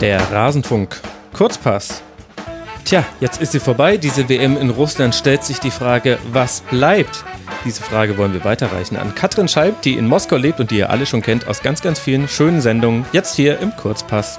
Der 0.00 0.20
Rasenfunk. 0.30 1.00
Kurzpass. 1.32 2.02
Tja, 2.84 3.02
jetzt 3.20 3.40
ist 3.40 3.52
sie 3.52 3.60
vorbei. 3.60 3.96
Diese 3.96 4.28
WM 4.28 4.58
in 4.58 4.68
Russland 4.68 5.14
stellt 5.14 5.42
sich 5.42 5.58
die 5.58 5.70
Frage, 5.70 6.18
was 6.32 6.60
bleibt? 6.60 7.24
Diese 7.64 7.82
Frage 7.82 8.18
wollen 8.18 8.34
wir 8.34 8.44
weiterreichen 8.44 8.96
an 8.96 9.14
Katrin 9.14 9.48
Scheib, 9.48 9.80
die 9.80 9.94
in 9.94 10.06
Moskau 10.06 10.36
lebt 10.36 10.60
und 10.60 10.70
die 10.70 10.78
ihr 10.78 10.90
alle 10.90 11.06
schon 11.06 11.22
kennt 11.22 11.48
aus 11.48 11.62
ganz, 11.62 11.80
ganz 11.80 11.98
vielen 11.98 12.28
schönen 12.28 12.60
Sendungen. 12.60 13.06
Jetzt 13.12 13.36
hier 13.36 13.58
im 13.58 13.74
Kurzpass. 13.74 14.38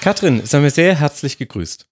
Katrin, 0.00 0.44
seien 0.44 0.64
wir 0.64 0.70
sehr 0.70 0.96
herzlich 0.96 1.38
gegrüßt. 1.38 1.89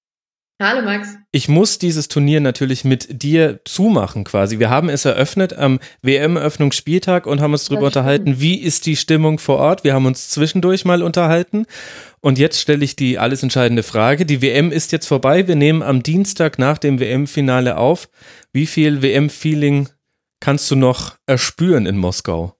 Hallo 0.60 0.82
Max. 0.82 1.14
Ich 1.30 1.48
muss 1.48 1.78
dieses 1.78 2.08
Turnier 2.08 2.40
natürlich 2.40 2.84
mit 2.84 3.22
dir 3.22 3.60
zumachen 3.64 4.24
quasi. 4.24 4.58
Wir 4.58 4.70
haben 4.70 4.88
es 4.88 5.04
eröffnet 5.04 5.52
am 5.52 5.78
WM-Eröffnungsspieltag 6.02 7.28
und 7.28 7.40
haben 7.40 7.52
uns 7.52 7.66
darüber 7.66 7.86
unterhalten, 7.86 8.40
wie 8.40 8.56
ist 8.56 8.86
die 8.86 8.96
Stimmung 8.96 9.38
vor 9.38 9.58
Ort. 9.58 9.84
Wir 9.84 9.94
haben 9.94 10.06
uns 10.06 10.30
zwischendurch 10.30 10.84
mal 10.84 11.04
unterhalten 11.04 11.66
und 12.20 12.40
jetzt 12.40 12.60
stelle 12.60 12.84
ich 12.84 12.96
die 12.96 13.20
alles 13.20 13.44
entscheidende 13.44 13.84
Frage. 13.84 14.26
Die 14.26 14.42
WM 14.42 14.72
ist 14.72 14.90
jetzt 14.90 15.06
vorbei. 15.06 15.46
Wir 15.46 15.54
nehmen 15.54 15.80
am 15.80 16.02
Dienstag 16.02 16.58
nach 16.58 16.78
dem 16.78 16.98
WM-Finale 16.98 17.76
auf. 17.76 18.08
Wie 18.52 18.66
viel 18.66 19.00
WM-Feeling 19.00 19.88
kannst 20.40 20.68
du 20.72 20.74
noch 20.74 21.18
erspüren 21.26 21.86
in 21.86 21.96
Moskau? 21.96 22.57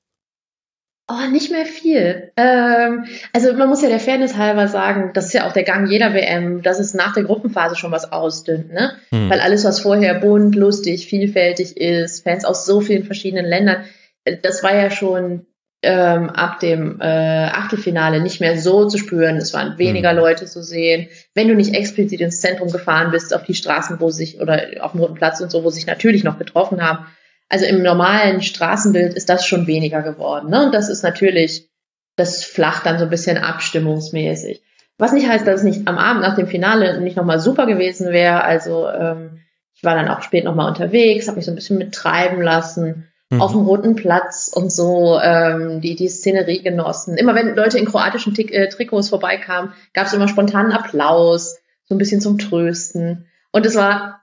Oh, 1.10 1.30
nicht 1.30 1.50
mehr 1.50 1.64
viel. 1.64 2.32
Ähm, 2.36 3.06
also 3.32 3.54
man 3.54 3.70
muss 3.70 3.80
ja 3.80 3.88
der 3.88 3.98
Fairness 3.98 4.36
halber 4.36 4.68
sagen, 4.68 5.12
das 5.14 5.26
ist 5.26 5.32
ja 5.32 5.48
auch 5.48 5.54
der 5.54 5.62
Gang 5.62 5.90
jeder 5.90 6.12
WM, 6.12 6.60
dass 6.60 6.78
es 6.78 6.92
nach 6.92 7.14
der 7.14 7.24
Gruppenphase 7.24 7.76
schon 7.76 7.92
was 7.92 8.12
ausdünnt, 8.12 8.70
ne? 8.74 8.92
Hm. 9.10 9.30
Weil 9.30 9.40
alles, 9.40 9.64
was 9.64 9.80
vorher 9.80 10.20
bunt, 10.20 10.54
lustig, 10.54 11.06
vielfältig 11.06 11.78
ist, 11.78 12.24
Fans 12.24 12.44
aus 12.44 12.66
so 12.66 12.82
vielen 12.82 13.04
verschiedenen 13.04 13.46
Ländern, 13.46 13.84
äh, 14.24 14.37
das 14.42 14.62
war 14.62 14.74
ja 14.74 14.90
schon 14.90 15.46
ähm, 15.80 16.28
ab 16.28 16.60
dem 16.60 17.00
äh, 17.00 17.04
Achtelfinale 17.04 18.20
nicht 18.20 18.40
mehr 18.40 18.59
so 18.59 18.87
zu 18.87 18.98
spüren. 18.98 19.37
Es 19.38 19.54
waren 19.54 19.78
weniger 19.78 20.10
hm. 20.10 20.18
Leute 20.18 20.45
zu 20.45 20.62
sehen. 20.62 21.09
Wenn 21.34 21.48
du 21.48 21.54
nicht 21.54 21.74
explizit 21.74 22.20
ins 22.20 22.43
Zentrum 22.43 22.70
gefahren 22.70 23.12
bist, 23.12 23.34
auf 23.34 23.45
die 23.45 23.54
Straßen, 23.54 23.98
wo 23.98 24.10
sich, 24.10 24.43
oder 24.43 24.66
auf 24.80 24.93
dem 24.93 25.00
Roten 25.00 25.15
Platz 25.15 25.40
und 25.40 25.50
so, 25.50 25.65
wo 25.65 25.70
sich 25.70 25.87
natürlich 25.87 26.22
noch 26.22 26.38
getroffen 26.38 26.82
haben, 26.82 27.06
also 27.49 27.65
im 27.65 27.82
normalen 27.82 28.43
Straßenbild 28.43 29.15
ist 29.15 29.29
das 29.29 29.46
schon 29.46 29.66
weniger 29.66 30.02
geworden. 30.02 30.51
Ne? 30.51 30.66
Und 30.66 30.74
das 30.74 30.88
ist 30.88 31.02
natürlich, 31.02 31.68
das 32.16 32.45
flacht 32.45 32.85
dann 32.87 32.99
so 32.99 33.05
ein 33.05 33.10
bisschen 33.10 33.38
abstimmungsmäßig. 33.38 34.63
Was 34.99 35.13
nicht 35.13 35.29
heißt, 35.29 35.46
dass 35.46 35.60
es 35.60 35.65
nicht 35.65 35.87
am 35.88 35.96
Abend 35.96 36.23
nach 36.23 36.37
dem 36.37 36.49
Finale 36.49 37.01
nicht 37.01 37.16
nochmal 37.16 37.38
super 37.38 37.66
gewesen 37.66 38.13
wäre. 38.13 38.43
Also 38.45 38.88
ähm, 38.88 39.40
ich 39.74 39.85
war 39.85 39.95
dann 39.95 40.09
auch 40.09 40.23
spät 40.23 40.45
nochmal 40.45 40.68
unterwegs, 40.68 41.29
habe 41.29 41.37
mich 41.37 41.46
so 41.46 41.52
ein 41.52 41.55
bisschen 41.55 41.79
mittreiben 41.79 42.43
lassen, 42.43 43.09
mhm. 43.30 43.40
auf 43.40 43.52
dem 43.52 43.62
Roten 43.62 43.95
Platz 43.95 44.51
und 44.52 44.73
so 44.73 45.18
ähm, 45.23 45.80
die, 45.80 45.95
die 45.95 46.09
Szenerie 46.09 46.62
genossen. 46.62 47.16
Immer 47.16 47.37
wenn 47.37 47.55
Leute 47.55 47.79
in 47.79 47.87
kroatischen 47.87 48.35
Tik 48.35 48.52
äh, 48.52 48.68
Trikots 48.68 49.09
vorbeikamen, 49.09 49.73
gab 49.95 50.07
es 50.07 50.12
immer 50.12 50.29
spontanen 50.29 50.73
Applaus, 50.73 51.59
so 51.85 51.95
ein 51.95 51.99
bisschen 51.99 52.21
zum 52.21 52.38
Trösten. 52.38 53.27
Und 53.52 53.65
es 53.65 53.77
war 53.77 54.18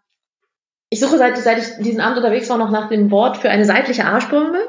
ich 0.89 0.99
suche 0.99 1.17
seit, 1.17 1.37
seit 1.37 1.57
ich 1.57 1.83
diesen 1.83 2.01
Abend 2.01 2.17
unterwegs 2.17 2.49
war 2.49 2.57
noch 2.57 2.71
nach 2.71 2.89
dem 2.89 3.11
Wort 3.11 3.37
für 3.37 3.49
eine 3.49 3.65
seitliche 3.65 4.05
Arschbombe, 4.05 4.59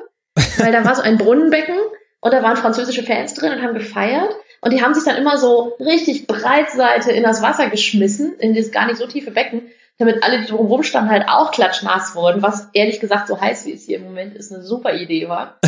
weil 0.58 0.72
da 0.72 0.84
war 0.84 0.94
so 0.94 1.02
ein 1.02 1.18
Brunnenbecken 1.18 1.76
und 2.20 2.32
da 2.32 2.42
waren 2.42 2.56
französische 2.56 3.02
Fans 3.02 3.34
drin 3.34 3.52
und 3.52 3.62
haben 3.62 3.74
gefeiert 3.74 4.34
und 4.60 4.72
die 4.72 4.82
haben 4.82 4.94
sich 4.94 5.04
dann 5.04 5.16
immer 5.16 5.38
so 5.38 5.76
richtig 5.78 6.26
breitseite 6.26 7.12
in 7.12 7.22
das 7.22 7.42
Wasser 7.42 7.68
geschmissen, 7.68 8.34
in 8.38 8.54
dieses 8.54 8.72
gar 8.72 8.86
nicht 8.86 8.98
so 8.98 9.06
tiefe 9.06 9.30
Becken, 9.30 9.62
damit 9.98 10.22
alle, 10.22 10.40
die 10.40 10.46
drumherum 10.46 10.82
standen, 10.82 11.10
halt 11.10 11.28
auch 11.28 11.52
klatschnass 11.52 12.14
wurden, 12.14 12.42
was 12.42 12.68
ehrlich 12.72 13.00
gesagt 13.00 13.28
so 13.28 13.40
heiß 13.40 13.64
wie 13.66 13.72
es 13.72 13.84
hier 13.84 13.98
im 13.98 14.04
Moment 14.04 14.34
ist, 14.34 14.52
eine 14.52 14.62
super 14.62 14.94
Idee 14.94 15.28
war. 15.28 15.58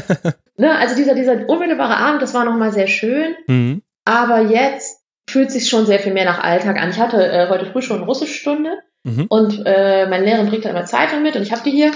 ne, 0.56 0.76
also 0.76 0.94
dieser, 0.94 1.14
dieser 1.14 1.48
unmittelbare 1.48 1.96
Abend, 1.96 2.22
das 2.22 2.34
war 2.34 2.44
nochmal 2.44 2.72
sehr 2.72 2.86
schön, 2.86 3.34
mhm. 3.46 3.82
aber 4.04 4.42
jetzt 4.42 5.02
fühlt 5.28 5.50
sich 5.50 5.68
schon 5.68 5.86
sehr 5.86 5.98
viel 5.98 6.12
mehr 6.12 6.24
nach 6.24 6.42
Alltag 6.42 6.80
an. 6.80 6.90
Ich 6.90 6.98
hatte 6.98 7.26
äh, 7.26 7.48
heute 7.48 7.66
früh 7.66 7.82
schon 7.82 8.02
Russischstunde 8.02 8.78
Mhm. 9.04 9.26
Und 9.28 9.62
äh, 9.64 10.06
meine 10.06 10.24
Lehrerin 10.24 10.48
bringt 10.48 10.64
dann 10.64 10.72
immer 10.72 10.86
Zeitung 10.86 11.22
mit 11.22 11.36
und 11.36 11.42
ich 11.42 11.52
habe 11.52 11.62
die 11.64 11.70
hier. 11.70 11.92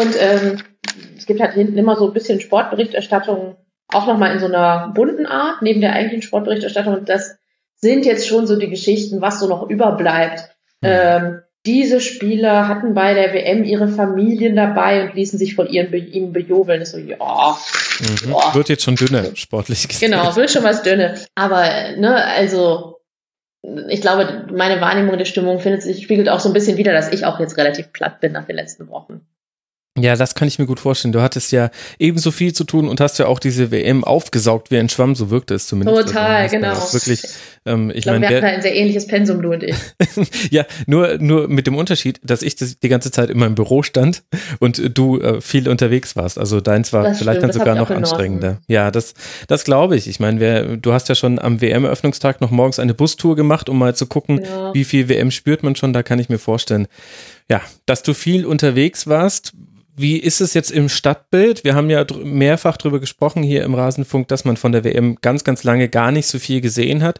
Und 0.00 0.16
ähm, 0.18 0.62
es 1.16 1.26
gibt 1.26 1.40
halt 1.40 1.54
hinten 1.54 1.78
immer 1.78 1.96
so 1.96 2.06
ein 2.06 2.12
bisschen 2.12 2.40
Sportberichterstattung, 2.40 3.56
auch 3.88 4.06
nochmal 4.06 4.32
in 4.32 4.40
so 4.40 4.46
einer 4.46 4.92
bunten 4.94 5.26
Art, 5.26 5.62
neben 5.62 5.80
der 5.80 5.92
eigentlichen 5.92 6.22
Sportberichterstattung. 6.22 6.94
Und 6.94 7.08
das 7.08 7.36
sind 7.76 8.04
jetzt 8.06 8.26
schon 8.26 8.46
so 8.46 8.58
die 8.58 8.70
Geschichten, 8.70 9.20
was 9.20 9.40
so 9.40 9.46
noch 9.46 9.68
überbleibt. 9.68 10.40
Mhm. 10.80 10.88
Ähm, 10.88 11.40
diese 11.66 12.00
Spieler 12.00 12.68
hatten 12.68 12.94
bei 12.94 13.12
der 13.12 13.34
WM 13.34 13.64
ihre 13.64 13.88
Familien 13.88 14.54
dabei 14.54 15.02
und 15.02 15.14
ließen 15.14 15.38
sich 15.38 15.56
von 15.56 15.68
ihren, 15.68 15.92
ihnen 15.92 16.32
bejubeln. 16.32 16.80
Das 16.80 16.92
so, 16.92 16.98
ja, 16.98 17.16
mhm. 17.16 18.30
ja. 18.30 18.54
Wird 18.54 18.68
jetzt 18.68 18.84
schon 18.84 18.94
dünner, 18.94 19.24
sportlich 19.34 19.88
gesehen. 19.88 20.12
Genau, 20.12 20.34
wird 20.36 20.50
schon 20.50 20.62
was 20.62 20.82
dünner. 20.82 21.14
Aber, 21.34 21.64
ne, 21.96 22.24
also, 22.24 22.95
ich 23.88 24.00
glaube, 24.00 24.46
meine 24.52 24.80
Wahrnehmung 24.80 25.18
der 25.18 25.24
Stimmung 25.24 25.58
findet 25.58 25.82
sich, 25.82 26.02
spiegelt 26.02 26.28
auch 26.28 26.40
so 26.40 26.48
ein 26.48 26.52
bisschen 26.52 26.76
wieder, 26.76 26.92
dass 26.92 27.12
ich 27.12 27.26
auch 27.26 27.40
jetzt 27.40 27.56
relativ 27.56 27.92
platt 27.92 28.20
bin 28.20 28.32
nach 28.32 28.46
den 28.46 28.56
letzten 28.56 28.88
Wochen. 28.88 29.26
Ja, 29.98 30.14
das 30.14 30.34
kann 30.34 30.46
ich 30.48 30.58
mir 30.58 30.66
gut 30.66 30.80
vorstellen. 30.80 31.12
Du 31.12 31.22
hattest 31.22 31.52
ja 31.52 31.70
ebenso 31.98 32.30
viel 32.30 32.52
zu 32.52 32.64
tun 32.64 32.88
und 32.88 33.00
hast 33.00 33.18
ja 33.18 33.26
auch 33.26 33.38
diese 33.38 33.70
WM 33.70 34.04
aufgesaugt 34.04 34.70
wie 34.70 34.78
ein 34.78 34.88
Schwamm, 34.88 35.14
so 35.14 35.30
wirkte 35.30 35.54
es 35.54 35.66
zumindest. 35.66 36.08
Total, 36.08 36.42
also, 36.42 36.56
genau. 36.56 36.74
Wirklich, 36.92 37.22
ähm, 37.64 37.90
ich, 37.90 37.96
ich 37.96 38.02
glaube, 38.04 38.20
wir 38.20 38.28
hatten 38.28 38.40
da 38.42 38.48
ein 38.48 38.62
sehr 38.62 38.74
ähnliches 38.74 39.06
Pensum, 39.06 39.40
du 39.40 39.52
und 39.52 39.62
ich. 39.62 39.74
ja, 40.50 40.64
nur, 40.86 41.18
nur 41.18 41.48
mit 41.48 41.66
dem 41.66 41.76
Unterschied, 41.76 42.20
dass 42.22 42.42
ich 42.42 42.56
das 42.56 42.78
die 42.78 42.88
ganze 42.88 43.10
Zeit 43.10 43.30
in 43.30 43.38
meinem 43.38 43.54
Büro 43.54 43.82
stand 43.82 44.22
und 44.58 44.96
du 44.96 45.20
äh, 45.20 45.40
viel 45.40 45.68
unterwegs 45.68 46.14
warst. 46.14 46.38
Also 46.38 46.60
deins 46.60 46.92
war 46.92 47.04
das 47.04 47.18
vielleicht 47.18 47.38
stimmt, 47.38 47.54
dann 47.54 47.60
sogar 47.60 47.74
noch 47.74 47.90
anstrengender. 47.90 48.58
Ja, 48.68 48.90
das, 48.90 49.14
das 49.48 49.64
glaube 49.64 49.96
ich. 49.96 50.08
Ich 50.08 50.20
meine, 50.20 50.78
du 50.78 50.92
hast 50.92 51.08
ja 51.08 51.14
schon 51.14 51.38
am 51.38 51.60
WM-Eröffnungstag 51.60 52.40
noch 52.40 52.50
morgens 52.50 52.78
eine 52.78 52.94
Bustour 52.94 53.36
gemacht, 53.36 53.68
um 53.68 53.78
mal 53.78 53.94
zu 53.94 54.06
gucken, 54.06 54.42
ja. 54.42 54.74
wie 54.74 54.84
viel 54.84 55.08
WM 55.08 55.30
spürt 55.30 55.62
man 55.62 55.74
schon. 55.74 55.92
Da 55.92 56.02
kann 56.02 56.18
ich 56.18 56.28
mir 56.28 56.38
vorstellen, 56.38 56.86
ja, 57.48 57.60
dass 57.86 58.02
du 58.02 58.14
viel 58.14 58.44
unterwegs 58.44 59.06
warst 59.06 59.52
wie 59.96 60.18
ist 60.18 60.40
es 60.40 60.54
jetzt 60.54 60.70
im 60.70 60.88
Stadtbild? 60.88 61.64
Wir 61.64 61.74
haben 61.74 61.88
ja 61.88 62.04
dr 62.04 62.24
mehrfach 62.24 62.76
darüber 62.76 63.00
gesprochen 63.00 63.42
hier 63.42 63.64
im 63.64 63.74
Rasenfunk, 63.74 64.28
dass 64.28 64.44
man 64.44 64.56
von 64.56 64.72
der 64.72 64.84
WM 64.84 65.16
ganz, 65.22 65.42
ganz 65.42 65.64
lange 65.64 65.88
gar 65.88 66.12
nicht 66.12 66.26
so 66.26 66.38
viel 66.38 66.60
gesehen 66.60 67.02
hat. 67.02 67.18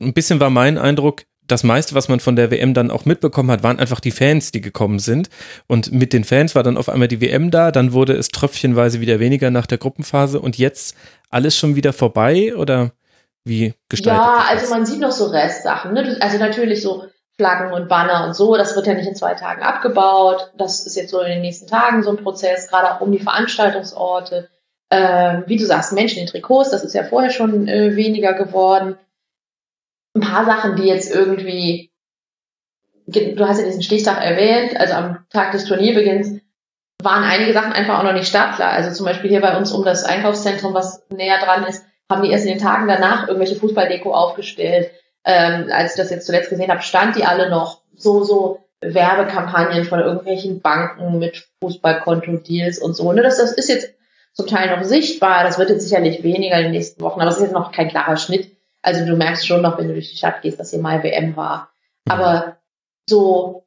Ein 0.00 0.12
bisschen 0.12 0.38
war 0.38 0.50
mein 0.50 0.76
Eindruck, 0.76 1.24
das 1.46 1.64
meiste, 1.64 1.94
was 1.94 2.10
man 2.10 2.20
von 2.20 2.36
der 2.36 2.50
WM 2.50 2.74
dann 2.74 2.90
auch 2.90 3.06
mitbekommen 3.06 3.50
hat, 3.50 3.62
waren 3.62 3.78
einfach 3.78 4.00
die 4.00 4.10
Fans, 4.10 4.52
die 4.52 4.60
gekommen 4.60 4.98
sind. 4.98 5.30
Und 5.66 5.90
mit 5.90 6.12
den 6.12 6.24
Fans 6.24 6.54
war 6.54 6.62
dann 6.62 6.76
auf 6.76 6.90
einmal 6.90 7.08
die 7.08 7.22
WM 7.22 7.50
da, 7.50 7.72
dann 7.72 7.94
wurde 7.94 8.12
es 8.12 8.28
tröpfchenweise 8.28 9.00
wieder 9.00 9.18
weniger 9.18 9.50
nach 9.50 9.66
der 9.66 9.78
Gruppenphase 9.78 10.40
und 10.40 10.58
jetzt 10.58 10.94
alles 11.30 11.56
schon 11.56 11.74
wieder 11.74 11.94
vorbei 11.94 12.54
oder 12.54 12.92
wie 13.44 13.72
gestaltet 13.88 14.22
Ja, 14.22 14.44
also 14.50 14.68
man 14.68 14.84
sieht 14.84 15.00
noch 15.00 15.10
so 15.10 15.24
Restsachen. 15.28 15.94
Ne? 15.94 16.18
Also 16.20 16.36
natürlich 16.36 16.82
so 16.82 17.04
Flaggen 17.38 17.72
und 17.72 17.88
Banner 17.88 18.26
und 18.26 18.34
so. 18.34 18.56
Das 18.56 18.74
wird 18.74 18.88
ja 18.88 18.94
nicht 18.94 19.06
in 19.06 19.14
zwei 19.14 19.34
Tagen 19.34 19.62
abgebaut. 19.62 20.50
Das 20.58 20.84
ist 20.84 20.96
jetzt 20.96 21.10
so 21.10 21.20
in 21.20 21.28
den 21.28 21.40
nächsten 21.40 21.68
Tagen 21.68 22.02
so 22.02 22.10
ein 22.10 22.22
Prozess, 22.22 22.68
gerade 22.68 22.92
auch 22.92 23.00
um 23.00 23.12
die 23.12 23.20
Veranstaltungsorte. 23.20 24.50
Ähm, 24.90 25.44
wie 25.46 25.56
du 25.56 25.64
sagst, 25.64 25.92
Menschen 25.92 26.20
in 26.20 26.26
Trikots, 26.26 26.70
das 26.70 26.82
ist 26.82 26.94
ja 26.94 27.04
vorher 27.04 27.30
schon 27.30 27.68
äh, 27.68 27.94
weniger 27.94 28.32
geworden. 28.32 28.96
Ein 30.14 30.22
paar 30.22 30.46
Sachen, 30.46 30.76
die 30.76 30.88
jetzt 30.88 31.14
irgendwie, 31.14 31.92
du 33.06 33.46
hast 33.46 33.60
ja 33.60 33.66
diesen 33.66 33.82
Stichtag 33.82 34.20
erwähnt, 34.24 34.76
also 34.76 34.94
am 34.94 35.26
Tag 35.30 35.52
des 35.52 35.66
Turnierbeginns 35.66 36.40
waren 37.00 37.22
einige 37.22 37.52
Sachen 37.52 37.72
einfach 37.72 38.00
auch 38.00 38.02
noch 38.02 38.14
nicht 38.14 38.26
startklar. 38.26 38.70
Also 38.70 38.90
zum 38.90 39.06
Beispiel 39.06 39.30
hier 39.30 39.42
bei 39.42 39.56
uns 39.56 39.70
um 39.70 39.84
das 39.84 40.02
Einkaufszentrum, 40.02 40.74
was 40.74 41.06
näher 41.10 41.38
dran 41.38 41.64
ist, 41.64 41.84
haben 42.10 42.22
die 42.22 42.30
erst 42.30 42.46
in 42.46 42.52
den 42.52 42.60
Tagen 42.60 42.88
danach 42.88 43.28
irgendwelche 43.28 43.54
Fußballdeko 43.54 44.12
aufgestellt 44.12 44.90
ähm, 45.28 45.68
als 45.70 45.92
ich 45.92 45.98
das 45.98 46.10
jetzt 46.10 46.24
zuletzt 46.24 46.48
gesehen 46.48 46.70
habe, 46.70 46.80
stand 46.80 47.14
die 47.14 47.24
alle 47.24 47.50
noch 47.50 47.82
so, 47.94 48.24
so 48.24 48.64
Werbekampagnen 48.80 49.84
von 49.84 50.00
irgendwelchen 50.00 50.62
Banken 50.62 51.18
mit 51.18 51.46
Fußballkonto-Deals 51.60 52.78
und 52.78 52.94
so. 52.94 53.12
Ne, 53.12 53.22
das, 53.22 53.36
das 53.36 53.52
ist 53.52 53.68
jetzt 53.68 53.92
zum 54.32 54.46
Teil 54.46 54.74
noch 54.74 54.82
sichtbar. 54.84 55.44
Das 55.44 55.58
wird 55.58 55.68
jetzt 55.68 55.86
sicherlich 55.86 56.22
weniger 56.22 56.56
in 56.56 56.64
den 56.64 56.72
nächsten 56.72 57.02
Wochen, 57.02 57.20
aber 57.20 57.28
es 57.28 57.36
ist 57.36 57.42
jetzt 57.42 57.52
noch 57.52 57.72
kein 57.72 57.88
klarer 57.88 58.16
Schnitt. 58.16 58.56
Also 58.80 59.04
du 59.04 59.16
merkst 59.16 59.46
schon 59.46 59.60
noch, 59.60 59.76
wenn 59.76 59.88
du 59.88 59.92
durch 59.92 60.10
die 60.10 60.16
Stadt 60.16 60.40
gehst, 60.40 60.58
dass 60.58 60.70
hier 60.70 60.78
mal 60.78 61.02
WM 61.02 61.36
war. 61.36 61.72
Aber 62.08 62.56
so, 63.06 63.66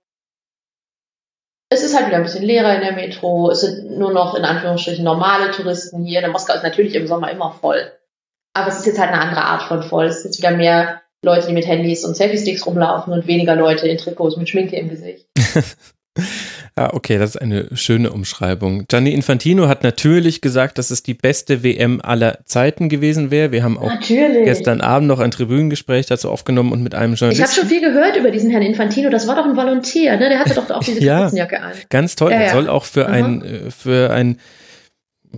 es 1.70 1.84
ist 1.84 1.96
halt 1.96 2.08
wieder 2.08 2.18
ein 2.18 2.24
bisschen 2.24 2.44
leerer 2.44 2.74
in 2.74 2.82
der 2.82 2.94
Metro. 2.94 3.52
Es 3.52 3.62
sind 3.62 4.00
nur 4.00 4.12
noch 4.12 4.34
in 4.34 4.46
Anführungsstrichen 4.46 5.06
normale 5.06 5.52
Touristen 5.52 6.06
hier. 6.06 6.22
Der 6.22 6.32
Moskau 6.32 6.56
ist 6.56 6.64
natürlich 6.64 6.96
im 6.96 7.06
Sommer 7.06 7.30
immer 7.30 7.52
voll. 7.52 7.92
Aber 8.54 8.70
es 8.70 8.80
ist 8.80 8.88
jetzt 8.88 9.00
halt 9.00 9.12
eine 9.12 9.22
andere 9.22 9.44
Art 9.44 9.62
von 9.64 9.84
voll. 9.84 10.06
Es 10.06 10.20
ist 10.20 10.24
jetzt 10.26 10.38
wieder 10.40 10.52
mehr 10.52 11.01
Leute, 11.24 11.48
die 11.48 11.54
mit 11.54 11.68
Handys 11.68 12.04
und 12.04 12.16
Selfie-Sticks 12.16 12.66
rumlaufen 12.66 13.14
und 13.14 13.28
weniger 13.28 13.56
Leute 13.56 13.88
in 13.88 13.98
Trikots 13.98 14.38
mit 14.38 14.50
Schminke 14.50 14.76
im 14.76 14.90
Gesicht. 14.90 15.28
Ja, 16.76 16.94
okay, 16.94 17.20
das 17.20 17.36
ist 17.36 17.38
eine 17.42 17.68
schöne 17.74 18.12
Umschreibung. 18.12 18.88
Gianni 18.88 19.14
Infantino 19.14 19.68
hat 19.68 19.84
natürlich 19.84 20.42
gesagt, 20.42 20.80
dass 20.80 20.90
es 20.90 21.04
die 21.04 21.14
beste 21.14 21.64
WM 21.64 22.02
aller 22.02 22.40
Zeiten 22.46 22.90
gewesen 22.90 23.30
wäre. 23.30 23.52
Wir 23.52 23.64
haben 23.64 23.78
auch 23.78 23.94
natürlich. 23.94 24.46
gestern 24.46 24.82
Abend 24.82 25.08
noch 25.08 25.20
ein 25.20 25.30
Tribünengespräch 25.30 26.08
dazu 26.08 26.28
aufgenommen 26.32 26.72
und 26.72 26.82
mit 26.82 26.96
einem 26.96 27.14
Journalisten. 27.14 27.44
Ich 27.44 27.50
habe 27.50 27.60
schon 27.60 27.70
viel 27.70 27.88
gehört 27.88 28.18
über 28.18 28.32
diesen 28.32 28.50
Herrn 28.50 28.64
Infantino. 28.64 29.12
Das 29.12 29.28
war 29.28 29.36
doch 29.36 29.46
ein 29.46 29.56
Volontär, 29.56 30.18
ne? 30.18 30.28
Der 30.28 30.40
hatte 30.40 30.56
doch 30.56 30.72
auch 30.72 30.84
diese 30.84 31.04
ja, 31.04 31.26
an. 31.28 31.72
Ganz 31.92 32.16
toll. 32.16 32.32
Ja, 32.32 32.40
ja. 32.40 32.44
Er 32.46 32.54
soll 32.54 32.68
auch 32.68 32.86
für 32.86 33.08
mhm. 33.08 33.14
ein, 33.14 33.42
äh, 33.44 33.70
für 33.70 34.10
ein 34.10 34.38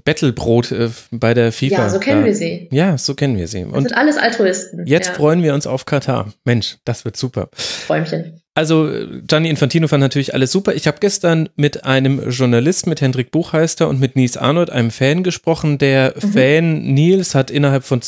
Bettelbrot 0.04 0.72
äh, 0.72 0.90
bei 1.12 1.34
der 1.34 1.52
FIFA. 1.52 1.76
Ja, 1.76 1.90
so 1.90 2.00
kennen 2.00 2.22
da, 2.22 2.28
wir 2.28 2.36
sie. 2.36 2.68
Ja, 2.72 2.98
so 2.98 3.14
kennen 3.14 3.38
wir 3.38 3.48
sie. 3.48 3.64
Und 3.64 3.74
das 3.74 3.84
sind 3.84 3.94
alles 3.94 4.18
Altruisten. 4.18 4.86
Jetzt 4.86 5.10
ja. 5.10 5.14
freuen 5.14 5.44
wir 5.44 5.54
uns 5.54 5.68
auf 5.68 5.86
Katar. 5.86 6.34
Mensch, 6.46 6.78
das 6.86 7.06
wird 7.06 7.18
super. 7.18 7.50
Träumchen. 7.88 8.42
Also 8.56 8.88
Gianni 9.26 9.50
Infantino 9.50 9.88
fand 9.88 10.02
natürlich 10.02 10.36
alles 10.36 10.52
super. 10.52 10.76
Ich 10.76 10.86
habe 10.86 10.98
gestern 11.00 11.50
mit 11.56 11.86
einem 11.86 12.30
Journalist, 12.30 12.86
mit 12.86 13.02
Hendrik 13.02 13.32
Buchheister 13.32 13.90
und 13.90 14.00
mit 14.00 14.16
Nies 14.16 14.38
Arnold, 14.38 14.70
einem 14.70 14.92
Fan 14.92 15.24
gesprochen. 15.24 15.80
Der 15.80 16.14
mhm. 16.16 16.32
Fan 16.34 16.82
Nils 16.94 17.34
hat 17.34 17.50
innerhalb 17.50 17.84
von 17.84 18.02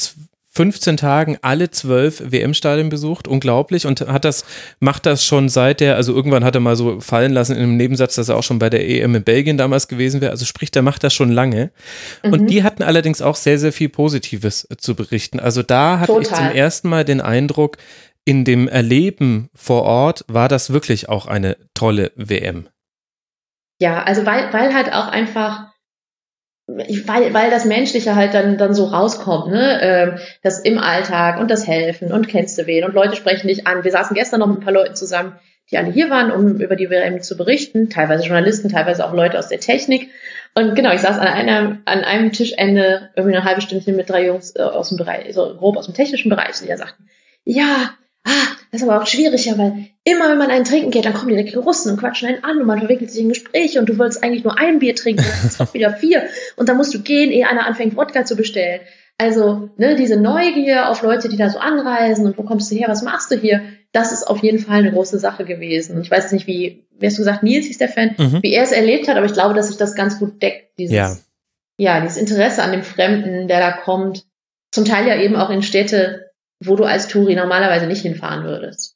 15 0.56 0.96
Tagen 0.96 1.38
alle 1.42 1.70
zwölf 1.70 2.24
WM-Stadien 2.26 2.88
besucht, 2.88 3.28
unglaublich, 3.28 3.86
und 3.86 4.02
hat 4.02 4.24
das, 4.24 4.46
macht 4.80 5.06
das 5.06 5.26
schon 5.26 5.50
seit 5.50 5.82
der, 5.82 5.98
also 5.98 6.14
irgendwann 6.14 6.46
hat 6.46 6.56
er 6.56 6.62
mal 6.62 6.78
so 6.78 7.02
fallen 7.02 7.34
lassen 7.34 7.58
in 7.58 7.64
einem 7.64 7.78
Nebensatz, 7.78 8.16
dass 8.16 8.30
er 8.30 8.38
auch 8.38 8.44
schon 8.44 8.58
bei 8.60 8.70
der 8.70 8.88
EM 8.88 9.16
in 9.16 9.24
Belgien 9.24 9.58
damals 9.58 9.90
gewesen 9.90 10.22
wäre. 10.22 10.32
Also 10.32 10.46
sprich, 10.46 10.72
der 10.72 10.82
macht 10.82 11.04
das 11.04 11.14
schon 11.14 11.30
lange. 11.30 11.72
Mhm. 12.24 12.34
Und 12.34 12.48
die 12.48 12.64
hatten 12.64 12.84
allerdings 12.84 13.22
auch 13.22 13.36
sehr, 13.36 13.60
sehr 13.60 13.74
viel 13.74 13.90
Positives 13.90 14.68
zu 14.78 14.96
berichten. 14.96 15.40
Also 15.40 15.62
da 15.62 16.00
hatte 16.00 16.14
Total. 16.14 16.22
ich 16.22 16.30
zum 16.30 16.48
ersten 16.48 16.90
Mal 16.90 17.04
den 17.04 17.20
Eindruck, 17.20 17.78
in 18.24 18.44
dem 18.44 18.68
Erleben 18.68 19.50
vor 19.54 19.84
Ort 19.84 20.26
war 20.28 20.50
das 20.50 20.72
wirklich 20.72 21.10
auch 21.10 21.28
eine 21.28 21.58
tolle 21.76 22.12
WM. 22.16 22.68
Ja, 23.80 24.04
also 24.04 24.26
weil, 24.26 24.52
weil 24.52 24.74
halt 24.74 24.92
auch 24.94 25.08
einfach 25.08 25.75
weil, 26.68 27.34
weil 27.34 27.52
das 27.52 27.66
Menschliche 27.66 28.16
halt 28.16 28.34
dann, 28.34 28.58
dann 28.58 28.74
so 28.74 28.86
rauskommt, 28.86 29.52
ne? 29.52 29.80
Ähm, 29.82 30.20
das 30.42 30.60
im 30.60 30.80
Alltag 30.80 31.40
und 31.40 31.52
das 31.52 31.68
Helfen 31.68 32.12
und 32.12 32.28
kennst 32.28 32.58
du 32.58 32.66
wen 32.66 32.84
und 32.84 32.96
Leute 32.96 33.16
sprechen 33.16 33.48
dich 33.48 33.68
an. 33.68 33.84
Wir 33.84 33.92
saßen 33.92 34.16
gestern 34.16 34.40
noch 34.40 34.48
mit 34.48 34.58
ein 34.58 34.64
paar 34.64 34.74
Leuten 34.74 34.96
zusammen, 34.96 35.34
die 35.70 35.78
alle 35.78 35.92
hier 35.92 36.10
waren, 36.10 36.32
um 36.32 36.60
über 36.60 36.76
die 36.76 36.90
WM 36.90 37.22
zu 37.22 37.38
berichten, 37.38 37.90
teilweise 37.90 38.24
Journalisten, 38.24 38.70
teilweise 38.70 39.06
auch 39.06 39.14
Leute 39.14 39.38
aus 39.38 39.50
der 39.50 39.60
Technik. 39.60 40.10
Und 40.56 40.76
genau, 40.76 40.92
ich 40.92 41.02
saß 41.02 41.20
an 41.20 41.28
einem, 41.28 41.82
an 41.86 42.04
einem 42.04 42.32
Tischende 42.32 43.10
irgendwie 43.16 43.36
eine 43.36 43.46
halbe 43.46 43.62
Stunde 43.62 43.92
mit 43.92 44.10
drei 44.10 44.26
Jungs 44.26 44.56
äh, 44.56 44.62
aus 44.62 44.90
dem 44.90 44.98
Bereich, 44.98 45.34
so 45.34 45.56
grob 45.56 45.78
aus 45.78 45.86
dem 45.86 45.94
technischen 45.94 46.30
Bereich, 46.30 46.60
die 46.62 46.68
ja 46.68 46.78
sagten, 46.78 47.10
ja, 47.44 47.92
ah, 48.26 48.56
das 48.72 48.82
ist 48.82 48.88
aber 48.88 49.02
auch 49.02 49.08
schwieriger, 49.08 49.58
weil 49.58 49.88
immer 50.04 50.30
wenn 50.30 50.38
man 50.38 50.52
einen 50.52 50.66
trinken 50.66 50.92
geht, 50.92 51.06
dann 51.06 51.14
kommen 51.14 51.36
die 51.36 51.56
Russen 51.56 51.92
und 51.92 52.00
quatschen 52.00 52.28
einen 52.28 52.44
an 52.44 52.60
und 52.60 52.66
man 52.66 52.80
verwickelt 52.80 53.12
sich 53.12 53.22
in 53.22 53.30
Gespräche 53.30 53.80
und 53.80 53.88
du 53.88 53.98
wolltest 53.98 54.24
eigentlich 54.24 54.44
nur 54.44 54.60
ein 54.60 54.80
Bier 54.80 54.96
trinken, 54.96 55.24
dann 55.24 55.48
ist 55.48 55.60
doch 55.60 55.74
wieder 55.74 55.94
vier 55.94 56.24
und 56.58 56.68
dann 56.68 56.78
musst 56.78 56.94
du 56.94 57.02
gehen, 57.02 57.32
ehe 57.32 57.48
einer 57.48 57.66
anfängt, 57.66 57.96
Wodka 57.96 58.26
zu 58.26 58.36
bestellen. 58.36 58.82
Also, 59.18 59.70
ne, 59.78 59.96
diese 59.96 60.20
Neugier 60.20 60.90
auf 60.90 61.02
Leute, 61.02 61.30
die 61.30 61.38
da 61.38 61.50
so 61.50 61.58
anreisen 61.60 62.26
und 62.26 62.38
wo 62.38 62.44
kommst 62.44 62.70
du 62.70 62.76
her, 62.76 62.90
was 62.90 63.02
machst 63.02 63.32
du 63.32 63.38
hier, 63.38 63.62
das 63.94 64.12
ist 64.12 64.28
auf 64.28 64.44
jeden 64.44 64.60
Fall 64.60 64.80
eine 64.80 64.92
große 64.92 65.20
Sache 65.20 65.46
gewesen. 65.46 66.02
Ich 66.02 66.12
weiß 66.12 66.34
nicht, 66.34 66.48
wie, 66.48 66.86
wie 67.00 67.06
hast 67.06 67.18
du 67.18 67.22
gesagt, 67.22 67.44
Nils 67.44 67.66
hieß 67.68 67.78
der 67.78 67.88
Fan, 67.88 68.16
mhm. 68.18 68.44
wie 68.44 68.52
er 68.52 68.64
es 68.64 68.74
erlebt 68.74 69.08
hat, 69.08 69.16
aber 69.16 69.26
ich 69.26 69.34
glaube, 69.34 69.54
dass 69.54 69.70
sich 69.70 69.78
das 69.78 69.96
ganz 69.96 70.20
gut 70.20 70.42
deckt, 70.42 70.78
dieses, 70.78 70.96
ja. 70.96 71.16
ja, 71.78 72.02
dieses 72.02 72.18
Interesse 72.18 72.62
an 72.62 72.74
dem 72.74 72.84
Fremden, 72.84 73.48
der 73.48 73.60
da 73.62 73.72
kommt. 73.72 74.26
Zum 74.72 74.84
Teil 74.84 75.08
ja 75.08 75.18
eben 75.18 75.38
auch 75.38 75.50
in 75.50 75.64
Städte, 75.64 76.25
wo 76.64 76.76
du 76.76 76.86
als 76.86 77.08
Touri 77.08 77.36
normalerweise 77.36 77.88
nicht 77.88 78.02
hinfahren 78.02 78.44
würdest. 78.44 78.95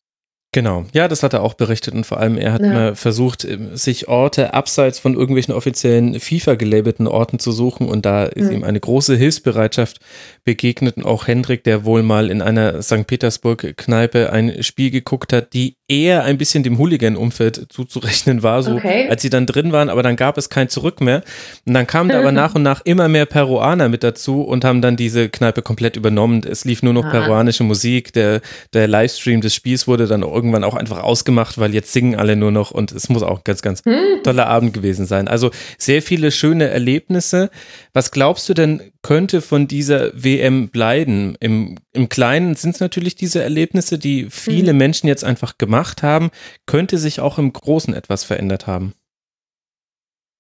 Genau, 0.59 0.83
ja, 0.91 1.07
das 1.07 1.23
hat 1.23 1.31
er 1.31 1.41
auch 1.41 1.53
berichtet 1.53 1.93
und 1.93 2.05
vor 2.05 2.19
allem 2.19 2.37
er 2.37 2.51
hat 2.51 2.61
ja. 2.61 2.73
mal 2.73 2.93
versucht, 2.93 3.45
ähm, 3.45 3.77
sich 3.77 4.09
Orte 4.09 4.53
abseits 4.53 4.99
von 4.99 5.13
irgendwelchen 5.13 5.53
offiziellen 5.53 6.19
FIFA-gelabelten 6.19 7.07
Orten 7.07 7.39
zu 7.39 7.53
suchen 7.53 7.87
und 7.87 8.05
da 8.05 8.25
ist 8.25 8.49
mhm. 8.49 8.57
ihm 8.57 8.63
eine 8.65 8.77
große 8.77 9.15
Hilfsbereitschaft 9.15 10.01
begegnet 10.43 10.97
und 10.97 11.05
auch 11.05 11.27
Hendrik, 11.27 11.63
der 11.63 11.85
wohl 11.85 12.03
mal 12.03 12.29
in 12.29 12.41
einer 12.41 12.81
St. 12.81 13.07
Petersburg-Kneipe 13.07 14.33
ein 14.33 14.61
Spiel 14.61 14.91
geguckt 14.91 15.31
hat, 15.31 15.53
die 15.53 15.77
eher 15.87 16.25
ein 16.25 16.37
bisschen 16.37 16.61
dem 16.63 16.77
Hooligan-Umfeld 16.77 17.67
zuzurechnen 17.69 18.43
war, 18.43 18.61
so 18.61 18.75
okay. 18.75 19.07
als 19.09 19.21
sie 19.21 19.29
dann 19.29 19.45
drin 19.45 19.71
waren, 19.71 19.89
aber 19.89 20.03
dann 20.03 20.17
gab 20.17 20.37
es 20.37 20.49
kein 20.49 20.67
Zurück 20.67 20.99
mehr 20.99 21.23
und 21.65 21.73
dann 21.73 21.87
kamen 21.87 22.09
da 22.09 22.19
aber 22.19 22.31
nach 22.33 22.53
und 22.53 22.63
nach 22.63 22.81
immer 22.83 23.07
mehr 23.07 23.25
Peruaner 23.25 23.87
mit 23.87 24.03
dazu 24.03 24.41
und 24.41 24.65
haben 24.65 24.81
dann 24.81 24.97
diese 24.97 25.29
Kneipe 25.29 25.61
komplett 25.61 25.95
übernommen. 25.95 26.43
Es 26.43 26.65
lief 26.65 26.83
nur 26.83 26.93
noch 26.93 27.05
ah. 27.05 27.11
peruanische 27.11 27.63
Musik, 27.63 28.11
der, 28.11 28.41
der 28.73 28.89
Livestream 28.89 29.39
des 29.39 29.55
Spiels 29.55 29.87
wurde 29.87 30.05
dann 30.05 30.23
irgendwann 30.49 30.63
auch 30.63 30.75
einfach 30.75 31.03
ausgemacht, 31.03 31.59
weil 31.59 31.73
jetzt 31.73 31.93
singen 31.93 32.15
alle 32.15 32.35
nur 32.35 32.51
noch 32.51 32.71
und 32.71 32.91
es 32.91 33.09
muss 33.09 33.23
auch 33.23 33.43
ganz, 33.43 33.61
ganz 33.61 33.83
hm. 33.85 34.23
toller 34.23 34.47
Abend 34.47 34.73
gewesen 34.73 35.05
sein. 35.05 35.27
Also 35.27 35.51
sehr 35.77 36.01
viele 36.01 36.31
schöne 36.31 36.69
Erlebnisse. 36.69 37.49
Was 37.93 38.11
glaubst 38.11 38.49
du 38.49 38.53
denn, 38.53 38.91
könnte 39.03 39.41
von 39.41 39.67
dieser 39.67 40.11
WM 40.13 40.69
bleiben? 40.69 41.35
Im, 41.39 41.75
im 41.93 42.09
Kleinen 42.09 42.55
sind 42.55 42.75
es 42.75 42.79
natürlich 42.79 43.15
diese 43.15 43.43
Erlebnisse, 43.43 43.99
die 43.99 44.27
viele 44.29 44.71
hm. 44.71 44.77
Menschen 44.77 45.07
jetzt 45.07 45.23
einfach 45.23 45.57
gemacht 45.57 46.01
haben. 46.03 46.31
Könnte 46.65 46.97
sich 46.97 47.19
auch 47.19 47.37
im 47.37 47.53
Großen 47.53 47.93
etwas 47.93 48.23
verändert 48.23 48.65
haben? 48.67 48.93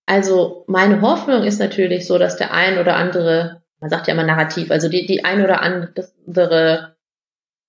Also 0.07 0.63
meine 0.67 1.01
Hoffnung 1.01 1.43
ist 1.43 1.59
natürlich 1.59 2.07
so, 2.07 2.17
dass 2.17 2.35
der 2.35 2.51
ein 2.51 2.79
oder 2.79 2.95
andere, 2.95 3.61
man 3.79 3.91
sagt 3.91 4.07
ja 4.07 4.15
immer 4.15 4.23
Narrativ, 4.23 4.71
also 4.71 4.89
die, 4.89 5.05
die 5.05 5.23
ein 5.23 5.43
oder 5.43 5.61
andere 5.61 6.95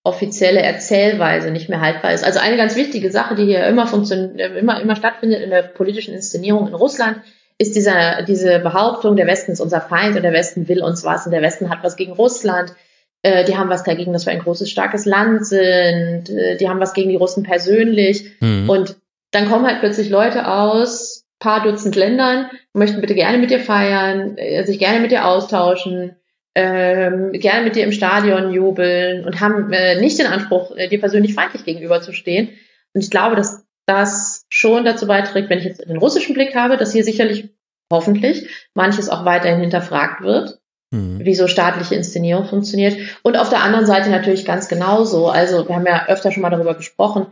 offizielle 0.03 0.63
Erzählweise 0.63 1.51
nicht 1.51 1.69
mehr 1.69 1.81
haltbar 1.81 2.13
ist. 2.13 2.25
Also 2.25 2.39
eine 2.39 2.57
ganz 2.57 2.75
wichtige 2.75 3.11
Sache, 3.11 3.35
die 3.35 3.45
hier 3.45 3.67
immer 3.67 3.87
funktioniert, 3.87 4.57
immer, 4.57 4.81
immer 4.81 4.97
stattfindet 4.97 5.43
in 5.43 5.51
der 5.51 5.63
politischen 5.63 6.15
Inszenierung 6.15 6.69
in 6.69 6.75
Russland, 6.75 7.19
ist 7.59 7.77
dieser, 7.77 8.23
diese 8.23 8.61
Behauptung, 8.61 9.17
der 9.17 9.27
Westen 9.27 9.53
ist 9.53 9.61
unser 9.61 9.83
Feind 9.83 10.17
und 10.17 10.23
der 10.23 10.33
Westen 10.33 10.69
will 10.69 10.83
uns 10.83 11.05
was 11.05 11.27
und 11.27 11.33
der 11.33 11.43
Westen 11.43 11.69
hat 11.69 11.81
was 11.83 11.97
gegen 11.97 12.13
Russland. 12.13 12.73
Äh, 13.23 13.45
die 13.45 13.59
haben 13.59 13.69
was 13.69 13.85
dagegen, 13.85 14.15
dass 14.15 14.25
wir 14.25 14.33
ein 14.33 14.41
großes, 14.41 14.71
starkes 14.71 15.05
Land 15.05 15.45
sind. 15.45 16.31
Äh, 16.31 16.57
die 16.57 16.69
haben 16.71 16.81
was 16.81 16.95
gegen 16.95 17.11
die 17.11 17.17
Russen 17.17 17.43
persönlich. 17.43 18.33
Mhm. 18.41 18.71
Und 18.71 18.97
dann 19.33 19.51
kommen 19.51 19.67
halt 19.67 19.81
plötzlich 19.81 20.09
Leute 20.09 20.49
aus 20.49 21.27
paar 21.41 21.63
Dutzend 21.63 21.97
Ländern, 21.97 22.51
möchten 22.73 23.01
bitte 23.01 23.15
gerne 23.15 23.39
mit 23.39 23.51
dir 23.51 23.61
feiern, 23.61 24.37
äh, 24.37 24.65
sich 24.65 24.79
gerne 24.79 25.01
mit 25.01 25.11
dir 25.11 25.27
austauschen, 25.27 26.17
ähm, 26.55 27.33
gerne 27.33 27.65
mit 27.65 27.77
dir 27.77 27.85
im 27.85 27.93
Stadion 27.93 28.53
jubeln 28.53 29.25
und 29.25 29.41
haben 29.41 29.73
äh, 29.73 30.01
nicht 30.01 30.19
den 30.19 30.27
Anspruch, 30.27 30.77
äh, 30.77 30.89
dir 30.89 30.99
persönlich 30.99 31.35
feindlich 31.35 31.65
gegenüberzustehen. 31.65 32.51
Und 32.93 33.03
ich 33.03 33.11
glaube, 33.11 33.37
dass 33.37 33.65
das 33.87 34.47
schon 34.49 34.85
dazu 34.85 35.07
beiträgt, 35.07 35.49
wenn 35.49 35.59
ich 35.59 35.65
jetzt 35.65 35.89
den 35.89 35.97
russischen 35.97 36.35
Blick 36.35 36.55
habe, 36.55 36.77
dass 36.77 36.93
hier 36.93 37.05
sicherlich 37.05 37.51
hoffentlich 37.93 38.49
manches 38.75 39.09
auch 39.09 39.25
weiterhin 39.25 39.61
hinterfragt 39.61 40.23
wird, 40.23 40.61
mhm. 40.91 41.25
wie 41.25 41.35
so 41.35 41.47
staatliche 41.47 41.95
Inszenierung 41.95 42.47
funktioniert. 42.47 42.97
Und 43.23 43.37
auf 43.37 43.49
der 43.49 43.63
anderen 43.63 43.87
Seite 43.87 44.11
natürlich 44.11 44.45
ganz 44.45 44.69
genauso. 44.69 45.29
Also 45.29 45.69
wir 45.69 45.75
haben 45.75 45.87
ja 45.87 46.07
öfter 46.07 46.33
schon 46.33 46.43
mal 46.43 46.51
darüber 46.51 46.75
gesprochen, 46.75 47.27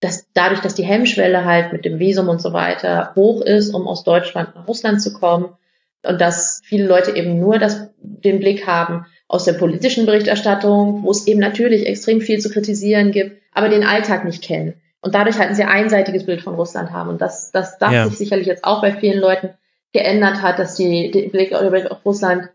dass 0.00 0.26
dadurch, 0.34 0.60
dass 0.60 0.74
die 0.74 0.84
Hemmschwelle 0.84 1.44
halt 1.44 1.72
mit 1.72 1.84
dem 1.84 1.98
Visum 1.98 2.28
und 2.28 2.42
so 2.42 2.52
weiter 2.52 3.12
hoch 3.14 3.40
ist, 3.40 3.72
um 3.72 3.86
aus 3.86 4.02
Deutschland 4.02 4.54
nach 4.54 4.66
Russland 4.66 5.00
zu 5.00 5.12
kommen, 5.12 5.56
und 6.04 6.20
dass 6.20 6.60
viele 6.64 6.86
Leute 6.86 7.14
eben 7.14 7.38
nur 7.38 7.58
das, 7.58 7.88
den 8.02 8.40
Blick 8.40 8.66
haben 8.66 9.06
aus 9.28 9.44
der 9.44 9.54
politischen 9.54 10.06
Berichterstattung, 10.06 11.04
wo 11.04 11.10
es 11.10 11.26
eben 11.26 11.40
natürlich 11.40 11.86
extrem 11.86 12.20
viel 12.20 12.38
zu 12.38 12.50
kritisieren 12.50 13.12
gibt, 13.12 13.40
aber 13.52 13.68
den 13.68 13.84
Alltag 13.84 14.24
nicht 14.24 14.42
kennen. 14.42 14.74
Und 15.00 15.14
dadurch 15.14 15.38
halt 15.38 15.50
ein 15.50 15.54
sehr 15.56 15.70
einseitiges 15.70 16.26
Bild 16.26 16.42
von 16.42 16.54
Russland 16.54 16.92
haben. 16.92 17.08
Und 17.08 17.20
dass 17.20 17.50
das, 17.50 17.78
das 17.78 17.92
ja. 17.92 18.08
sich 18.08 18.18
sicherlich 18.18 18.46
jetzt 18.46 18.64
auch 18.64 18.82
bei 18.82 18.92
vielen 18.92 19.20
Leuten 19.20 19.50
geändert 19.92 20.42
hat, 20.42 20.58
dass 20.58 20.76
die, 20.76 21.10
der 21.10 21.28
Blick 21.28 21.52
auf 21.52 22.04
Russland 22.04 22.50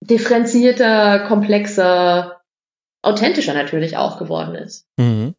differenzierter, 0.00 1.20
komplexer, 1.20 2.40
authentischer 3.02 3.54
natürlich 3.54 3.96
auch 3.96 4.18
geworden 4.18 4.54
ist. 4.54 4.86
Mhm. 4.96 5.29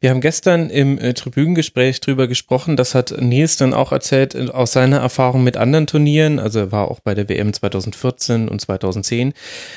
Wir 0.00 0.10
haben 0.10 0.20
gestern 0.20 0.70
im 0.70 0.98
äh, 0.98 1.14
Tribünengespräch 1.14 2.00
drüber 2.00 2.28
gesprochen, 2.28 2.76
das 2.76 2.94
hat 2.94 3.14
Nils 3.20 3.56
dann 3.56 3.74
auch 3.74 3.92
erzählt 3.92 4.34
äh, 4.34 4.48
aus 4.48 4.72
seiner 4.72 4.98
Erfahrung 4.98 5.44
mit 5.44 5.56
anderen 5.56 5.86
Turnieren, 5.86 6.38
also 6.38 6.60
er 6.60 6.72
war 6.72 6.90
auch 6.90 7.00
bei 7.00 7.14
der 7.14 7.28
WM 7.28 7.52
2014 7.52 8.48
und 8.48 8.60
2010. 8.60 9.32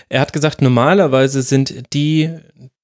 Er 0.10 0.22
hat 0.22 0.34
gesagt, 0.34 0.62
normalerweise 0.62 1.42
sind 1.42 1.94
die 1.94 2.30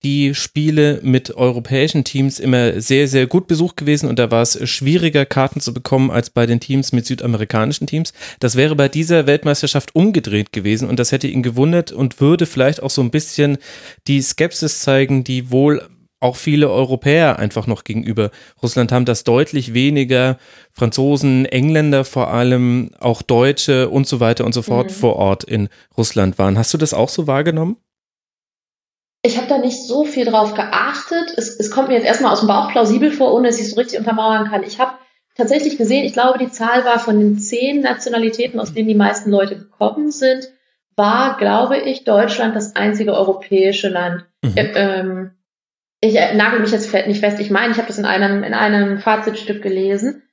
die 0.05 0.35
Spiele 0.35 0.99
mit 1.01 1.35
europäischen 1.35 2.03
Teams 2.03 2.39
immer 2.39 2.79
sehr, 2.79 3.07
sehr 3.07 3.25
gut 3.25 3.47
besucht 3.47 3.75
gewesen 3.75 4.07
und 4.07 4.19
da 4.19 4.29
war 4.29 4.43
es 4.43 4.69
schwieriger, 4.69 5.25
Karten 5.25 5.61
zu 5.61 5.73
bekommen 5.73 6.11
als 6.11 6.29
bei 6.29 6.45
den 6.45 6.59
Teams 6.59 6.91
mit 6.91 7.07
südamerikanischen 7.07 7.87
Teams. 7.87 8.13
Das 8.39 8.55
wäre 8.55 8.75
bei 8.75 8.87
dieser 8.87 9.25
Weltmeisterschaft 9.25 9.95
umgedreht 9.95 10.51
gewesen 10.51 10.87
und 10.87 10.99
das 10.99 11.11
hätte 11.11 11.27
ihn 11.27 11.41
gewundert 11.41 11.91
und 11.91 12.21
würde 12.21 12.45
vielleicht 12.45 12.83
auch 12.83 12.91
so 12.91 13.01
ein 13.01 13.09
bisschen 13.09 13.57
die 14.07 14.21
Skepsis 14.21 14.81
zeigen, 14.81 15.23
die 15.23 15.49
wohl 15.49 15.81
auch 16.25 16.35
viele 16.35 16.69
Europäer 16.69 17.39
einfach 17.39 17.67
noch 17.67 17.83
gegenüber 17.83 18.31
Russland 18.61 18.91
haben, 18.91 19.05
dass 19.05 19.23
deutlich 19.23 19.73
weniger 19.73 20.37
Franzosen, 20.73 21.45
Engländer 21.45 22.03
vor 22.03 22.31
allem, 22.31 22.91
auch 22.99 23.21
Deutsche 23.21 23.89
und 23.89 24.07
so 24.07 24.19
weiter 24.19 24.45
und 24.45 24.53
so 24.53 24.61
fort 24.61 24.87
mhm. 24.87 24.95
vor 24.95 25.15
Ort 25.15 25.43
in 25.43 25.69
Russland 25.97 26.37
waren. 26.37 26.57
Hast 26.57 26.73
du 26.73 26.77
das 26.77 26.93
auch 26.93 27.09
so 27.09 27.27
wahrgenommen? 27.27 27.77
Ich 29.21 29.37
habe 29.37 29.47
da 29.47 29.57
nicht 29.57 29.81
so 29.81 30.05
viel 30.05 30.25
drauf 30.25 30.53
geachtet. 30.53 31.33
Es, 31.35 31.55
es 31.59 31.71
kommt 31.71 31.87
mir 31.87 31.95
jetzt 31.95 32.05
erstmal 32.05 32.31
aus 32.31 32.41
dem 32.41 32.47
Bauch 32.47 32.71
plausibel 32.71 33.11
vor, 33.11 33.33
ohne 33.33 33.47
dass 33.47 33.57
ich 33.57 33.65
es 33.65 33.71
so 33.71 33.77
richtig 33.77 33.97
untermauern 33.97 34.49
kann. 34.49 34.63
Ich 34.63 34.79
habe 34.79 34.91
tatsächlich 35.35 35.77
gesehen, 35.77 36.05
ich 36.05 36.13
glaube, 36.13 36.37
die 36.37 36.51
Zahl 36.51 36.85
war 36.85 36.99
von 36.99 37.19
den 37.19 37.39
zehn 37.39 37.81
Nationalitäten, 37.81 38.59
aus 38.59 38.73
denen 38.73 38.87
die 38.87 38.95
meisten 38.95 39.31
Leute 39.31 39.57
gekommen 39.57 40.11
sind, 40.11 40.49
war, 40.95 41.37
glaube 41.37 41.77
ich, 41.77 42.03
Deutschland 42.03 42.55
das 42.55 42.75
einzige 42.75 43.13
europäische 43.13 43.89
Land. 43.89 44.25
Mhm. 44.43 44.53
Ähm, 44.55 45.31
ich 46.05 46.33
nagel 46.35 46.59
mich 46.59 46.71
jetzt 46.71 46.93
nicht 47.07 47.19
fest, 47.19 47.39
ich 47.39 47.49
meine, 47.49 47.71
ich 47.71 47.77
habe 47.77 47.87
das 47.87 47.97
in 47.97 48.05
einem, 48.05 48.43
in 48.43 48.53
einem 48.53 48.99
Fazitstück 48.99 49.61
gelesen. 49.61 50.23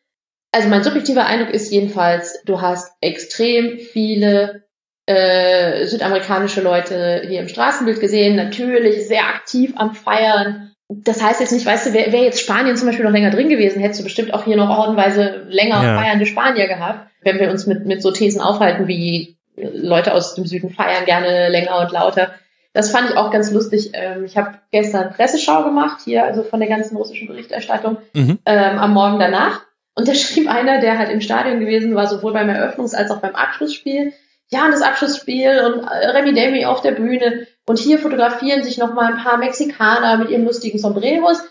also 0.52 0.69
mein 0.69 0.85
subjektiver 0.85 1.26
Eindruck 1.26 1.50
ist 1.50 1.73
jedenfalls, 1.73 2.43
du 2.45 2.61
hast 2.61 2.93
extrem 3.00 3.79
viele 3.79 4.64
äh, 5.07 5.87
südamerikanische 5.87 6.61
Leute 6.61 7.23
hier 7.26 7.41
im 7.41 7.49
Straßenbild 7.49 8.00
gesehen, 8.00 8.37
natürlich 8.37 9.07
sehr 9.07 9.25
aktiv 9.25 9.73
am 9.76 9.95
Feiern. 9.95 10.73
Das 10.88 11.23
heißt 11.23 11.41
jetzt 11.41 11.52
nicht, 11.52 11.64
weißt 11.64 11.87
du, 11.87 11.93
wäre 11.95 12.12
wär 12.12 12.23
jetzt 12.23 12.41
Spanien 12.41 12.76
zum 12.76 12.87
Beispiel 12.87 13.05
noch 13.05 13.12
länger 13.12 13.31
drin 13.31 13.49
gewesen, 13.49 13.81
hättest 13.81 14.00
du 14.00 14.05
bestimmt 14.05 14.35
auch 14.35 14.45
hier 14.45 14.57
noch 14.57 14.69
ordenweise 14.69 15.47
länger 15.49 15.83
ja. 15.83 15.99
feiernde 15.99 16.26
Spanier 16.26 16.69
gehabt, 16.69 17.09
wenn 17.23 17.41
wir 17.41 17.50
uns 17.50 17.67
mit, 17.67 17.87
mit 17.87 18.02
so 18.02 18.11
Thesen 18.11 18.41
aufhalten 18.41 18.87
wie 18.88 19.37
Leute 19.57 20.14
aus 20.14 20.35
dem 20.35 20.47
Süden 20.47 20.71
feiern 20.71 21.05
gerne 21.05 21.49
länger 21.49 21.81
und 21.81 21.93
lauter. 21.93 22.35
Das 22.73 22.91
fand 22.91 23.11
ich 23.11 23.17
auch 23.17 23.31
ganz 23.31 23.50
lustig. 23.50 23.91
Ähm, 23.93 24.25
ich 24.25 24.37
habe 24.37 24.55
gestern 24.71 25.12
Presseschau 25.12 25.64
gemacht, 25.64 26.00
hier 26.05 26.25
also 26.25 26.43
von 26.43 26.61
der 26.61 26.69
ganzen 26.69 26.97
russischen 26.97 27.29
Berichterstattung 27.29 27.99
mhm. 28.14 28.38
ähm, 28.47 28.79
am 28.79 28.95
Morgen 28.95 29.19
danach. 29.19 29.61
Und 29.95 30.09
da 30.09 30.14
schrieb 30.17 30.49
einer, 30.49 30.81
der 30.81 30.99
halt 30.99 31.11
im 31.11 31.21
Stadion 31.21 31.61
gewesen 31.61 31.95
war, 31.95 32.07
sowohl 32.07 32.33
beim 32.33 32.49
Eröffnungs- 32.49 32.95
als 32.95 33.11
auch 33.11 33.21
beim 33.21 33.35
Abschlussspiel, 33.35 34.12
ja, 34.50 34.71
das 34.71 34.83
Abschlussspiel 34.83 35.61
und 35.64 35.85
äh, 35.85 36.09
Remy 36.09 36.35
Demi 36.35 36.64
auf 36.67 36.83
der 36.83 36.93
Bühne 36.93 37.47
und 37.67 37.79
hier 37.79 37.99
fotografieren 37.99 38.62
sich 38.62 38.79
noch 38.79 38.93
mal 38.93 39.12
ein 39.12 39.23
paar 39.23 39.38
Mexikaner 39.38 40.17
mit 40.19 40.31
ihren 40.31 40.45
lustigen 40.45 40.79
Sombreros. 40.79 41.43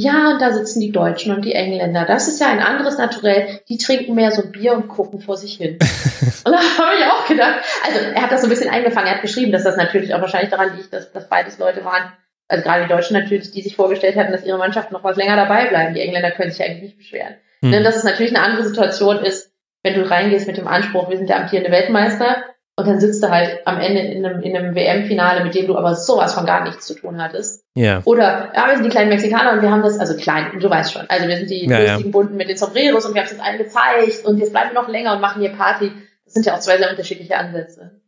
Ja, 0.00 0.30
und 0.30 0.40
da 0.40 0.52
sitzen 0.52 0.78
die 0.78 0.92
Deutschen 0.92 1.34
und 1.34 1.44
die 1.44 1.54
Engländer. 1.54 2.04
Das 2.04 2.28
ist 2.28 2.40
ja 2.40 2.46
ein 2.46 2.60
anderes 2.60 2.98
Naturell. 2.98 3.60
Die 3.68 3.78
trinken 3.78 4.14
mehr 4.14 4.30
so 4.30 4.46
Bier 4.46 4.74
und 4.74 4.86
gucken 4.86 5.20
vor 5.20 5.36
sich 5.36 5.56
hin. 5.56 5.72
und 6.44 6.52
da 6.52 6.58
habe 6.58 6.96
ich 6.96 7.04
auch 7.04 7.26
gedacht, 7.26 7.64
also 7.84 7.98
er 8.14 8.22
hat 8.22 8.30
das 8.30 8.42
so 8.42 8.46
ein 8.46 8.50
bisschen 8.50 8.70
eingefangen. 8.70 9.08
Er 9.08 9.16
hat 9.16 9.22
geschrieben, 9.22 9.50
dass 9.50 9.64
das 9.64 9.76
natürlich 9.76 10.14
auch 10.14 10.20
wahrscheinlich 10.20 10.50
daran 10.50 10.76
liegt, 10.76 10.92
dass, 10.92 11.10
dass 11.10 11.28
beides 11.28 11.58
Leute 11.58 11.84
waren, 11.84 12.12
also 12.46 12.62
gerade 12.62 12.84
die 12.84 12.88
Deutschen 12.88 13.14
natürlich, 13.14 13.50
die 13.50 13.60
sich 13.60 13.74
vorgestellt 13.74 14.14
hatten, 14.14 14.30
dass 14.30 14.44
ihre 14.44 14.56
Mannschaft 14.56 14.92
noch 14.92 15.02
was 15.02 15.16
länger 15.16 15.34
dabei 15.34 15.66
bleiben. 15.66 15.94
Die 15.94 16.00
Engländer 16.00 16.30
können 16.30 16.52
sich 16.52 16.62
eigentlich 16.62 16.82
nicht 16.82 16.98
beschweren. 16.98 17.34
Mhm. 17.60 17.72
Denn 17.72 17.82
dass 17.82 17.96
es 17.96 18.04
natürlich 18.04 18.36
eine 18.36 18.44
andere 18.44 18.68
Situation 18.68 19.18
ist, 19.24 19.52
wenn 19.82 19.94
du 19.94 20.08
reingehst 20.08 20.46
mit 20.46 20.58
dem 20.58 20.68
Anspruch, 20.68 21.10
wir 21.10 21.16
sind 21.16 21.28
der 21.28 21.40
amtierende 21.40 21.72
Weltmeister 21.72 22.44
und 22.78 22.86
dann 22.86 23.00
sitzt 23.00 23.24
du 23.24 23.28
halt 23.28 23.66
am 23.66 23.80
Ende 23.80 24.02
in 24.02 24.24
einem, 24.24 24.40
in 24.40 24.56
einem 24.56 24.76
WM-Finale, 24.76 25.42
mit 25.42 25.52
dem 25.56 25.66
du 25.66 25.76
aber 25.76 25.96
sowas 25.96 26.34
von 26.34 26.46
gar 26.46 26.62
nichts 26.62 26.86
zu 26.86 26.94
tun 26.94 27.20
hattest. 27.20 27.64
Ja. 27.74 28.02
Oder, 28.04 28.52
ja, 28.54 28.68
wir 28.68 28.76
sind 28.76 28.84
die 28.84 28.90
kleinen 28.90 29.08
Mexikaner 29.08 29.54
und 29.54 29.62
wir 29.62 29.72
haben 29.72 29.82
das, 29.82 29.98
also 29.98 30.16
klein, 30.16 30.60
du 30.60 30.70
weißt 30.70 30.92
schon, 30.92 31.02
also 31.08 31.26
wir 31.26 31.36
sind 31.38 31.50
die 31.50 31.66
ja, 31.66 31.76
lustigen 31.76 32.10
ja. 32.10 32.12
Bunten 32.12 32.36
mit 32.36 32.48
den 32.48 32.56
Sombreros 32.56 33.04
und 33.04 33.14
wir 33.14 33.22
haben 33.22 33.26
es 33.26 33.32
jetzt 33.32 33.42
allen 33.42 33.58
gezeigt 33.58 34.24
und 34.24 34.38
jetzt 34.38 34.52
bleiben 34.52 34.70
wir 34.70 34.80
noch 34.80 34.88
länger 34.88 35.12
und 35.14 35.20
machen 35.20 35.42
hier 35.42 35.50
Party. 35.50 35.90
Das 36.24 36.34
sind 36.34 36.46
ja 36.46 36.54
auch 36.54 36.60
zwei 36.60 36.78
sehr 36.78 36.88
unterschiedliche 36.88 37.36
Ansätze. 37.36 38.00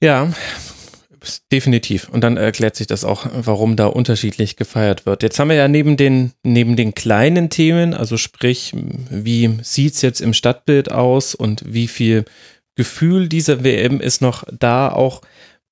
Ja, 0.00 0.28
definitiv. 1.50 2.08
Und 2.10 2.22
dann 2.22 2.36
erklärt 2.36 2.76
sich 2.76 2.86
das 2.86 3.04
auch, 3.04 3.26
warum 3.32 3.74
da 3.74 3.86
unterschiedlich 3.86 4.54
gefeiert 4.54 5.04
wird. 5.04 5.24
Jetzt 5.24 5.40
haben 5.40 5.48
wir 5.48 5.56
ja 5.56 5.66
neben 5.66 5.96
den, 5.96 6.30
neben 6.44 6.76
den 6.76 6.94
kleinen 6.94 7.50
Themen, 7.50 7.92
also 7.92 8.16
sprich, 8.16 8.72
wie 9.10 9.58
sieht's 9.62 10.00
jetzt 10.00 10.20
im 10.20 10.32
Stadtbild 10.32 10.92
aus 10.92 11.34
und 11.34 11.64
wie 11.66 11.88
viel 11.88 12.24
Gefühl 12.80 13.28
dieser 13.28 13.62
WM 13.62 14.00
ist 14.00 14.22
noch 14.22 14.42
da 14.50 14.90
auch 14.90 15.20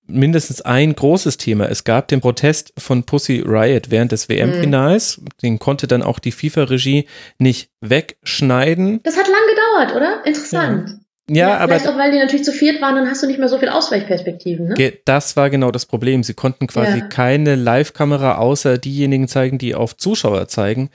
mindestens 0.07 0.61
ein 0.61 0.95
großes 0.95 1.39
Thema. 1.39 1.65
Es 1.71 1.85
gab 1.85 2.09
den 2.09 2.21
Protest 2.21 2.75
von 2.77 3.05
Pussy 3.05 3.43
Riot 3.47 3.91
während 3.91 4.13
des 4.13 4.29
WM-Finals. 4.29 5.17
Mhm. 5.17 5.25
Den 5.43 5.59
konnte 5.59 5.87
dann 5.87 6.03
auch 6.03 6.19
die 6.19 6.33
FIFA-Regie 6.33 7.07
nicht 7.39 7.71
wegschneiden. 7.81 9.01
Das 9.05 9.17
hat 9.17 9.27
lang 9.27 9.41
gedauert, 9.49 9.97
oder? 9.97 10.27
Interessant. 10.27 10.91
Ja. 10.91 10.97
Ja, 11.31 11.49
ja, 11.49 11.59
aber. 11.59 11.75
Vielleicht 11.75 11.89
auch, 11.89 11.99
weil 11.99 12.11
die 12.11 12.19
natürlich 12.19 12.45
zu 12.45 12.53
viert 12.53 12.83
waren, 12.83 12.97
dann 12.97 13.09
hast 13.11 13.23
du 13.23 13.27
nicht 13.27 13.39
mehr 13.39 13.49
so 13.49 13.59
viel 13.59 13.69
Ausweichperspektiven, 13.71 14.69
ne? 14.69 14.93
Das 15.07 15.37
war 15.37 15.49
genau 15.49 15.71
das 15.71 15.87
Problem. 15.87 16.23
Sie 16.23 16.35
konnten 16.35 16.67
quasi 16.67 16.99
ja. 16.99 17.07
keine 17.07 17.55
Live-Kamera 17.55 18.37
außer 18.37 18.77
diejenigen 18.77 19.29
zeigen, 19.29 19.57
die 19.57 19.75
auf 19.75 19.97
Zuschauer 19.97 20.49
zeigen 20.49 20.91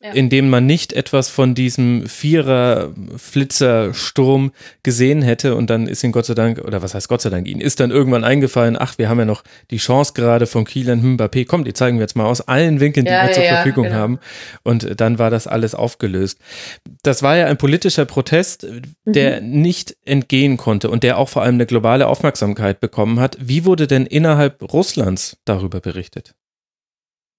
ja. 0.00 0.12
in 0.12 0.30
dem 0.30 0.48
man 0.48 0.64
nicht 0.64 0.92
etwas 0.92 1.28
von 1.28 1.56
diesem 1.56 2.06
Vierer-Flitzer-Sturm 2.06 4.52
gesehen 4.82 5.22
hätte 5.22 5.56
und 5.56 5.70
dann 5.70 5.88
ist 5.88 6.04
ihm 6.04 6.12
Gott 6.12 6.26
sei 6.26 6.34
Dank, 6.34 6.58
oder 6.58 6.82
was 6.82 6.94
heißt 6.94 7.08
Gott 7.08 7.20
sei 7.20 7.30
Dank, 7.30 7.48
ihnen 7.48 7.60
ist 7.60 7.80
dann 7.80 7.90
irgendwann 7.90 8.22
eingefallen, 8.22 8.76
ach, 8.78 8.96
wir 8.98 9.08
haben 9.08 9.18
ja 9.18 9.24
noch 9.24 9.42
die 9.70 9.78
Chance 9.78 10.12
gerade 10.14 10.46
von 10.46 10.64
Kielan 10.64 11.16
Mbappé, 11.16 11.46
komm, 11.46 11.64
die 11.64 11.72
zeigen 11.72 11.98
wir 11.98 12.02
jetzt 12.02 12.14
mal 12.14 12.26
aus 12.26 12.42
allen 12.42 12.78
Winkeln, 12.78 13.06
die 13.06 13.12
ja, 13.12 13.26
wir 13.26 13.32
zur 13.32 13.42
ja, 13.42 13.56
Verfügung 13.56 13.86
genau. 13.86 13.96
haben 13.96 14.20
und 14.62 15.00
dann 15.00 15.18
war 15.18 15.30
das 15.30 15.48
alles 15.48 15.74
aufgelöst. 15.74 16.38
Das 17.02 17.24
war 17.24 17.36
ja 17.36 17.46
ein 17.46 17.56
politischer 17.56 18.04
Protest, 18.04 18.68
der 19.04 19.40
mhm. 19.40 19.62
nicht 19.62 19.96
entgehen 20.04 20.56
konnte 20.56 20.90
und 20.90 21.02
der 21.02 21.18
auch 21.18 21.28
vor 21.28 21.42
allem 21.42 21.54
eine 21.54 21.66
globale 21.66 22.06
Aufmerksamkeit 22.06 22.78
bekommen 22.78 23.18
hat. 23.18 23.36
Wie 23.40 23.64
wurde 23.64 23.88
denn 23.88 24.06
innerhalb 24.06 24.62
Russlands 24.72 25.38
darüber 25.44 25.80
berichtet? 25.80 26.36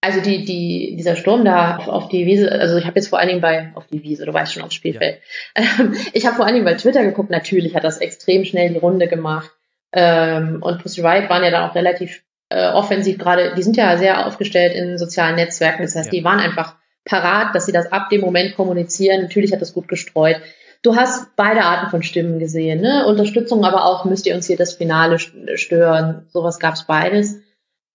Also 0.01 0.21
die, 0.21 0.45
die, 0.45 0.95
dieser 0.95 1.17
Sturm 1.17 1.43
da 1.43 1.77
auf, 1.77 2.07
die 2.07 2.25
Wiese, 2.25 2.51
also 2.51 2.77
ich 2.77 2.85
habe 2.85 2.95
jetzt 2.95 3.09
vor 3.09 3.19
allen 3.19 3.27
Dingen 3.27 3.41
bei, 3.41 3.71
auf 3.75 3.85
die 3.87 4.01
Wiese, 4.01 4.25
du 4.25 4.33
weißt 4.33 4.53
schon, 4.53 4.63
aufs 4.63 4.75
Spielfeld. 4.75 5.19
Ja. 5.57 5.63
Ähm, 5.79 5.95
ich 6.13 6.25
habe 6.25 6.37
vor 6.37 6.45
allen 6.45 6.53
Dingen 6.53 6.65
bei 6.65 6.75
Twitter 6.75 7.03
geguckt, 7.03 7.29
natürlich 7.29 7.75
hat 7.75 7.83
das 7.83 7.97
extrem 7.97 8.45
schnell 8.45 8.69
die 8.69 8.77
Runde 8.77 9.07
gemacht. 9.07 9.51
Ähm, 9.91 10.59
und 10.61 10.81
Pussy 10.81 11.01
Riot 11.01 11.29
waren 11.29 11.43
ja 11.43 11.51
dann 11.51 11.69
auch 11.69 11.75
relativ 11.75 12.23
äh, 12.49 12.69
offensiv 12.71 13.17
gerade, 13.17 13.53
die 13.55 13.63
sind 13.63 13.75
ja 13.75 13.97
sehr 13.97 14.25
aufgestellt 14.25 14.73
in 14.73 14.97
sozialen 14.97 15.35
Netzwerken, 15.35 15.81
das 15.81 15.95
heißt, 15.95 16.13
ja. 16.13 16.19
die 16.19 16.23
waren 16.23 16.39
einfach 16.39 16.75
parat, 17.03 17.53
dass 17.55 17.65
sie 17.65 17.71
das 17.71 17.91
ab 17.91 18.09
dem 18.09 18.21
Moment 18.21 18.55
kommunizieren. 18.55 19.23
Natürlich 19.23 19.51
hat 19.51 19.61
das 19.61 19.73
gut 19.73 19.87
gestreut. 19.87 20.37
Du 20.81 20.95
hast 20.95 21.35
beide 21.35 21.63
Arten 21.63 21.89
von 21.89 22.03
Stimmen 22.03 22.39
gesehen, 22.39 22.79
ne? 22.81 23.05
Unterstützung, 23.05 23.65
aber 23.65 23.85
auch 23.85 24.05
müsst 24.05 24.25
ihr 24.25 24.35
uns 24.35 24.47
hier 24.47 24.55
das 24.55 24.75
Finale 24.75 25.19
stören. 25.19 26.27
Sowas 26.29 26.59
gab's 26.59 26.85
beides. 26.85 27.41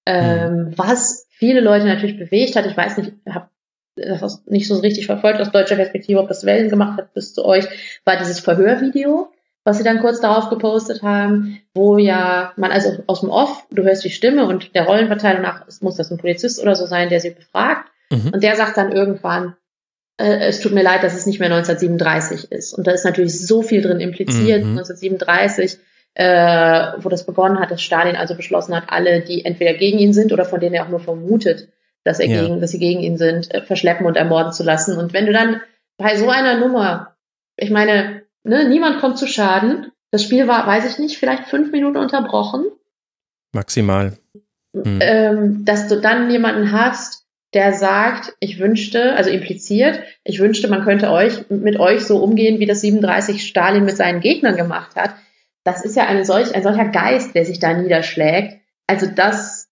Ähm, 0.04 0.56
mhm. 0.56 0.72
Was 0.76 1.26
viele 1.44 1.60
Leute 1.60 1.84
natürlich 1.84 2.18
bewegt 2.18 2.56
hat. 2.56 2.64
Ich 2.64 2.76
weiß 2.76 2.96
nicht, 2.96 3.12
habe 3.28 3.48
das 3.96 4.42
nicht 4.46 4.66
so 4.66 4.78
richtig 4.78 5.06
verfolgt 5.06 5.40
aus 5.40 5.52
deutscher 5.52 5.76
Perspektive, 5.76 6.20
ob 6.20 6.28
das 6.28 6.46
Wellen 6.46 6.70
gemacht 6.70 6.98
hat 6.98 7.12
bis 7.12 7.34
zu 7.34 7.44
euch, 7.44 7.66
war 8.04 8.16
dieses 8.16 8.40
Verhörvideo, 8.40 9.28
was 9.62 9.76
sie 9.76 9.84
dann 9.84 10.00
kurz 10.00 10.20
darauf 10.20 10.48
gepostet 10.48 11.02
haben, 11.02 11.60
wo 11.74 11.98
ja 11.98 12.52
man 12.56 12.72
also 12.72 13.02
aus 13.06 13.20
dem 13.20 13.28
Off, 13.28 13.66
du 13.70 13.82
hörst 13.82 14.04
die 14.04 14.10
Stimme 14.10 14.46
und 14.46 14.74
der 14.74 14.86
Rollenverteilung 14.86 15.42
nach 15.42 15.66
muss 15.80 15.96
das 15.96 16.10
ein 16.10 16.18
Polizist 16.18 16.62
oder 16.62 16.74
so 16.76 16.86
sein, 16.86 17.10
der 17.10 17.20
sie 17.20 17.30
befragt. 17.30 17.90
Mhm. 18.10 18.30
Und 18.32 18.42
der 18.42 18.56
sagt 18.56 18.78
dann 18.78 18.90
irgendwann, 18.90 19.54
äh, 20.16 20.46
es 20.46 20.60
tut 20.60 20.72
mir 20.72 20.82
leid, 20.82 21.02
dass 21.02 21.14
es 21.14 21.26
nicht 21.26 21.40
mehr 21.40 21.52
1937 21.52 22.52
ist. 22.52 22.72
Und 22.72 22.86
da 22.86 22.92
ist 22.92 23.04
natürlich 23.04 23.38
so 23.46 23.62
viel 23.62 23.82
drin 23.82 24.00
impliziert, 24.00 24.64
mhm. 24.64 24.78
1937 24.78 25.78
äh, 26.14 26.92
wo 26.98 27.08
das 27.08 27.26
begonnen 27.26 27.58
hat, 27.58 27.70
dass 27.70 27.82
Stalin 27.82 28.16
also 28.16 28.36
beschlossen 28.36 28.74
hat, 28.74 28.84
alle, 28.88 29.20
die 29.20 29.44
entweder 29.44 29.74
gegen 29.74 29.98
ihn 29.98 30.12
sind 30.12 30.32
oder 30.32 30.44
von 30.44 30.60
denen 30.60 30.74
er 30.74 30.84
auch 30.84 30.90
nur 30.90 31.00
vermutet, 31.00 31.68
dass 32.04 32.20
er 32.20 32.28
ja. 32.28 32.42
gegen, 32.42 32.60
dass 32.60 32.70
sie 32.70 32.78
gegen 32.78 33.00
ihn 33.00 33.16
sind, 33.16 33.52
äh, 33.52 33.62
verschleppen 33.62 34.06
und 34.06 34.16
ermorden 34.16 34.52
zu 34.52 34.62
lassen. 34.62 34.96
Und 34.96 35.12
wenn 35.12 35.26
du 35.26 35.32
dann 35.32 35.60
bei 35.96 36.16
so 36.16 36.28
einer 36.28 36.58
Nummer, 36.58 37.16
ich 37.56 37.70
meine, 37.70 38.22
ne, 38.44 38.68
niemand 38.68 39.00
kommt 39.00 39.18
zu 39.18 39.26
Schaden. 39.26 39.90
Das 40.10 40.22
Spiel 40.22 40.46
war, 40.46 40.66
weiß 40.66 40.88
ich 40.88 40.98
nicht, 40.98 41.18
vielleicht 41.18 41.48
fünf 41.48 41.72
Minuten 41.72 41.96
unterbrochen. 41.96 42.66
Maximal. 43.52 44.16
Hm. 44.72 44.98
Ähm, 45.00 45.64
dass 45.64 45.88
du 45.88 46.00
dann 46.00 46.30
jemanden 46.30 46.70
hast, 46.70 47.24
der 47.52 47.72
sagt, 47.72 48.34
ich 48.40 48.58
wünschte, 48.60 49.14
also 49.14 49.30
impliziert, 49.30 50.00
ich 50.24 50.40
wünschte, 50.40 50.68
man 50.68 50.84
könnte 50.84 51.10
euch 51.10 51.48
mit 51.50 51.78
euch 51.78 52.04
so 52.04 52.18
umgehen, 52.18 52.58
wie 52.60 52.66
das 52.66 52.80
37 52.80 53.46
Stalin 53.46 53.84
mit 53.84 53.96
seinen 53.96 54.20
Gegnern 54.20 54.56
gemacht 54.56 54.96
hat 54.96 55.14
das 55.64 55.84
ist 55.84 55.96
ja 55.96 56.06
eine 56.06 56.24
solch, 56.24 56.54
ein 56.54 56.62
solcher 56.62 56.86
Geist, 56.86 57.34
der 57.34 57.44
sich 57.44 57.58
da 57.58 57.74
niederschlägt. 57.74 58.60
Also 58.86 59.06
das, 59.06 59.68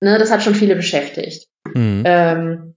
ne, 0.00 0.18
das 0.18 0.30
hat 0.30 0.42
schon 0.42 0.54
viele 0.54 0.76
beschäftigt. 0.76 1.48
Mhm. 1.74 2.02
Ähm, 2.04 2.74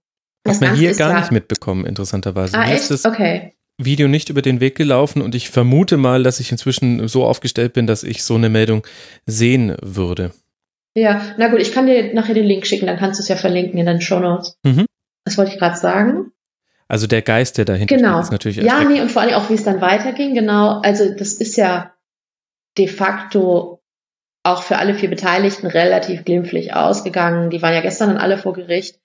hat 0.47 0.61
man 0.61 0.75
hier 0.75 0.95
gar 0.95 1.19
nicht 1.19 1.31
mitbekommen, 1.31 1.85
interessanterweise. 1.85 2.57
Ah, 2.57 2.65
echt? 2.65 2.81
ist 2.81 2.91
das 2.91 3.05
okay. 3.05 3.53
Video 3.77 4.07
nicht 4.07 4.29
über 4.29 4.41
den 4.41 4.59
Weg 4.59 4.75
gelaufen 4.75 5.21
und 5.21 5.35
ich 5.35 5.49
vermute 5.49 5.97
mal, 5.97 6.23
dass 6.23 6.39
ich 6.39 6.51
inzwischen 6.51 7.07
so 7.07 7.25
aufgestellt 7.25 7.73
bin, 7.73 7.87
dass 7.87 8.03
ich 8.03 8.23
so 8.23 8.35
eine 8.35 8.49
Meldung 8.49 8.85
sehen 9.25 9.75
würde. 9.81 10.31
Ja, 10.95 11.21
na 11.37 11.47
gut, 11.47 11.61
ich 11.61 11.71
kann 11.71 11.87
dir 11.87 12.13
nachher 12.13 12.33
den 12.33 12.45
Link 12.45 12.65
schicken, 12.67 12.85
dann 12.85 12.97
kannst 12.97 13.19
du 13.19 13.23
es 13.23 13.29
ja 13.29 13.35
verlinken 13.35 13.79
in 13.79 13.85
deinen 13.85 14.01
Show 14.01 14.19
Notes. 14.19 14.57
Mhm. 14.63 14.85
Das 15.25 15.37
wollte 15.37 15.53
ich 15.53 15.59
gerade 15.59 15.77
sagen. 15.77 16.31
Also 16.87 17.07
der 17.07 17.21
Geist, 17.21 17.57
der 17.57 17.65
dahinter 17.65 17.95
genau. 17.95 18.19
ist 18.19 18.31
natürlich 18.31 18.57
Ja, 18.57 18.83
nee, 18.83 18.99
und 18.99 19.09
vor 19.09 19.21
allem 19.21 19.35
auch, 19.35 19.49
wie 19.49 19.53
es 19.53 19.63
dann 19.63 19.79
weiterging, 19.79 20.33
genau. 20.33 20.81
Also 20.81 21.13
das 21.13 21.33
ist 21.33 21.55
ja, 21.55 21.93
de 22.77 22.87
facto 22.87 23.81
auch 24.43 24.63
für 24.63 24.77
alle 24.77 24.95
vier 24.95 25.09
Beteiligten 25.09 25.67
relativ 25.67 26.25
glimpflich 26.25 26.73
ausgegangen. 26.73 27.49
Die 27.49 27.61
waren 27.61 27.73
ja 27.73 27.81
gestern 27.81 28.09
dann 28.09 28.17
alle 28.17 28.37
vor 28.37 28.53
Gericht. 28.53 28.99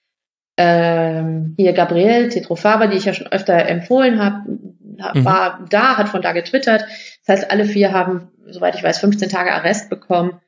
Ähm, 0.56 1.54
hier 1.58 1.74
Gabriel 1.74 2.30
Tetrofaba, 2.30 2.86
die 2.86 2.96
ich 2.96 3.04
ja 3.04 3.12
schon 3.12 3.26
öfter 3.26 3.66
empfohlen 3.66 4.18
habe, 4.18 4.48
mhm. 4.48 5.24
war 5.24 5.66
da, 5.68 5.98
hat 5.98 6.08
von 6.08 6.22
da 6.22 6.32
getwittert. 6.32 6.84
Das 7.26 7.40
heißt, 7.40 7.50
alle 7.50 7.66
vier 7.66 7.92
haben, 7.92 8.30
soweit 8.46 8.74
ich 8.74 8.82
weiß, 8.82 8.98
15 8.98 9.28
Tage 9.28 9.52
Arrest 9.52 9.90
bekommen. 9.90 10.40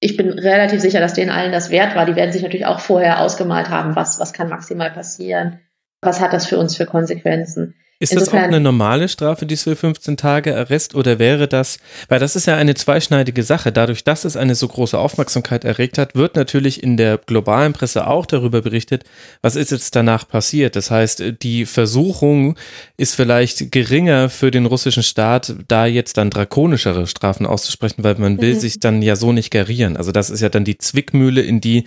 Ich 0.00 0.16
bin 0.16 0.30
relativ 0.30 0.80
sicher, 0.80 1.00
dass 1.00 1.14
denen 1.14 1.30
allen 1.30 1.52
das 1.52 1.70
wert 1.70 1.94
war. 1.94 2.06
Die 2.06 2.16
werden 2.16 2.32
sich 2.32 2.42
natürlich 2.42 2.66
auch 2.66 2.80
vorher 2.80 3.20
ausgemalt 3.20 3.68
haben, 3.68 3.94
was, 3.94 4.18
was 4.18 4.32
kann 4.32 4.48
maximal 4.48 4.90
passieren. 4.90 5.60
Was 6.00 6.20
hat 6.20 6.32
das 6.32 6.46
für 6.46 6.58
uns 6.58 6.76
für 6.76 6.86
Konsequenzen? 6.86 7.74
Ist 8.00 8.12
Insofern, 8.12 8.34
das 8.34 8.42
auch 8.42 8.46
eine 8.46 8.60
normale 8.60 9.08
Strafe, 9.08 9.44
diese 9.44 9.74
15 9.74 10.16
Tage 10.16 10.56
Arrest, 10.56 10.94
oder 10.94 11.18
wäre 11.18 11.48
das, 11.48 11.78
weil 12.08 12.20
das 12.20 12.36
ist 12.36 12.46
ja 12.46 12.54
eine 12.54 12.74
zweischneidige 12.74 13.42
Sache. 13.42 13.72
Dadurch, 13.72 14.04
dass 14.04 14.24
es 14.24 14.36
eine 14.36 14.54
so 14.54 14.68
große 14.68 14.96
Aufmerksamkeit 14.96 15.64
erregt 15.64 15.98
hat, 15.98 16.14
wird 16.14 16.36
natürlich 16.36 16.80
in 16.80 16.96
der 16.96 17.18
globalen 17.18 17.72
Presse 17.72 18.06
auch 18.06 18.24
darüber 18.24 18.62
berichtet, 18.62 19.02
was 19.42 19.56
ist 19.56 19.72
jetzt 19.72 19.96
danach 19.96 20.28
passiert. 20.28 20.76
Das 20.76 20.92
heißt, 20.92 21.42
die 21.42 21.66
Versuchung 21.66 22.56
ist 22.96 23.16
vielleicht 23.16 23.72
geringer 23.72 24.28
für 24.30 24.52
den 24.52 24.66
russischen 24.66 25.02
Staat, 25.02 25.56
da 25.66 25.84
jetzt 25.86 26.18
dann 26.18 26.30
drakonischere 26.30 27.08
Strafen 27.08 27.46
auszusprechen, 27.46 28.04
weil 28.04 28.14
man 28.14 28.40
will 28.40 28.54
mhm. 28.54 28.60
sich 28.60 28.78
dann 28.78 29.02
ja 29.02 29.16
so 29.16 29.32
nicht 29.32 29.50
garieren. 29.50 29.96
Also 29.96 30.12
das 30.12 30.30
ist 30.30 30.40
ja 30.40 30.48
dann 30.48 30.64
die 30.64 30.78
Zwickmühle, 30.78 31.42
in 31.42 31.60
die 31.60 31.82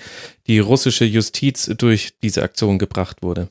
die 0.48 0.60
russische 0.60 1.06
Justiz 1.06 1.72
durch 1.77 2.15
diese 2.22 2.44
Aktion 2.44 2.80
gebracht 2.80 3.22
wurde. 3.22 3.48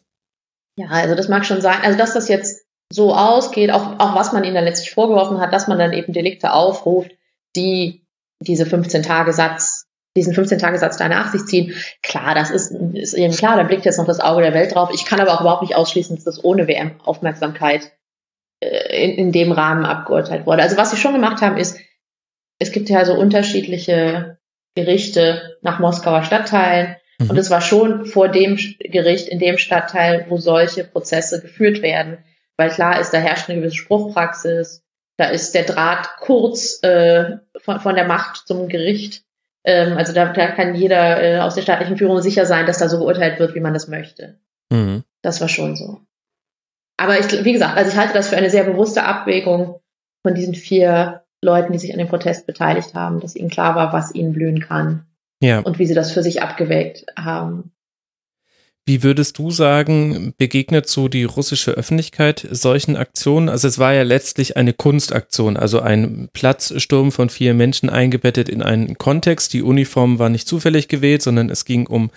Ja, 0.81 0.89
also 0.89 1.15
das 1.15 1.29
mag 1.29 1.45
schon 1.45 1.61
sein. 1.61 1.79
Also 1.83 1.99
dass 1.99 2.15
das 2.15 2.29
jetzt 2.29 2.65
so 2.91 3.15
ausgeht, 3.15 3.71
auch, 3.71 3.99
auch 3.99 4.15
was 4.15 4.33
man 4.33 4.45
ihnen 4.45 4.55
dann 4.55 4.65
letztlich 4.65 4.93
vorgeworfen 4.93 5.39
hat, 5.39 5.53
dass 5.53 5.69
man 5.69 5.79
dann 5.79 5.93
eben 5.93 6.15
Delikte 6.15 6.53
aufruft, 6.53 7.13
die 7.55 8.07
diese 8.41 8.65
15-Tage-Satz, 8.65 9.87
diesen 10.17 10.35
15-Tage-Satz 10.35 10.97
da 10.97 11.09
nach 11.09 11.31
sich 11.31 11.45
ziehen. 11.45 11.75
Klar, 12.03 12.35
das 12.35 12.51
ist, 12.51 12.71
ist 12.95 13.13
eben 13.13 13.35
klar, 13.35 13.59
da 13.59 13.65
blickt 13.65 13.85
jetzt 13.85 13.99
noch 13.99 14.07
das 14.07 14.21
Auge 14.21 14.43
der 14.43 14.55
Welt 14.55 14.75
drauf. 14.75 14.91
Ich 14.95 15.05
kann 15.05 15.21
aber 15.21 15.35
auch 15.35 15.43
überhaupt 15.43 15.63
nicht 15.63 15.77
ausschließen, 15.77 16.17
dass 16.17 16.25
das 16.25 16.43
ohne 16.43 16.67
WM-Aufmerksamkeit 16.67 17.93
äh, 18.61 19.05
in, 19.05 19.11
in 19.19 19.33
dem 19.33 19.53
Rahmen 19.53 19.85
abgeurteilt 19.85 20.47
wurde. 20.47 20.63
Also 20.63 20.79
was 20.79 20.91
sie 20.91 20.97
schon 20.97 21.13
gemacht 21.13 21.43
haben, 21.43 21.59
ist, 21.59 21.79
es 22.59 22.73
gibt 22.73 22.89
ja 22.89 23.05
so 23.05 23.13
unterschiedliche 23.13 24.39
Gerichte 24.75 25.59
nach 25.61 25.79
Moskauer 25.79 26.23
Stadtteilen. 26.23 26.97
Und 27.21 27.33
mhm. 27.33 27.39
es 27.39 27.51
war 27.51 27.61
schon 27.61 28.07
vor 28.07 28.29
dem 28.29 28.57
Gericht 28.79 29.29
in 29.29 29.39
dem 29.39 29.59
Stadtteil, 29.59 30.27
wo 30.29 30.39
solche 30.39 30.85
Prozesse 30.85 31.41
geführt 31.41 31.83
werden. 31.83 32.19
Weil 32.57 32.71
klar 32.71 32.99
ist, 32.99 33.13
da 33.13 33.19
herrscht 33.19 33.49
eine 33.49 33.59
gewisse 33.61 33.77
Spruchpraxis, 33.77 34.83
da 35.19 35.27
ist 35.27 35.55
der 35.55 35.65
Draht 35.65 36.17
kurz 36.21 36.83
äh, 36.83 37.37
von, 37.59 37.81
von 37.81 37.95
der 37.95 38.07
Macht 38.07 38.47
zum 38.47 38.69
Gericht. 38.69 39.23
Ähm, 39.65 39.99
also 39.99 40.15
da, 40.15 40.33
da 40.33 40.51
kann 40.53 40.75
jeder 40.75 41.23
äh, 41.23 41.41
aus 41.41 41.55
der 41.55 41.63
staatlichen 41.63 41.99
Führung 41.99 42.23
sicher 42.23 42.47
sein, 42.47 42.65
dass 42.65 42.79
da 42.79 42.89
so 42.89 42.99
beurteilt 42.99 43.39
wird, 43.39 43.55
wie 43.55 43.61
man 43.61 43.75
das 43.75 43.87
möchte. 43.87 44.39
Mhm. 44.71 45.05
Das 45.21 45.43
war 45.43 45.49
schon 45.49 45.77
so. 45.77 46.01
Aber 46.97 47.19
ich, 47.19 47.45
wie 47.45 47.53
gesagt, 47.53 47.77
also 47.77 47.91
ich 47.91 47.99
halte 47.99 48.15
das 48.15 48.31
für 48.31 48.37
eine 48.37 48.51
sehr 48.51 48.65
bewusste 48.65 49.05
Abwägung 49.05 49.81
von 50.23 50.35
diesen 50.35 50.55
vier 50.55 51.25
Leuten, 51.43 51.73
die 51.73 51.79
sich 51.79 51.93
an 51.93 51.99
dem 51.99 52.09
Protest 52.09 52.47
beteiligt 52.47 52.95
haben, 52.95 53.21
dass 53.21 53.37
ihnen 53.37 53.51
klar 53.51 53.75
war, 53.75 53.93
was 53.93 54.15
ihnen 54.15 54.33
blühen 54.33 54.61
kann 54.61 55.10
ja. 55.41 55.61
und 55.61 55.79
wie 55.79 55.87
sie 55.87 55.95
das 55.95 56.13
für 56.13 56.23
sich 56.23 56.43
abgewägt 56.43 57.07
haben. 57.19 57.73
Wie 58.87 59.03
würdest 59.03 59.39
du 59.39 59.51
sagen, 59.51 60.35
begegnet 60.37 60.89
so 60.89 61.07
die 61.09 61.25
russische 61.25 61.73
Öffentlichkeit 61.73 62.49
solchen 62.51 62.97
Aktionen? 62.97 63.49
Also 63.49 63.69
es 63.69 63.79
war 63.79 63.93
ja 63.93 64.03
letztlich 64.03 64.57
eine 64.57 64.73
Kunstaktion, 64.73 65.57
also 65.57 65.81
ein 65.81 66.29
Platzsturm 66.33 67.13
von 67.13 67.29
vier 67.31 67.55
Menschen 67.55 67.89
eingebettet 67.89 68.49
in 68.49 68.63
einen 68.63 68.99
Kontext. 68.99 69.53
Die 69.53 69.63
Uniform 69.63 70.19
war 70.19 70.29
nicht 70.29 70.49
zufällig 70.49 70.89
gewählt, 70.89 71.23
sondern 71.23 71.51
es 71.51 71.65
ging 71.65 71.87
um 71.87 72.11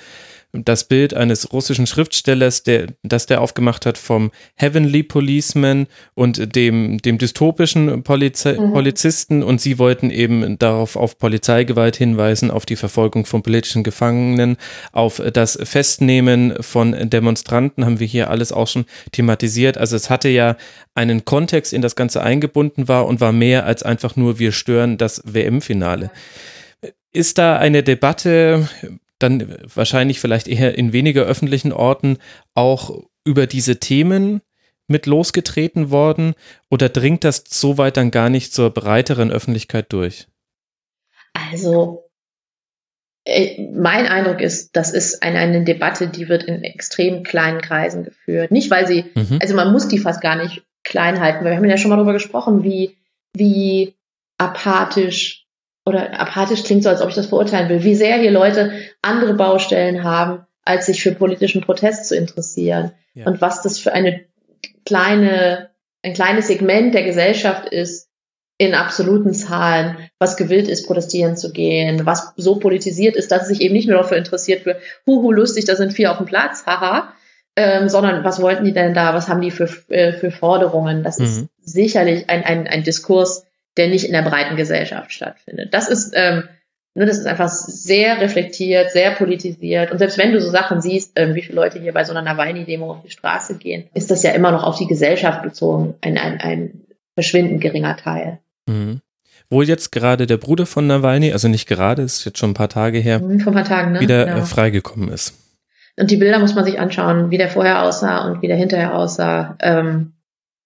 das 0.54 0.84
Bild 0.84 1.16
eines 1.16 1.52
russischen 1.52 1.88
Schriftstellers, 1.88 2.62
der, 2.62 2.88
das 3.02 3.26
der 3.26 3.42
aufgemacht 3.42 3.88
hat 3.88 3.98
vom 3.98 4.32
Heavenly 4.56 5.02
Policeman 5.02 5.88
und 6.14 6.56
dem, 6.56 7.00
dem 7.00 7.18
dystopischen 7.18 8.04
Polizi 8.04 8.54
mhm. 8.54 8.72
Polizisten 8.72 9.42
und 9.42 9.60
sie 9.60 9.80
wollten 9.80 10.12
eben 10.12 10.60
darauf 10.60 10.96
auf 10.96 11.18
Polizeigewalt 11.18 11.96
hinweisen, 11.96 12.52
auf 12.52 12.68
die 12.68 12.76
Verfolgung 12.76 13.26
von 13.26 13.42
politischen 13.42 13.84
Gefangenen, 13.84 14.58
auf 14.92 15.22
das 15.34 15.58
Festnehmen 15.64 16.62
von 16.62 17.10
Demonstranten, 17.10 17.84
haben 17.84 18.00
wir 18.00 18.08
hier 18.08 18.30
alles 18.30 18.52
auch 18.52 18.68
schon 18.68 18.86
thematisiert. 19.12 19.80
Also 19.80 19.96
es 19.96 20.12
hatte 20.12 20.30
ja 20.30 20.56
einen 20.94 21.26
Kontext, 21.26 21.74
in 21.74 21.82
das 21.82 21.96
Ganze 21.96 22.22
eingebunden 22.22 22.88
war 22.88 23.08
und 23.08 23.20
war 23.20 23.32
mehr 23.32 23.66
als 23.66 23.82
einfach 23.82 24.16
nur 24.16 24.38
wir 24.38 24.52
stören 24.52 25.00
das 25.00 25.24
WM-Finale. 25.26 26.12
Ist 27.12 27.38
da 27.38 27.58
eine 27.58 27.84
Debatte 27.84 28.68
dann 29.24 29.58
wahrscheinlich 29.74 30.20
vielleicht 30.20 30.48
eher 30.48 30.78
in 30.78 30.94
weniger 30.94 31.24
öffentlichen 31.24 31.72
Orten 31.72 32.18
auch 32.54 33.04
über 33.26 33.48
diese 33.48 33.80
Themen 33.80 34.42
mit 34.88 35.06
losgetreten 35.06 35.90
worden 35.90 36.36
oder 36.70 36.90
dringt 36.90 37.24
das 37.24 37.44
so 37.48 37.78
weit 37.78 37.98
dann 37.98 38.12
gar 38.12 38.30
nicht 38.30 38.54
zur 38.54 38.70
breiteren 38.70 39.32
Öffentlichkeit 39.32 39.92
durch? 39.94 40.28
Also 41.34 42.10
äh, 43.26 43.70
mein 43.72 44.06
Eindruck 44.08 44.42
ist, 44.42 44.76
das 44.76 44.92
ist 44.92 45.24
eine, 45.24 45.40
eine 45.40 45.64
Debatte, 45.64 46.08
die 46.08 46.28
wird 46.28 46.44
in 46.44 46.64
extrem 46.64 47.24
kleinen 47.24 47.62
Kreisen 47.62 48.04
geführt. 48.04 48.52
Nicht, 48.52 48.70
weil 48.70 48.86
sie, 48.86 49.06
mhm. 49.16 49.40
also 49.42 49.56
man 49.56 49.72
muss 49.72 49.88
die 49.88 50.00
fast 50.00 50.22
gar 50.22 50.36
nicht 50.36 50.64
klein 50.84 51.22
halten, 51.22 51.44
weil 51.44 51.52
wir 51.52 51.58
haben 51.58 51.66
ja 51.66 51.78
schon 51.78 51.90
mal 51.90 51.96
darüber 51.96 52.14
gesprochen, 52.14 52.64
wie, 52.64 52.98
wie 53.34 53.96
apathisch 54.38 55.43
oder 55.86 56.20
apathisch 56.20 56.64
klingt 56.64 56.84
so, 56.84 56.90
als 56.90 57.02
ob 57.02 57.10
ich 57.10 57.16
das 57.16 57.28
verurteilen 57.28 57.70
will, 57.70 57.84
wie 57.84 57.96
sehr 57.96 58.18
hier 58.18 58.32
Leute 58.32 58.72
andere 59.02 59.34
Baustellen 59.34 60.04
haben, 60.04 60.46
als 60.64 60.86
sich 60.86 61.02
für 61.02 61.14
politischen 61.14 61.62
Protest 61.62 62.08
zu 62.08 62.16
interessieren. 62.16 62.92
Ja. 63.14 63.28
Und 63.28 63.42
was 63.42 63.62
das 63.62 63.80
für 63.80 63.94
eine 63.94 64.22
kleine, 64.86 65.72
ein 66.02 66.14
kleines 66.14 66.48
Segment 66.48 66.94
der 66.94 67.04
Gesellschaft 67.04 67.68
ist, 67.68 68.10
in 68.58 68.76
absoluten 68.76 69.34
Zahlen, 69.34 69.98
was 70.20 70.38
gewillt 70.38 70.68
ist, 70.68 70.86
protestieren 70.86 71.36
zu 71.36 71.52
gehen, 71.52 72.06
was 72.06 72.34
so 72.38 72.58
politisiert 72.58 73.16
ist, 73.16 73.32
dass 73.32 73.44
es 73.44 73.48
sich 73.50 73.62
eben 73.62 73.74
nicht 73.74 73.90
nur 73.90 73.98
dafür 73.98 74.18
interessiert 74.18 74.62
für, 74.62 74.78
huhu, 75.06 75.32
lustig, 75.32 75.66
da 75.66 75.76
sind 75.76 75.94
vier 75.94 76.12
auf 76.12 76.18
dem 76.18 76.28
Platz, 76.28 76.66
haha, 76.66 77.14
ähm, 77.56 77.90
sondern 77.90 78.24
was 78.24 78.42
wollten 78.42 78.64
die 78.64 78.72
denn 78.72 78.94
da, 78.94 79.14
was 79.14 79.28
haben 79.28 79.42
die 79.42 79.52
für, 79.52 79.70
äh, 79.90 80.14
für 80.14 80.32
Forderungen? 80.32 81.04
Das 81.04 81.18
mhm. 81.18 81.26
ist 81.26 81.48
sicherlich 81.62 82.30
ein, 82.30 82.44
ein, 82.44 82.68
ein 82.68 82.84
Diskurs, 82.84 83.46
der 83.78 83.88
nicht 83.88 84.06
in 84.06 84.14
der 84.14 84.22
breiten 84.22 84.56
Gesellschaft 84.56 85.12
stattfindet. 85.12 85.74
Das 85.74 85.90
ist, 85.90 86.14
ähm, 86.16 86.44
ne, 86.96 87.06
das 87.06 87.18
ist 87.18 87.26
einfach 87.26 87.50
sehr 87.50 88.22
reflektiert, 88.22 88.92
sehr 88.92 89.12
politisiert. 89.12 89.92
Und 89.92 89.98
selbst 89.98 90.18
wenn 90.18 90.32
du 90.32 90.42
so 90.42 90.50
Sachen 90.50 90.82
siehst, 90.82 91.14
ähm, 91.16 91.36
wie 91.36 91.42
viele 91.42 91.56
Leute 91.56 91.80
hier 91.80 91.94
bei 91.94 92.04
so 92.04 92.12
einer 92.12 92.22
Nawalny-Demo 92.22 92.92
auf 92.92 93.02
die 93.04 93.12
Straße 93.12 93.58
gehen, 93.58 93.90
ist 93.94 94.12
das 94.12 94.24
ja 94.24 94.32
immer 94.32 94.52
noch 94.52 94.64
auf 94.64 94.78
die 94.78 94.88
Gesellschaft 94.88 95.42
bezogen 95.42 95.96
ein, 96.02 96.18
ein, 96.18 96.40
ein 96.40 96.82
verschwindend 97.16 97.62
geringer 97.62 97.98
Teil. 97.98 98.40
Mhm. 98.68 99.02
Wo 99.50 99.62
jetzt 99.62 99.92
gerade 99.92 100.26
der 100.26 100.38
Bruder 100.38 100.66
von 100.66 100.88
Nawalny, 100.88 101.32
also 101.32 101.48
nicht 101.48 101.68
gerade, 101.68 102.02
ist 102.02 102.26
jetzt 102.26 102.40
schon 102.40 102.52
ein 102.52 102.56
paar 102.56 102.70
Tage 102.70 102.98
her, 103.00 103.20
mhm, 103.20 103.40
vor 103.40 103.52
ein 103.52 103.56
paar 103.56 103.66
Tagen, 103.66 103.92
ne? 103.94 104.00
wieder 104.00 104.26
genau. 104.26 104.46
freigekommen 104.46 105.10
ist. 105.10 105.36
Und 105.96 106.10
die 106.10 106.18
Bilder 106.18 106.40
muss 106.40 106.56
man 106.56 106.66
sich 106.66 106.80
anschauen, 106.80 107.30
wie 107.30 107.38
der 107.38 107.50
vorher 107.50 107.84
aussah 107.84 108.26
und 108.26 108.42
wie 108.42 108.48
der 108.48 108.58
hinterher 108.58 108.96
aussah. 108.96 109.58
Ähm, 109.62 110.13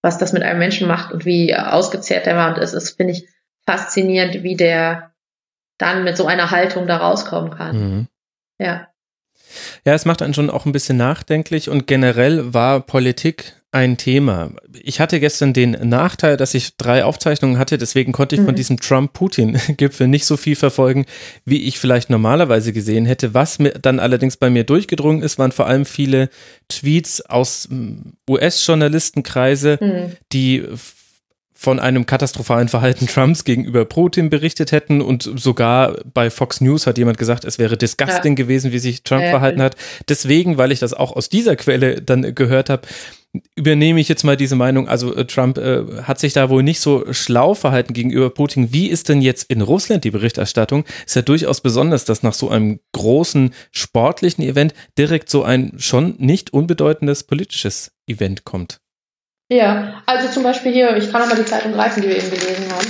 was 0.01 0.17
das 0.17 0.33
mit 0.33 0.43
einem 0.43 0.59
Menschen 0.59 0.87
macht 0.87 1.11
und 1.11 1.25
wie 1.25 1.55
ausgezehrt 1.55 2.25
der 2.25 2.35
war. 2.35 2.53
Und 2.53 2.61
es 2.61 2.73
ist, 2.73 2.97
finde 2.97 3.13
ich, 3.13 3.27
faszinierend, 3.65 4.43
wie 4.43 4.55
der 4.55 5.13
dann 5.77 6.03
mit 6.03 6.17
so 6.17 6.25
einer 6.25 6.51
Haltung 6.51 6.87
da 6.87 6.97
rauskommen 6.97 7.51
kann. 7.51 7.77
Mhm. 7.77 8.07
Ja. 8.59 8.87
Ja, 9.85 9.93
es 9.93 10.05
macht 10.05 10.21
einen 10.21 10.33
schon 10.33 10.49
auch 10.49 10.65
ein 10.65 10.71
bisschen 10.71 10.97
nachdenklich 10.97 11.69
und 11.69 11.87
generell 11.87 12.53
war 12.53 12.81
Politik 12.81 13.53
ein 13.71 13.97
Thema. 13.97 14.51
Ich 14.81 14.99
hatte 15.01 15.19
gestern 15.19 15.53
den 15.53 15.71
Nachteil, 15.71 16.37
dass 16.37 16.53
ich 16.53 16.77
drei 16.77 17.03
Aufzeichnungen 17.03 17.59
hatte, 17.59 17.77
deswegen 17.77 18.13
konnte 18.13 18.35
ich 18.35 18.41
mhm. 18.41 18.45
von 18.45 18.55
diesem 18.55 18.79
Trump-Putin-Gipfel 18.79 20.07
nicht 20.07 20.25
so 20.25 20.37
viel 20.37 20.55
verfolgen, 20.55 21.05
wie 21.45 21.63
ich 21.63 21.77
vielleicht 21.77 22.09
normalerweise 22.09 22.71
gesehen 22.71 23.05
hätte. 23.05 23.33
Was 23.33 23.59
mir 23.59 23.71
dann 23.71 23.99
allerdings 23.99 24.37
bei 24.37 24.49
mir 24.49 24.63
durchgedrungen 24.63 25.21
ist, 25.21 25.37
waren 25.37 25.51
vor 25.51 25.67
allem 25.67 25.85
viele 25.85 26.29
Tweets 26.69 27.21
aus 27.21 27.67
mm, 27.69 28.13
US-Journalistenkreise, 28.29 29.77
mhm. 29.81 30.15
die 30.31 30.63
von 31.57 31.79
einem 31.79 32.05
katastrophalen 32.05 32.67
Verhalten 32.67 33.07
Trumps 33.13 33.43
gegenüber 33.43 33.85
Putin 33.85 34.29
berichtet 34.29 34.71
hätten 34.71 35.01
und 35.01 35.23
sogar 35.35 35.97
bei 36.13 36.29
Fox 36.29 36.61
News 36.61 36.85
hat 36.85 36.97
jemand 36.97 37.17
gesagt, 37.17 37.45
es 37.45 37.57
wäre 37.57 37.77
disgusting 37.77 38.33
ja. 38.33 38.43
gewesen, 38.43 38.71
wie 38.71 38.79
sich 38.79 39.03
Trump 39.03 39.23
ja, 39.23 39.31
verhalten 39.31 39.61
hat. 39.61 39.75
Deswegen, 40.07 40.57
weil 40.57 40.71
ich 40.71 40.79
das 40.79 40.93
auch 40.93 41.15
aus 41.15 41.29
dieser 41.29 41.55
Quelle 41.55 42.01
dann 42.01 42.35
gehört 42.35 42.69
habe, 42.69 42.87
übernehme 43.55 43.99
ich 43.99 44.07
jetzt 44.07 44.23
mal 44.23 44.37
diese 44.37 44.55
Meinung. 44.55 44.87
Also 44.87 45.15
äh, 45.15 45.25
Trump 45.25 45.57
äh, 45.57 45.83
hat 46.03 46.19
sich 46.19 46.33
da 46.33 46.49
wohl 46.49 46.63
nicht 46.63 46.79
so 46.79 47.11
schlau 47.11 47.53
verhalten 47.53 47.93
gegenüber 47.93 48.29
Putin. 48.29 48.71
Wie 48.71 48.87
ist 48.87 49.09
denn 49.09 49.21
jetzt 49.21 49.49
in 49.49 49.61
Russland 49.61 50.03
die 50.03 50.11
Berichterstattung? 50.11 50.85
Ist 51.05 51.15
ja 51.15 51.21
durchaus 51.21 51.61
besonders, 51.61 52.05
dass 52.05 52.23
nach 52.23 52.33
so 52.33 52.49
einem 52.49 52.79
großen 52.93 53.53
sportlichen 53.71 54.43
Event 54.43 54.73
direkt 54.97 55.29
so 55.29 55.43
ein 55.43 55.73
schon 55.77 56.15
nicht 56.17 56.53
unbedeutendes 56.53 57.23
politisches 57.23 57.91
Event 58.07 58.43
kommt. 58.43 58.79
Ja, 59.49 60.03
also 60.05 60.27
zum 60.27 60.43
Beispiel 60.43 60.73
hier, 60.73 60.97
ich 60.97 61.11
kann 61.11 61.21
nochmal 61.21 61.37
die 61.37 61.45
Zeitung 61.45 61.71
greifen, 61.71 62.01
die 62.01 62.09
wir 62.09 62.17
eben 62.17 62.29
gelesen 62.29 62.65
haben. 62.69 62.87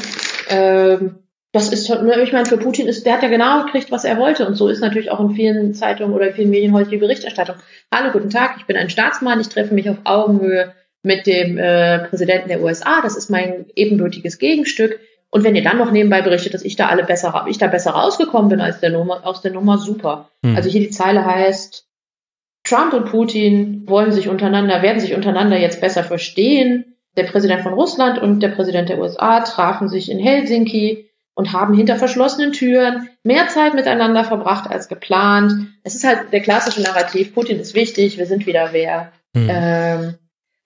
Ähm, 0.49 1.15
das 1.51 1.71
ist, 1.71 1.89
ne, 1.89 2.21
ich 2.21 2.33
meine, 2.33 2.45
für 2.45 2.57
Putin 2.57 2.87
ist, 2.87 3.05
der 3.05 3.13
hat 3.13 3.23
ja 3.23 3.29
genau 3.29 3.63
gekriegt, 3.65 3.91
was 3.91 4.03
er 4.03 4.17
wollte. 4.17 4.47
Und 4.47 4.55
so 4.55 4.67
ist 4.67 4.81
natürlich 4.81 5.11
auch 5.11 5.19
in 5.19 5.31
vielen 5.31 5.73
Zeitungen 5.73 6.13
oder 6.13 6.29
in 6.29 6.33
vielen 6.33 6.49
Medien 6.49 6.73
heute 6.73 6.89
die 6.89 6.97
Berichterstattung. 6.97 7.55
Hallo, 7.93 8.11
guten 8.11 8.29
Tag, 8.29 8.55
ich 8.57 8.65
bin 8.65 8.75
ein 8.75 8.89
Staatsmann, 8.89 9.39
ich 9.39 9.49
treffe 9.49 9.73
mich 9.73 9.89
auf 9.89 9.97
Augenhöhe 10.03 10.73
mit 11.03 11.25
dem 11.25 11.57
äh, 11.57 11.99
Präsidenten 11.99 12.49
der 12.49 12.61
USA. 12.61 13.01
Das 13.01 13.15
ist 13.15 13.29
mein 13.29 13.67
ebenbürtiges 13.75 14.39
Gegenstück. 14.39 14.99
Und 15.29 15.43
wenn 15.43 15.55
ihr 15.55 15.63
dann 15.63 15.77
noch 15.77 15.91
nebenbei 15.91 16.21
berichtet, 16.21 16.53
dass 16.53 16.63
ich 16.63 16.75
da 16.75 16.87
alle 16.87 17.03
besser, 17.03 17.45
ich 17.49 17.57
da 17.57 17.67
besser 17.67 17.91
rausgekommen 17.91 18.49
bin 18.49 18.61
als 18.61 18.79
der 18.79 18.91
Nummer, 18.91 19.25
aus 19.25 19.41
der 19.41 19.51
Nummer, 19.51 19.77
super. 19.77 20.29
Hm. 20.43 20.55
Also 20.55 20.69
hier 20.69 20.81
die 20.81 20.89
Zeile 20.89 21.25
heißt, 21.25 21.86
Trump 22.67 22.93
und 22.93 23.05
Putin 23.05 23.83
wollen 23.87 24.11
sich 24.11 24.27
untereinander, 24.27 24.81
werden 24.81 24.99
sich 24.99 25.15
untereinander 25.15 25.57
jetzt 25.57 25.79
besser 25.79 26.03
verstehen. 26.03 26.95
Der 27.15 27.23
Präsident 27.23 27.61
von 27.61 27.73
Russland 27.73 28.21
und 28.21 28.41
der 28.41 28.49
Präsident 28.49 28.89
der 28.89 28.99
USA 28.99 29.39
trafen 29.39 29.87
sich 29.87 30.11
in 30.11 30.19
Helsinki 30.19 31.09
und 31.33 31.53
haben 31.53 31.73
hinter 31.73 31.95
verschlossenen 31.95 32.51
Türen 32.51 33.09
mehr 33.23 33.47
Zeit 33.47 33.73
miteinander 33.73 34.23
verbracht 34.23 34.69
als 34.69 34.89
geplant. 34.89 35.53
Es 35.83 35.95
ist 35.95 36.05
halt 36.05 36.33
der 36.33 36.41
klassische 36.41 36.81
Narrativ, 36.81 37.33
Putin 37.33 37.59
ist 37.59 37.73
wichtig, 37.73 38.17
wir 38.17 38.25
sind 38.25 38.45
wieder 38.45 38.69
wer. 38.73 39.13
Mhm. 39.33 39.47
Ähm, 39.49 40.15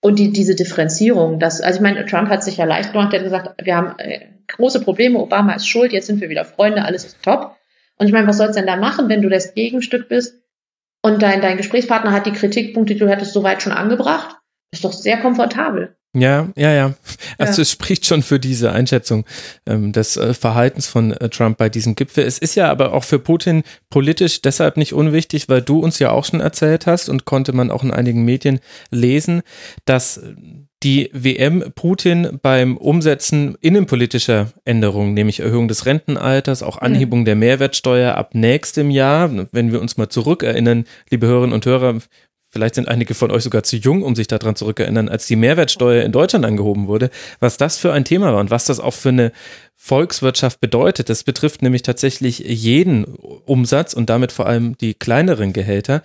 und 0.00 0.18
die, 0.18 0.32
diese 0.32 0.56
Differenzierung, 0.56 1.38
das, 1.38 1.60
also 1.60 1.76
ich 1.76 1.82
meine, 1.82 2.04
Trump 2.06 2.28
hat 2.28 2.42
sich 2.42 2.56
ja 2.56 2.64
leicht 2.64 2.92
gemacht, 2.92 3.12
der 3.12 3.20
hat 3.20 3.24
gesagt, 3.24 3.64
wir 3.64 3.76
haben 3.76 3.98
äh, 3.98 4.26
große 4.48 4.80
Probleme, 4.80 5.20
Obama 5.20 5.54
ist 5.54 5.68
schuld, 5.68 5.92
jetzt 5.92 6.08
sind 6.08 6.20
wir 6.20 6.28
wieder 6.28 6.44
Freunde, 6.44 6.84
alles 6.84 7.04
ist 7.04 7.22
top. 7.22 7.54
Und 7.98 8.06
ich 8.06 8.12
meine, 8.12 8.26
was 8.26 8.38
soll's 8.38 8.56
denn 8.56 8.66
da 8.66 8.74
machen, 8.76 9.08
wenn 9.08 9.22
du 9.22 9.28
das 9.28 9.54
Gegenstück 9.54 10.08
bist 10.08 10.41
und 11.02 11.22
dein, 11.22 11.40
dein 11.40 11.56
Gesprächspartner 11.56 12.12
hat 12.12 12.26
die 12.26 12.32
Kritikpunkte, 12.32 12.94
die 12.94 13.00
du 13.00 13.10
hattest, 13.10 13.32
soweit 13.32 13.62
schon 13.62 13.72
angebracht? 13.72 14.36
Ist 14.72 14.84
doch 14.84 14.92
sehr 14.92 15.20
komfortabel. 15.20 15.96
Ja, 16.14 16.48
ja, 16.56 16.72
ja. 16.72 16.94
Also 17.38 17.60
ja. 17.60 17.62
es 17.62 17.70
spricht 17.70 18.04
schon 18.04 18.22
für 18.22 18.38
diese 18.38 18.72
Einschätzung 18.72 19.24
ähm, 19.66 19.92
des 19.92 20.18
äh, 20.18 20.34
Verhaltens 20.34 20.86
von 20.86 21.12
äh, 21.12 21.30
Trump 21.30 21.56
bei 21.56 21.70
diesem 21.70 21.94
Gipfel. 21.94 22.24
Es 22.24 22.38
ist 22.38 22.54
ja 22.54 22.70
aber 22.70 22.92
auch 22.92 23.04
für 23.04 23.18
Putin 23.18 23.62
politisch 23.88 24.42
deshalb 24.42 24.76
nicht 24.76 24.92
unwichtig, 24.92 25.48
weil 25.48 25.62
du 25.62 25.78
uns 25.78 25.98
ja 25.98 26.10
auch 26.10 26.26
schon 26.26 26.40
erzählt 26.40 26.86
hast 26.86 27.08
und 27.08 27.24
konnte 27.24 27.54
man 27.54 27.70
auch 27.70 27.82
in 27.82 27.90
einigen 27.90 28.24
Medien 28.24 28.60
lesen, 28.90 29.40
dass 29.86 30.20
die 30.82 31.10
WM 31.12 31.72
Putin 31.74 32.38
beim 32.42 32.76
Umsetzen 32.76 33.56
innenpolitischer 33.60 34.52
Änderungen, 34.64 35.14
nämlich 35.14 35.40
Erhöhung 35.40 35.68
des 35.68 35.86
Rentenalters, 35.86 36.62
auch 36.62 36.78
Anhebung 36.78 37.20
mhm. 37.20 37.24
der 37.24 37.36
Mehrwertsteuer 37.36 38.16
ab 38.16 38.34
nächstem 38.34 38.90
Jahr, 38.90 39.30
wenn 39.52 39.72
wir 39.72 39.80
uns 39.80 39.96
mal 39.96 40.08
zurückerinnern, 40.08 40.84
liebe 41.10 41.26
Hörerinnen 41.26 41.54
und 41.54 41.66
Hörer, 41.66 41.98
vielleicht 42.50 42.74
sind 42.74 42.88
einige 42.88 43.14
von 43.14 43.30
euch 43.30 43.44
sogar 43.44 43.62
zu 43.62 43.76
jung, 43.76 44.02
um 44.02 44.14
sich 44.14 44.26
daran 44.26 44.56
zurückerinnern, 44.56 45.08
als 45.08 45.26
die 45.26 45.36
Mehrwertsteuer 45.36 46.04
in 46.04 46.12
Deutschland 46.12 46.44
angehoben 46.44 46.86
wurde, 46.86 47.10
was 47.40 47.56
das 47.56 47.78
für 47.78 47.92
ein 47.92 48.04
Thema 48.04 48.32
war 48.32 48.40
und 48.40 48.50
was 48.50 48.66
das 48.66 48.80
auch 48.80 48.94
für 48.94 49.08
eine 49.08 49.32
Volkswirtschaft 49.76 50.60
bedeutet. 50.60 51.08
Das 51.08 51.24
betrifft 51.24 51.62
nämlich 51.62 51.82
tatsächlich 51.82 52.40
jeden 52.40 53.04
Umsatz 53.04 53.94
und 53.94 54.10
damit 54.10 54.32
vor 54.32 54.46
allem 54.46 54.76
die 54.78 54.94
kleineren 54.94 55.52
Gehälter. 55.52 56.02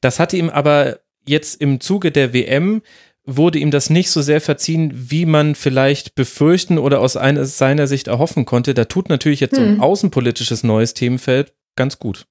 Das 0.00 0.20
hatte 0.20 0.36
ihm 0.36 0.50
aber 0.50 0.98
jetzt 1.26 1.60
im 1.60 1.80
Zuge 1.80 2.10
der 2.10 2.32
WM 2.32 2.82
wurde 3.28 3.58
ihm 3.58 3.70
das 3.70 3.90
nicht 3.90 4.10
so 4.10 4.22
sehr 4.22 4.40
verziehen, 4.40 4.90
wie 4.94 5.26
man 5.26 5.54
vielleicht 5.54 6.14
befürchten 6.14 6.78
oder 6.78 7.00
aus 7.00 7.16
einer, 7.16 7.44
seiner 7.44 7.86
Sicht 7.86 8.08
erhoffen 8.08 8.46
konnte. 8.46 8.72
Da 8.72 8.86
tut 8.86 9.10
natürlich 9.10 9.40
jetzt 9.40 9.56
hm. 9.56 9.62
so 9.62 9.68
ein 9.68 9.74
hm. 9.74 9.82
außenpolitisches 9.82 10.64
neues 10.64 10.94
Themenfeld 10.94 11.52
ganz 11.76 11.98
gut. 11.98 12.26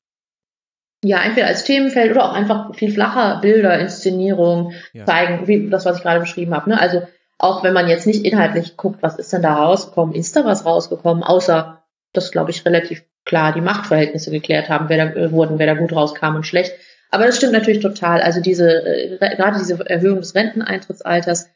Ja, 1.03 1.21
entweder 1.23 1.47
als 1.47 1.63
Themenfeld 1.63 2.11
oder 2.11 2.25
auch 2.25 2.33
einfach 2.33 2.73
viel 2.75 2.91
flacher 2.91 3.39
Bilder, 3.41 3.79
Inszenierung 3.79 4.73
ja. 4.93 5.05
zeigen, 5.05 5.47
wie 5.47 5.69
das, 5.69 5.85
was 5.85 5.97
ich 5.97 6.03
gerade 6.03 6.19
beschrieben 6.19 6.55
habe. 6.55 6.71
Ne? 6.71 6.81
Also 6.81 7.03
auch 7.37 7.63
wenn 7.63 7.73
man 7.73 7.87
jetzt 7.87 8.07
nicht 8.07 8.25
inhaltlich 8.25 8.77
guckt, 8.77 9.03
was 9.03 9.19
ist 9.19 9.31
denn 9.31 9.43
da 9.43 9.53
rausgekommen, 9.53 10.15
ist 10.15 10.35
da 10.35 10.43
was 10.43 10.65
rausgekommen, 10.65 11.23
außer 11.23 11.83
dass, 12.13 12.31
glaube 12.31 12.49
ich, 12.49 12.65
relativ 12.65 13.03
klar 13.25 13.53
die 13.53 13.61
Machtverhältnisse 13.61 14.31
geklärt 14.31 14.69
haben, 14.69 14.89
wer 14.89 15.05
da, 15.05 15.31
wurden, 15.31 15.59
wer 15.59 15.67
da 15.67 15.75
gut 15.75 15.93
rauskam 15.93 16.35
und 16.35 16.47
schlecht. 16.47 16.73
Aber 17.09 17.25
das 17.25 17.37
stimmt 17.37 17.53
natürlich 17.53 17.81
total. 17.81 18.21
Also 18.21 18.41
diese, 18.41 18.69
äh, 18.69 19.17
gerade 19.17 19.59
diese 19.59 19.79
Erhöhung 19.89 20.19
des 20.19 20.35
Renteneintrittsalters, 20.35 21.49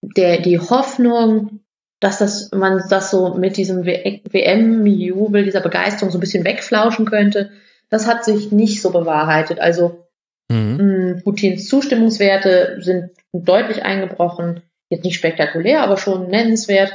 der, 0.00 0.40
die 0.40 0.58
Hoffnung, 0.58 1.60
dass 2.00 2.18
das, 2.18 2.50
man 2.52 2.82
das 2.88 3.10
so 3.10 3.34
mit 3.34 3.56
diesem 3.56 3.84
WM-Jubel, 3.84 5.44
dieser 5.44 5.60
Begeisterung 5.60 6.10
so 6.10 6.18
ein 6.18 6.20
bisschen 6.20 6.44
wegflauschen 6.44 7.06
könnte, 7.06 7.50
das 7.90 8.06
hat 8.06 8.24
sich 8.24 8.52
nicht 8.52 8.82
so 8.82 8.90
bewahrheitet. 8.90 9.60
Also 9.60 10.06
mhm. 10.48 10.76
mh, 10.76 10.78
hm, 10.78 11.22
Putins 11.24 11.68
Zustimmungswerte 11.68 12.78
sind 12.80 13.10
deutlich 13.32 13.84
eingebrochen. 13.84 14.62
Jetzt 14.90 15.04
nicht 15.04 15.16
spektakulär, 15.16 15.82
aber 15.82 15.96
schon 15.96 16.28
nennenswert. 16.28 16.92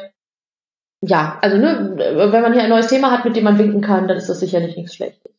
Ja, 1.01 1.37
also 1.41 1.57
ne, 1.57 1.95
wenn 1.97 2.41
man 2.41 2.53
hier 2.53 2.63
ein 2.63 2.69
neues 2.69 2.87
Thema 2.87 3.11
hat, 3.11 3.25
mit 3.25 3.35
dem 3.35 3.43
man 3.43 3.59
winken 3.59 3.81
kann, 3.81 4.07
dann 4.07 4.17
ist 4.17 4.29
das 4.29 4.39
sicherlich 4.39 4.77
nichts 4.77 4.95
Schlechtes. 4.95 5.32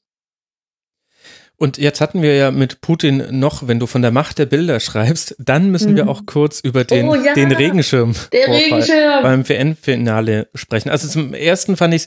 Und 1.56 1.78
jetzt 1.78 2.00
hatten 2.00 2.20
wir 2.20 2.34
ja 2.34 2.50
mit 2.50 2.80
Putin 2.80 3.22
noch, 3.30 3.68
wenn 3.68 3.78
du 3.78 3.86
von 3.86 4.02
der 4.02 4.10
Macht 4.10 4.38
der 4.38 4.46
Bilder 4.46 4.80
schreibst, 4.80 5.36
dann 5.38 5.70
müssen 5.70 5.92
mhm. 5.92 5.96
wir 5.96 6.08
auch 6.08 6.22
kurz 6.26 6.58
über 6.58 6.82
den, 6.82 7.08
oh, 7.08 7.14
ja. 7.14 7.32
den 7.34 7.52
Regenschirm, 7.52 8.14
Regenschirm. 8.32 9.22
beim 9.22 9.48
WN-Finale 9.48 10.48
sprechen. 10.54 10.90
Also 10.90 11.06
zum 11.06 11.32
ersten 11.32 11.76
fand 11.76 11.94
ich 11.94 12.06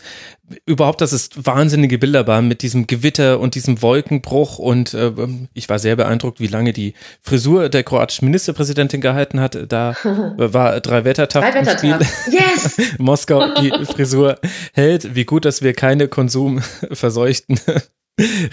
überhaupt, 0.66 1.00
dass 1.00 1.14
es 1.14 1.30
wahnsinnige 1.36 1.98
Bilder 1.98 2.28
waren 2.28 2.50
mit 2.50 2.62
diesem 2.62 2.88
Gewitter 2.88 3.40
und 3.40 3.56
diesem 3.56 3.82
Wolkenbruch 3.82 4.60
und 4.60 4.94
äh, 4.94 5.12
ich 5.54 5.70
war 5.70 5.80
sehr 5.80 5.96
beeindruckt, 5.96 6.42
wie 6.42 6.48
lange 6.48 6.74
die 6.74 6.94
Frisur 7.22 7.70
der 7.70 7.84
kroatischen 7.84 8.26
Ministerpräsidentin 8.26 9.00
gehalten 9.00 9.40
hat. 9.40 9.58
Da 9.70 9.96
war 10.38 10.80
drei 10.82 11.06
Wettertag 11.06 11.56
im 11.56 11.66
Spiel. 11.66 11.98
Yes! 12.30 12.78
Moskau 12.98 13.54
die 13.62 13.72
Frisur 13.86 14.40
hält. 14.74 15.16
Wie 15.16 15.26
gut, 15.26 15.46
dass 15.46 15.62
wir 15.62 15.74
keine 15.74 16.10
konsumverseuchten 16.10 17.60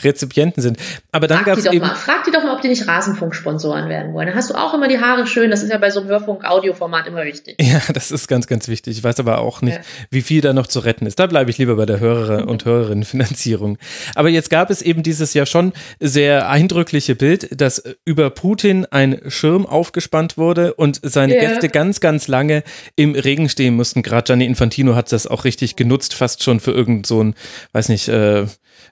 Rezipienten 0.03 0.63
sind. 0.63 0.79
Aber 1.11 1.27
dann 1.27 1.45
gab 1.45 1.57
es 1.57 1.65
eben. 1.67 1.79
Mal, 1.79 1.95
frag 1.95 2.25
die 2.25 2.31
doch 2.31 2.43
mal, 2.43 2.55
ob 2.55 2.61
die 2.61 2.69
nicht 2.69 2.87
Rasenfunk-Sponsoren 2.87 3.89
werden 3.89 4.13
wollen. 4.13 4.27
Dann 4.27 4.37
hast 4.37 4.51
du 4.51 4.55
auch 4.55 4.75
immer 4.75 4.89
die 4.89 5.01
Haare 5.01 5.27
schön. 5.27 5.51
Das 5.51 5.63
ist 5.63 5.71
ja 5.71 5.79
bei 5.79 5.91
so 5.91 6.01
einem 6.01 6.11
Hörfunk-Audioformat 6.11 7.07
immer 7.07 7.25
wichtig. 7.25 7.57
Ja, 7.61 7.81
das 7.93 8.11
ist 8.11 8.29
ganz, 8.29 8.47
ganz 8.47 8.69
wichtig. 8.69 8.99
Ich 8.99 9.05
weiß 9.05 9.21
aber 9.21 9.39
auch 9.39 9.63
nicht, 9.63 9.79
ja. 9.79 9.83
wie 10.11 10.23
viel 10.23 10.43
da 10.43 10.53
noch 10.53 10.67
zu 10.67 10.81
retten 10.81 11.07
ist. 11.07 11.19
Da 11.19 11.27
bleibe 11.27 11.51
ich 11.51 11.59
lieber 11.59 11.77
bei 11.77 11.87
der 11.87 12.01
Hörer- 12.01 12.47
und 12.49 12.65
Hörerinnenfinanzierung. 12.65 13.79
Aber 14.15 14.29
jetzt 14.29 14.51
gab 14.51 14.71
es 14.71 14.83
eben 14.83 15.03
dieses 15.03 15.35
ja 15.35 15.47
schon 15.47 15.73
sehr 15.99 16.49
eindrückliche 16.49 17.15
Bild, 17.15 17.61
dass 17.61 17.83
über 18.05 18.31
Putin 18.31 18.87
ein 18.91 19.21
Schirm 19.29 19.67
aufgespannt 19.67 20.37
wurde 20.37 20.75
und 20.75 21.01
seine 21.03 21.35
yeah. 21.35 21.49
Gäste 21.49 21.69
ganz, 21.69 22.01
ganz 22.01 22.29
lange 22.29 22.63
im 22.97 23.15
Regen 23.15 23.49
stehen 23.49 23.77
mussten. 23.77 24.03
Gerade 24.03 24.25
Gianni 24.25 24.45
Infantino 24.45 24.95
hat 24.95 25.11
das 25.13 25.27
auch 25.27 25.45
richtig 25.45 25.77
genutzt, 25.77 26.15
fast 26.15 26.43
schon 26.43 26.61
für 26.61 26.73
irgend 26.73 27.07
so 27.07 27.23
ein, 27.23 27.35
weiß 27.73 27.89
nicht, 27.89 28.09
äh, 28.09 28.47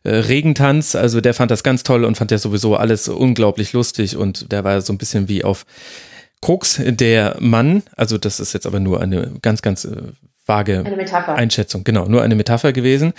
äh, 0.05 0.11
Regentanz. 0.63 0.95
Also 0.95 1.21
der 1.21 1.35
fand 1.35 1.51
das 1.51 1.63
ganz 1.63 1.83
toll 1.83 2.05
und 2.05 2.17
fand 2.17 2.31
ja 2.31 2.39
sowieso 2.39 2.77
alles 2.77 3.09
unglaublich 3.09 3.73
lustig 3.73 4.17
und 4.17 4.53
der 4.53 4.65
war 4.65 4.81
so 4.81 4.93
ein 4.93 4.99
bisschen 4.99 5.29
wie 5.29 5.45
auf 5.45 5.67
Krux 6.41 6.81
der 6.85 7.37
Mann. 7.41 7.83
Also 7.97 8.19
das 8.19 8.41
ist 8.41 8.53
jetzt 8.53 8.67
aber 8.67 8.81
nur 8.81 9.01
eine 9.01 9.33
ganz, 9.43 9.63
ganz 9.63 9.85
äh, 9.85 9.97
vage 10.47 10.85
Einschätzung. 11.27 11.85
Genau, 11.85 12.07
nur 12.07 12.23
eine 12.23 12.35
Metapher 12.35 12.73
gewesen. 12.73 13.13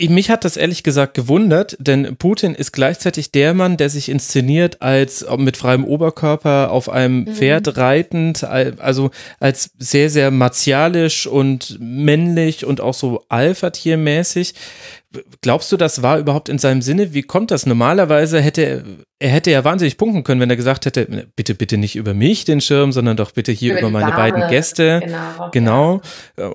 Mich 0.00 0.30
hat 0.30 0.44
das 0.44 0.56
ehrlich 0.56 0.82
gesagt 0.82 1.14
gewundert, 1.14 1.76
denn 1.78 2.16
Putin 2.16 2.56
ist 2.56 2.72
gleichzeitig 2.72 3.30
der 3.30 3.54
Mann, 3.54 3.76
der 3.76 3.88
sich 3.88 4.08
inszeniert 4.08 4.82
als 4.82 5.24
mit 5.36 5.56
freiem 5.56 5.84
Oberkörper 5.84 6.72
auf 6.72 6.88
einem 6.88 7.20
mhm. 7.20 7.34
Pferd 7.34 7.76
reitend, 7.76 8.42
also 8.42 9.12
als 9.38 9.70
sehr, 9.78 10.10
sehr 10.10 10.32
martialisch 10.32 11.28
und 11.28 11.78
männlich 11.78 12.64
und 12.64 12.80
auch 12.80 12.94
so 12.94 13.24
Alpha-Tier-mäßig. 13.28 14.54
Glaubst 15.40 15.70
du, 15.70 15.76
das 15.76 16.02
war 16.02 16.18
überhaupt 16.18 16.48
in 16.48 16.58
seinem 16.58 16.82
Sinne? 16.82 17.12
Wie 17.12 17.22
kommt 17.22 17.50
das? 17.50 17.66
Normalerweise 17.66 18.40
hätte 18.40 18.62
er, 18.62 18.82
er 19.18 19.28
hätte 19.28 19.50
ja 19.50 19.64
wahnsinnig 19.64 19.98
punkten 19.98 20.24
können, 20.24 20.40
wenn 20.40 20.50
er 20.50 20.56
gesagt 20.56 20.86
hätte, 20.86 21.26
bitte, 21.36 21.54
bitte 21.54 21.76
nicht 21.76 21.96
über 21.96 22.14
mich 22.14 22.44
den 22.44 22.60
Schirm, 22.60 22.92
sondern 22.92 23.16
doch 23.16 23.32
bitte 23.32 23.52
hier 23.52 23.72
über, 23.72 23.80
über 23.80 23.90
meine 23.90 24.10
Dame. 24.10 24.16
beiden 24.16 24.48
Gäste. 24.48 25.00
Genau. 25.00 25.50
genau. 25.50 26.00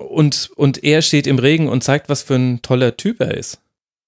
Und, 0.08 0.50
und 0.56 0.82
er 0.82 1.02
steht 1.02 1.26
im 1.26 1.38
Regen 1.38 1.68
und 1.68 1.84
zeigt, 1.84 2.08
was 2.08 2.22
für 2.22 2.34
ein 2.34 2.62
toller 2.62 2.96
Typ 2.96 3.20
er 3.20 3.34
ist. 3.36 3.60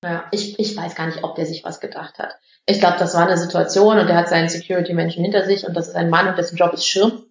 Ja, 0.03 0.25
ich, 0.31 0.59
ich 0.59 0.77
weiß 0.77 0.95
gar 0.95 1.07
nicht, 1.07 1.23
ob 1.23 1.37
der 1.37 1.47
sich 1.47 1.63
was 1.65 1.81
gedacht 1.81 2.19
hat. 2.19 2.35
Ich 2.67 2.81
glaube, 2.81 2.97
das 2.99 3.15
war 3.15 3.27
eine 3.27 3.37
Situation 3.37 3.99
und 3.99 4.09
er 4.09 4.17
hat 4.17 4.29
seinen 4.29 4.49
Security-Menschen 4.49 5.23
hinter 5.23 5.45
sich 5.45 5.67
und 5.67 5.75
das 5.75 5.89
ist 5.89 5.97
ein 5.97 6.11
Mann 6.11 6.29
und 6.29 6.39
dessen 6.39 6.57
Job 6.57 6.73
ist 6.73 6.87
Schirm. 6.87 7.25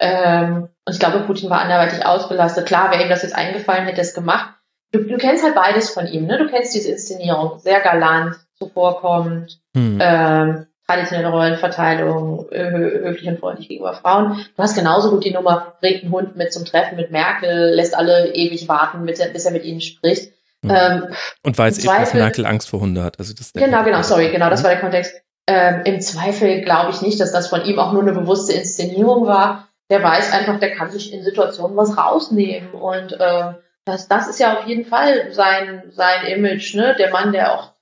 Ähm, 0.00 0.68
und 0.84 0.92
ich 0.92 0.98
glaube, 0.98 1.20
Putin 1.20 1.50
war 1.50 1.60
anderweitig 1.60 2.04
ausgelastet. 2.04 2.66
Klar, 2.66 2.90
wäre 2.90 3.02
ihm 3.02 3.08
das 3.08 3.22
jetzt 3.22 3.34
eingefallen, 3.34 3.86
hätte 3.86 3.98
er 3.98 4.04
es 4.04 4.14
gemacht 4.14 4.57
du, 4.92 5.04
du 5.04 5.16
kennst 5.16 5.44
halt 5.44 5.54
beides 5.54 5.90
von 5.90 6.06
ihm, 6.06 6.26
ne? 6.26 6.38
Du 6.38 6.48
kennst 6.48 6.74
diese 6.74 6.90
Inszenierung, 6.90 7.58
sehr 7.58 7.80
galant, 7.80 8.36
zuvorkommend, 8.58 9.60
hm. 9.74 9.98
ähm, 10.00 10.66
traditionelle 10.86 11.30
Rollenverteilung, 11.30 12.46
hö 12.50 13.04
höflich 13.04 13.28
und 13.28 13.38
freundlich 13.38 13.68
gegenüber 13.68 13.94
Frauen. 13.94 14.44
Du 14.56 14.62
hast 14.62 14.74
genauso 14.74 15.10
gut 15.10 15.24
die 15.24 15.32
Nummer, 15.32 15.74
bringt 15.80 16.02
einen 16.02 16.12
Hund 16.12 16.36
mit 16.36 16.52
zum 16.52 16.64
Treffen 16.64 16.96
mit 16.96 17.10
Merkel, 17.10 17.74
lässt 17.74 17.96
alle 17.96 18.34
ewig 18.34 18.68
warten, 18.68 19.04
bis 19.04 19.20
er, 19.20 19.52
mit 19.52 19.64
ihnen 19.64 19.80
spricht. 19.80 20.32
Hm. 20.64 20.74
Ähm, 20.74 21.14
und 21.44 21.58
weiß 21.58 21.78
eben, 21.78 21.94
dass 21.94 22.14
Merkel 22.14 22.46
Angst 22.46 22.70
vor 22.70 22.80
Hunde 22.80 23.04
hat. 23.04 23.18
Also 23.18 23.34
das 23.34 23.52
genau, 23.52 23.84
genau, 23.84 24.02
sorry, 24.02 24.30
genau, 24.30 24.50
das 24.50 24.64
war 24.64 24.70
der 24.70 24.80
Kontext. 24.80 25.14
Ähm, 25.46 25.82
Im 25.84 26.00
Zweifel 26.00 26.62
glaube 26.62 26.90
ich 26.90 27.00
nicht, 27.00 27.20
dass 27.20 27.32
das 27.32 27.48
von 27.48 27.64
ihm 27.64 27.78
auch 27.78 27.92
nur 27.92 28.02
eine 28.02 28.12
bewusste 28.12 28.52
Inszenierung 28.54 29.26
war. 29.26 29.68
Der 29.90 30.02
weiß 30.02 30.32
einfach, 30.32 30.58
der 30.58 30.74
kann 30.74 30.90
sich 30.90 31.12
in 31.12 31.22
Situationen 31.22 31.76
was 31.76 31.96
rausnehmen 31.96 32.72
und 32.72 33.16
ähm, 33.18 33.54
das, 33.88 34.08
das 34.08 34.28
ist 34.28 34.38
ja 34.38 34.58
auf 34.58 34.66
jeden 34.66 34.84
Fall 34.84 35.32
sein, 35.32 35.84
sein 35.90 36.26
Image, 36.26 36.74
ne? 36.74 36.94
Der 36.98 37.10
Mann, 37.10 37.32
der 37.32 37.54
auch 37.54 37.72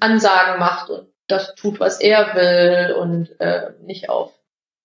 Ansagen 0.00 0.58
macht 0.58 0.90
und 0.90 1.08
das 1.28 1.54
tut, 1.54 1.80
was 1.80 2.00
er 2.00 2.34
will 2.34 2.94
und 2.94 3.40
äh, 3.40 3.72
nicht 3.82 4.08
auf 4.08 4.32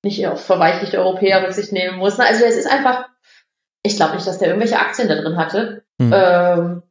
nicht 0.03 0.25
auf 0.27 0.43
verweichlichte 0.43 0.97
Europäer 0.97 1.43
Rücksicht 1.43 1.71
nehmen 1.71 1.97
muss. 1.97 2.19
Also 2.19 2.43
es 2.43 2.57
ist 2.57 2.65
einfach, 2.65 3.05
ich 3.83 3.95
glaube 3.95 4.15
nicht, 4.15 4.25
dass 4.25 4.39
der 4.39 4.47
irgendwelche 4.47 4.79
Aktien 4.79 5.07
da 5.07 5.15
drin 5.15 5.37
hatte, 5.37 5.83
mhm. 5.99 6.13
ähm, 6.13 6.83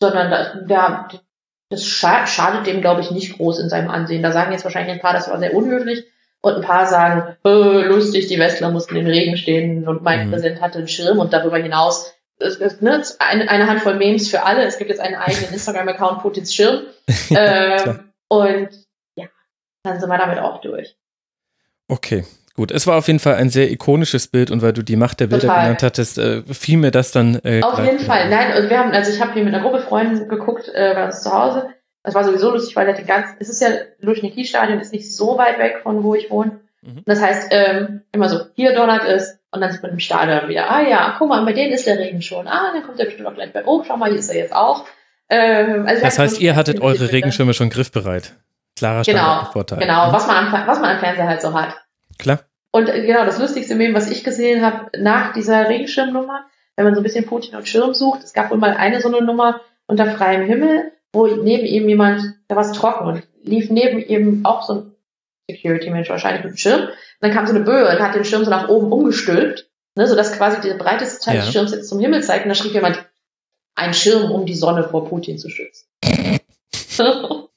sondern 0.00 0.30
da, 0.30 0.54
der, 0.54 1.08
das 1.70 1.84
schadet 1.84 2.66
dem, 2.66 2.80
glaube 2.80 3.00
ich, 3.00 3.10
nicht 3.10 3.36
groß 3.36 3.60
in 3.60 3.68
seinem 3.68 3.90
Ansehen. 3.90 4.22
Da 4.22 4.32
sagen 4.32 4.52
jetzt 4.52 4.64
wahrscheinlich 4.64 4.92
ein 4.92 5.00
paar, 5.00 5.12
das 5.12 5.30
war 5.30 5.38
sehr 5.38 5.54
unhöflich. 5.54 6.06
Und 6.40 6.54
ein 6.54 6.62
paar 6.62 6.86
sagen, 6.86 7.36
äh, 7.44 7.82
lustig, 7.86 8.28
die 8.28 8.38
Westler 8.38 8.70
mussten 8.70 8.96
im 8.96 9.06
Regen 9.06 9.36
stehen 9.36 9.88
und 9.88 10.02
mein 10.02 10.26
mhm. 10.26 10.32
Präsident 10.32 10.60
hatte 10.60 10.78
einen 10.78 10.88
Schirm 10.88 11.18
und 11.18 11.32
darüber 11.32 11.58
hinaus 11.58 12.14
es 12.38 12.56
ist 12.56 12.82
ne, 12.82 13.02
eine, 13.18 13.48
eine 13.48 13.66
Handvoll 13.66 13.96
Memes 13.96 14.28
für 14.28 14.44
alle. 14.44 14.64
Es 14.64 14.78
gibt 14.78 14.90
jetzt 14.90 15.00
einen 15.00 15.16
eigenen 15.16 15.52
Instagram-Account, 15.52 16.22
Putins 16.22 16.54
Schirm. 16.54 16.82
ähm, 17.30 18.10
und 18.28 18.68
ja, 19.16 19.26
dann 19.82 20.00
sind 20.00 20.08
wir 20.08 20.18
damit 20.18 20.38
auch 20.38 20.60
durch. 20.60 20.96
Okay, 21.88 22.24
Gut, 22.58 22.72
es 22.72 22.88
war 22.88 22.96
auf 22.96 23.06
jeden 23.06 23.20
Fall 23.20 23.36
ein 23.36 23.50
sehr 23.50 23.70
ikonisches 23.70 24.26
Bild 24.26 24.50
und 24.50 24.62
weil 24.62 24.72
du 24.72 24.82
die 24.82 24.96
Macht 24.96 25.20
der 25.20 25.28
Bilder 25.28 25.46
Total. 25.46 25.62
genannt 25.62 25.82
hattest, 25.84 26.18
äh, 26.18 26.42
fiel 26.42 26.76
mir 26.76 26.90
das 26.90 27.12
dann. 27.12 27.38
Äh, 27.44 27.62
auf 27.62 27.78
jeden 27.78 28.00
Fall. 28.00 28.28
Nein, 28.28 28.50
also 28.50 28.68
wir 28.68 28.80
haben, 28.80 28.90
also 28.90 29.12
ich 29.12 29.20
habe 29.20 29.34
hier 29.34 29.44
mit 29.44 29.54
einer 29.54 29.62
Gruppe 29.62 29.78
Freunden 29.80 30.28
geguckt 30.28 30.68
äh, 30.74 30.92
bei 30.92 31.04
uns 31.04 31.22
zu 31.22 31.32
Hause. 31.32 31.68
Das 32.02 32.16
war 32.16 32.24
sowieso 32.24 32.50
lustig, 32.50 32.74
weil 32.74 32.92
die 32.92 33.04
ganze, 33.04 33.36
es 33.38 33.48
ist 33.48 33.62
ja 33.62 33.68
Luschniki-Stadion 34.00 34.80
ist 34.80 34.92
nicht 34.92 35.14
so 35.14 35.38
weit 35.38 35.60
weg 35.60 35.82
von 35.84 36.02
wo 36.02 36.16
ich 36.16 36.32
wohne. 36.32 36.58
Mhm. 36.82 37.02
Das 37.06 37.22
heißt, 37.22 37.46
ähm, 37.52 38.02
immer 38.10 38.28
so, 38.28 38.40
hier 38.56 38.74
donnert 38.74 39.04
es 39.04 39.37
und 39.50 39.60
dann 39.60 39.72
sieht 39.72 39.82
man 39.82 39.92
im 39.92 40.00
Stadion 40.00 40.48
wieder, 40.48 40.70
ah 40.70 40.82
ja, 40.82 41.14
guck 41.18 41.28
mal, 41.28 41.44
bei 41.44 41.52
denen 41.52 41.72
ist 41.72 41.86
der 41.86 41.98
Regen 41.98 42.22
schon. 42.22 42.46
Ah, 42.46 42.72
dann 42.72 42.82
kommt 42.82 42.98
der 42.98 43.06
bestimmt 43.06 43.28
auch 43.28 43.34
gleich 43.34 43.52
bei, 43.52 43.64
oh, 43.64 43.82
schau 43.86 43.96
mal, 43.96 44.10
hier 44.10 44.18
ist 44.18 44.28
er 44.28 44.36
jetzt 44.36 44.54
auch. 44.54 44.84
Ähm, 45.30 45.86
also 45.86 46.02
das 46.02 46.18
heißt, 46.18 46.40
ihr 46.40 46.56
hattet 46.56 46.80
eure 46.80 47.12
Regenschirme 47.12 47.54
schon 47.54 47.70
griffbereit. 47.70 48.34
Klarer 48.76 49.02
genau, 49.02 49.44
Vorteil. 49.52 49.78
Genau, 49.78 50.12
was 50.12 50.26
man, 50.26 50.46
am, 50.46 50.66
was 50.66 50.80
man 50.80 50.90
am 50.90 50.98
Fernseher 50.98 51.26
halt 51.26 51.42
so 51.42 51.52
hat. 51.52 51.76
Klar. 52.18 52.40
Und 52.70 52.88
äh, 52.88 53.06
genau, 53.06 53.24
das 53.24 53.38
lustigste 53.38 53.74
Meme, 53.74 53.94
was 53.94 54.10
ich 54.10 54.22
gesehen 54.24 54.64
habe 54.64 54.90
nach 54.98 55.32
dieser 55.32 55.68
Regenschirmnummer, 55.68 56.44
wenn 56.76 56.84
man 56.84 56.94
so 56.94 57.00
ein 57.00 57.04
bisschen 57.04 57.26
Putin 57.26 57.56
und 57.56 57.68
Schirm 57.68 57.94
sucht, 57.94 58.22
es 58.22 58.32
gab 58.32 58.50
wohl 58.50 58.58
mal 58.58 58.74
eine 58.76 59.00
so 59.00 59.08
eine 59.08 59.24
Nummer 59.24 59.60
unter 59.86 60.06
freiem 60.06 60.46
Himmel, 60.46 60.92
wo 61.12 61.26
neben 61.26 61.66
ihm 61.66 61.88
jemand, 61.88 62.22
da 62.46 62.56
war 62.56 62.62
es 62.62 62.72
trocken 62.72 63.06
und 63.06 63.22
lief 63.42 63.70
neben 63.70 63.98
ihm 63.98 64.44
auch 64.44 64.62
so 64.62 64.74
ein 64.74 64.94
Security-Mensch 65.50 66.08
wahrscheinlich 66.08 66.44
mit 66.44 66.52
dem 66.54 66.56
Schirm. 66.56 66.82
Und 66.82 66.90
dann 67.20 67.32
kam 67.32 67.46
so 67.46 67.54
eine 67.54 67.64
Böe 67.64 67.88
und 67.88 68.00
hat 68.00 68.14
den 68.14 68.24
Schirm 68.24 68.44
so 68.44 68.50
nach 68.50 68.68
oben 68.68 68.92
umgestülpt, 68.92 69.68
ne, 69.94 70.06
sodass 70.06 70.32
quasi 70.32 70.60
der 70.60 70.74
breiteste 70.74 71.24
Teil 71.24 71.36
ja. 71.36 71.42
des 71.42 71.52
Schirms 71.52 71.72
jetzt 71.72 71.88
zum 71.88 72.00
Himmel 72.00 72.22
zeigt. 72.22 72.44
Und 72.44 72.50
da 72.50 72.54
schrieb 72.54 72.74
jemand, 72.74 73.04
ein 73.74 73.94
Schirm, 73.94 74.30
um 74.30 74.44
die 74.44 74.54
Sonne 74.54 74.84
vor 74.84 75.08
Putin 75.08 75.38
zu 75.38 75.48
schützen. 75.48 75.86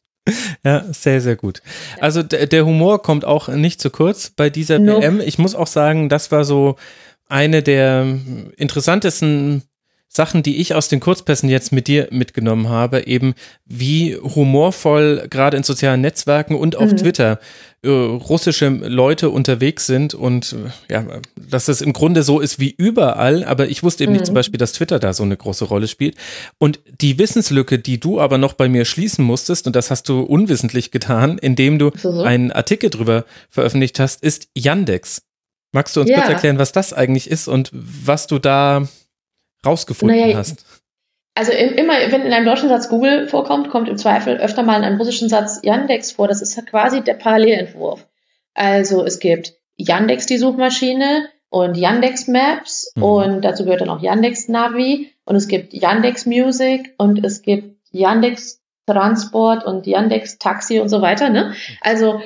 Ja, 0.63 0.85
sehr, 0.93 1.19
sehr 1.19 1.35
gut. 1.35 1.63
Also 1.99 2.21
der 2.21 2.65
Humor 2.65 3.01
kommt 3.01 3.25
auch 3.25 3.47
nicht 3.47 3.81
zu 3.81 3.89
kurz 3.89 4.29
bei 4.29 4.51
dieser 4.51 4.77
nope. 4.77 5.01
WM. 5.01 5.19
Ich 5.19 5.39
muss 5.39 5.55
auch 5.55 5.65
sagen, 5.65 6.09
das 6.09 6.31
war 6.31 6.45
so 6.45 6.75
eine 7.27 7.63
der 7.63 8.05
interessantesten 8.55 9.63
Sachen, 10.13 10.43
die 10.43 10.57
ich 10.57 10.75
aus 10.75 10.89
den 10.89 10.99
Kurzpässen 10.99 11.47
jetzt 11.47 11.71
mit 11.71 11.87
dir 11.87 12.09
mitgenommen 12.11 12.67
habe, 12.67 13.07
eben 13.07 13.33
wie 13.65 14.17
humorvoll 14.17 15.25
gerade 15.29 15.55
in 15.55 15.63
sozialen 15.63 16.01
Netzwerken 16.01 16.55
und 16.55 16.75
auf 16.75 16.91
mhm. 16.91 16.97
Twitter 16.97 17.39
äh, 17.81 17.89
russische 17.89 18.67
Leute 18.67 19.29
unterwegs 19.29 19.85
sind 19.85 20.13
und 20.13 20.53
ja, 20.89 21.05
dass 21.49 21.67
das 21.67 21.79
im 21.79 21.93
Grunde 21.93 22.23
so 22.23 22.41
ist 22.41 22.59
wie 22.59 22.75
überall, 22.77 23.45
aber 23.45 23.69
ich 23.69 23.83
wusste 23.83 24.03
eben 24.03 24.11
mhm. 24.11 24.17
nicht 24.17 24.25
zum 24.25 24.35
Beispiel, 24.35 24.57
dass 24.57 24.73
Twitter 24.73 24.99
da 24.99 25.13
so 25.13 25.23
eine 25.23 25.37
große 25.37 25.63
Rolle 25.63 25.87
spielt. 25.87 26.17
Und 26.57 26.81
die 26.99 27.17
Wissenslücke, 27.17 27.79
die 27.79 27.97
du 27.97 28.19
aber 28.19 28.37
noch 28.37 28.51
bei 28.51 28.67
mir 28.67 28.83
schließen 28.83 29.23
musstest, 29.23 29.65
und 29.65 29.77
das 29.77 29.91
hast 29.91 30.09
du 30.09 30.23
unwissentlich 30.23 30.91
getan, 30.91 31.37
indem 31.37 31.79
du 31.79 31.91
mhm. 32.03 32.19
einen 32.19 32.51
Artikel 32.51 32.89
drüber 32.89 33.23
veröffentlicht 33.49 33.97
hast, 33.97 34.21
ist 34.23 34.49
Yandex. 34.55 35.21
Magst 35.71 35.95
du 35.95 36.01
uns 36.01 36.09
ja. 36.09 36.17
kurz 36.17 36.27
erklären, 36.27 36.57
was 36.57 36.73
das 36.73 36.91
eigentlich 36.91 37.31
ist 37.31 37.47
und 37.47 37.71
was 37.71 38.27
du 38.27 38.39
da 38.39 38.89
rausgefunden 39.65 40.19
naja, 40.19 40.37
hast? 40.37 40.65
Also 41.33 41.51
immer, 41.53 41.93
wenn 42.09 42.23
in 42.23 42.33
einem 42.33 42.45
deutschen 42.45 42.69
Satz 42.69 42.89
Google 42.89 43.27
vorkommt, 43.27 43.69
kommt 43.69 43.87
im 43.87 43.97
Zweifel 43.97 44.37
öfter 44.37 44.63
mal 44.63 44.77
in 44.77 44.83
einem 44.83 44.97
russischen 44.97 45.29
Satz 45.29 45.61
Yandex 45.63 46.11
vor. 46.11 46.27
Das 46.27 46.41
ist 46.41 46.65
quasi 46.67 47.01
der 47.01 47.13
Parallelentwurf. 47.13 48.05
Also 48.53 49.05
es 49.05 49.19
gibt 49.19 49.53
Yandex, 49.77 50.25
die 50.25 50.37
Suchmaschine, 50.37 51.29
und 51.51 51.75
Yandex 51.75 52.27
Maps 52.27 52.93
mhm. 52.95 53.03
und 53.03 53.41
dazu 53.41 53.65
gehört 53.65 53.81
dann 53.81 53.89
auch 53.89 54.01
Yandex 54.01 54.47
Navi 54.47 55.11
und 55.25 55.35
es 55.35 55.47
gibt 55.47 55.73
Yandex 55.73 56.25
Music 56.25 56.95
und 56.97 57.23
es 57.23 57.43
gibt 57.43 57.77
Yandex 57.91 58.61
Transport 58.87 59.65
und 59.65 59.85
Yandex 59.85 60.39
Taxi 60.39 60.79
und 60.79 60.87
so 60.87 61.01
weiter. 61.01 61.29
Ne? 61.29 61.53
Also 61.81 62.21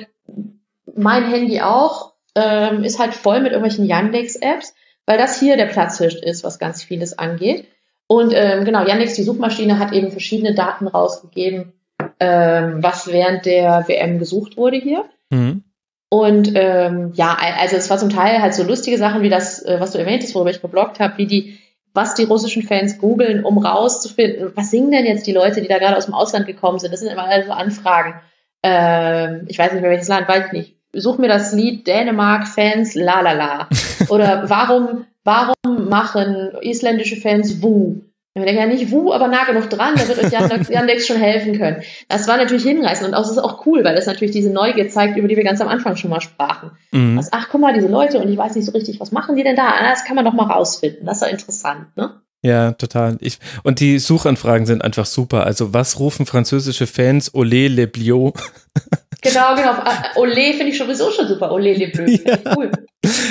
mein 0.94 1.28
Handy 1.28 1.60
auch 1.60 2.12
ähm, 2.36 2.84
ist 2.84 3.00
halt 3.00 3.14
voll 3.14 3.40
mit 3.40 3.50
irgendwelchen 3.50 3.84
Yandex 3.84 4.36
Apps 4.36 4.74
weil 5.06 5.18
das 5.18 5.38
hier 5.38 5.56
der 5.56 5.66
Platzhirsch 5.66 6.16
ist, 6.16 6.44
was 6.44 6.58
ganz 6.58 6.82
vieles 6.82 7.18
angeht. 7.18 7.66
Und 8.08 8.32
ähm, 8.34 8.64
genau, 8.64 8.84
Yandex, 8.84 9.14
die 9.14 9.22
Suchmaschine, 9.22 9.78
hat 9.78 9.92
eben 9.92 10.10
verschiedene 10.10 10.54
Daten 10.54 10.86
rausgegeben, 10.86 11.72
ähm, 12.20 12.82
was 12.82 13.08
während 13.08 13.46
der 13.46 13.84
WM 13.88 14.18
gesucht 14.18 14.56
wurde 14.56 14.76
hier. 14.76 15.04
Mhm. 15.30 15.64
Und 16.08 16.52
ähm, 16.54 17.12
ja, 17.14 17.36
also 17.58 17.76
es 17.76 17.90
war 17.90 17.98
zum 17.98 18.10
Teil 18.10 18.40
halt 18.40 18.54
so 18.54 18.62
lustige 18.62 18.96
Sachen 18.96 19.22
wie 19.22 19.28
das, 19.28 19.64
äh, 19.64 19.80
was 19.80 19.90
du 19.90 19.98
erwähnt 19.98 20.22
hast, 20.22 20.34
worüber 20.34 20.50
ich 20.50 20.62
geblockt 20.62 21.00
habe, 21.00 21.18
wie 21.18 21.26
die, 21.26 21.58
was 21.94 22.14
die 22.14 22.24
russischen 22.24 22.62
Fans 22.62 22.98
googeln, 22.98 23.44
um 23.44 23.58
rauszufinden, 23.58 24.52
was 24.54 24.70
singen 24.70 24.92
denn 24.92 25.04
jetzt 25.04 25.26
die 25.26 25.32
Leute, 25.32 25.62
die 25.62 25.68
da 25.68 25.78
gerade 25.78 25.96
aus 25.96 26.04
dem 26.04 26.14
Ausland 26.14 26.46
gekommen 26.46 26.78
sind. 26.78 26.92
Das 26.92 27.00
sind 27.00 27.10
immer 27.10 27.24
also 27.24 27.50
Anfragen. 27.50 28.14
Ähm, 28.62 29.46
ich 29.48 29.58
weiß 29.58 29.72
nicht 29.72 29.82
mehr 29.82 29.90
welches 29.90 30.08
Land, 30.08 30.28
weiß 30.28 30.46
ich 30.46 30.52
nicht 30.52 30.75
such 30.96 31.18
mir 31.18 31.28
das 31.28 31.52
Lied 31.52 31.86
Dänemark-Fans 31.86 32.94
la 32.94 33.20
la 33.20 33.32
la. 33.32 33.68
Oder 34.08 34.48
warum, 34.48 35.06
warum 35.24 35.88
machen 35.88 36.52
isländische 36.62 37.16
Fans 37.16 37.62
Wu? 37.62 38.02
Ich 38.34 38.44
denke 38.44 38.60
ja 38.60 38.66
nicht 38.66 38.90
Wu, 38.90 39.14
aber 39.14 39.28
nah 39.28 39.44
genug 39.44 39.70
dran, 39.70 39.94
da 39.96 40.06
wird 40.06 40.22
euch 40.22 40.30
Yandex, 40.70 41.06
schon 41.06 41.16
helfen 41.16 41.56
können. 41.56 41.82
Das 42.08 42.28
war 42.28 42.36
natürlich 42.36 42.64
hinreißend 42.64 43.08
und 43.08 43.14
auch, 43.14 43.22
das 43.22 43.30
ist 43.30 43.38
auch 43.38 43.64
cool, 43.64 43.82
weil 43.82 43.94
das 43.94 44.04
natürlich 44.04 44.34
diese 44.34 44.50
Neugier 44.50 44.90
zeigt, 44.90 45.16
über 45.16 45.26
die 45.26 45.38
wir 45.38 45.44
ganz 45.44 45.62
am 45.62 45.68
Anfang 45.68 45.96
schon 45.96 46.10
mal 46.10 46.20
sprachen. 46.20 46.72
Mhm. 46.92 47.16
Was, 47.16 47.32
ach, 47.32 47.48
guck 47.50 47.62
mal, 47.62 47.72
diese 47.72 47.88
Leute 47.88 48.18
und 48.18 48.28
ich 48.28 48.36
weiß 48.36 48.54
nicht 48.54 48.66
so 48.66 48.72
richtig, 48.72 49.00
was 49.00 49.10
machen 49.10 49.36
die 49.36 49.42
denn 49.42 49.56
da? 49.56 49.68
Ah, 49.68 49.88
das 49.88 50.04
kann 50.04 50.16
man 50.16 50.26
doch 50.26 50.34
mal 50.34 50.50
rausfinden. 50.50 51.06
Das 51.06 51.18
ist 51.18 51.22
ja 51.22 51.28
interessant, 51.28 51.96
ne? 51.96 52.20
Ja, 52.42 52.72
total. 52.72 53.16
Ich, 53.20 53.38
und 53.62 53.80
die 53.80 53.98
Suchanfragen 53.98 54.66
sind 54.66 54.84
einfach 54.84 55.06
super. 55.06 55.44
Also, 55.44 55.72
was 55.72 55.98
rufen 55.98 56.26
französische 56.26 56.86
Fans 56.86 57.34
Olé 57.34 57.68
le 57.68 57.86
Blio? 57.86 58.34
Genau, 59.22 59.54
genau. 59.54 59.72
Olé 60.16 60.52
finde 60.52 60.68
ich 60.68 60.78
sowieso 60.78 61.10
schon 61.10 61.26
super. 61.26 61.50
Olé 61.50 61.74
le 61.76 61.88
Bleu. 61.88 62.06
Ja. 62.26 62.56
Cool. 62.56 62.70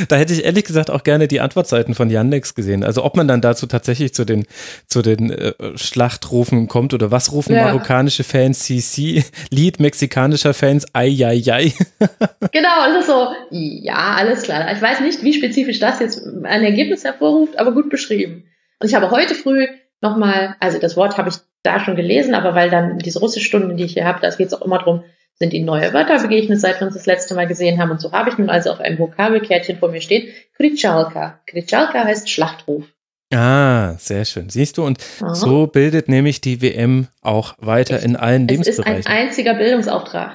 Da 0.08 0.16
hätte 0.16 0.34
ich 0.34 0.46
ehrlich 0.46 0.64
gesagt 0.64 0.90
auch 0.90 1.04
gerne 1.04 1.28
die 1.28 1.42
Antwortzeiten 1.42 1.96
von 1.96 2.10
Yandex 2.10 2.56
gesehen. 2.56 2.84
Also 2.84 3.04
ob 3.04 3.18
man 3.18 3.28
dann 3.28 3.42
dazu 3.42 3.66
tatsächlich 3.68 4.14
zu 4.14 4.24
den, 4.24 4.46
zu 4.88 5.02
den 5.02 5.32
äh, 5.32 5.54
Schlachtrufen 5.76 6.68
kommt 6.68 6.94
oder 6.94 7.12
was 7.12 7.32
rufen 7.32 7.56
ja. 7.56 7.66
marokkanische 7.66 8.24
Fans 8.24 8.60
CC, 8.60 9.24
Lied 9.50 9.80
mexikanischer 9.80 10.54
Fans 10.54 10.86
ai 10.94 11.10
ai 11.26 11.44
ai. 11.52 11.74
genau, 12.52 12.86
das 12.88 13.00
ist 13.02 13.08
so, 13.08 13.28
ja, 13.52 14.16
alles 14.16 14.44
klar. 14.44 14.72
Ich 14.72 14.82
weiß 14.82 15.02
nicht, 15.02 15.24
wie 15.24 15.34
spezifisch 15.34 15.80
das 15.80 16.00
jetzt 16.00 16.22
ein 16.26 16.64
Ergebnis 16.64 17.04
hervorruft, 17.04 17.60
aber 17.60 17.74
gut 17.74 17.90
beschrieben. 17.90 18.46
Und 18.80 18.88
ich 18.88 18.96
habe 18.96 19.12
heute 19.12 19.36
früh 19.36 19.68
nochmal, 20.02 20.56
also 20.60 20.80
das 20.80 20.96
Wort 20.96 21.18
habe 21.18 21.30
ich 21.30 21.36
da 21.64 21.80
schon 21.80 21.96
gelesen, 21.96 22.36
aber 22.36 22.56
weil 22.56 22.70
dann 22.70 23.00
diese 23.00 23.20
russische 23.20 23.46
Stunde, 23.46 23.76
die 23.76 23.84
ich 23.84 23.94
hier 23.94 24.06
habe, 24.06 24.20
da 24.22 24.30
geht 24.30 24.48
es 24.48 24.54
auch 24.54 24.62
immer 24.62 24.78
darum, 24.78 25.04
sind 25.38 25.54
ihnen 25.54 25.66
neue 25.66 25.94
Wörter 25.94 26.22
begegnet, 26.22 26.60
seit 26.60 26.80
wir 26.80 26.88
uns 26.88 26.96
das 26.96 27.06
letzte 27.06 27.36
Mal 27.36 27.48
gesehen 27.48 27.80
haben. 27.80 27.92
Und 27.92 28.02
so 28.02 28.12
habe 28.12 28.30
ich 28.30 28.38
nun 28.38 28.50
also 28.50 28.72
auf 28.72 28.80
einem 28.80 28.98
Vokabelkärtchen 28.98 29.78
vor 29.78 29.90
mir 29.90 30.02
stehen. 30.02 30.30
Kritschalka. 30.56 31.40
Kritschalka 31.46 32.06
heißt 32.06 32.30
Schlachtruf. 32.30 32.86
Ah, 33.34 33.96
sehr 33.98 34.24
schön. 34.24 34.50
Siehst 34.50 34.78
du, 34.78 34.86
und 34.86 35.00
Aha. 35.20 35.34
so 35.34 35.66
bildet 35.66 36.08
nämlich 36.08 36.42
die 36.42 36.62
WM 36.62 37.08
auch 37.22 37.56
weiter 37.58 38.00
in 38.02 38.16
allen 38.16 38.44
es 38.44 38.52
Lebensbereichen. 38.52 38.94
Es 39.00 39.00
ist 39.00 39.08
ein 39.08 39.28
einziger 39.28 39.54
Bildungsauftrag. 39.56 40.34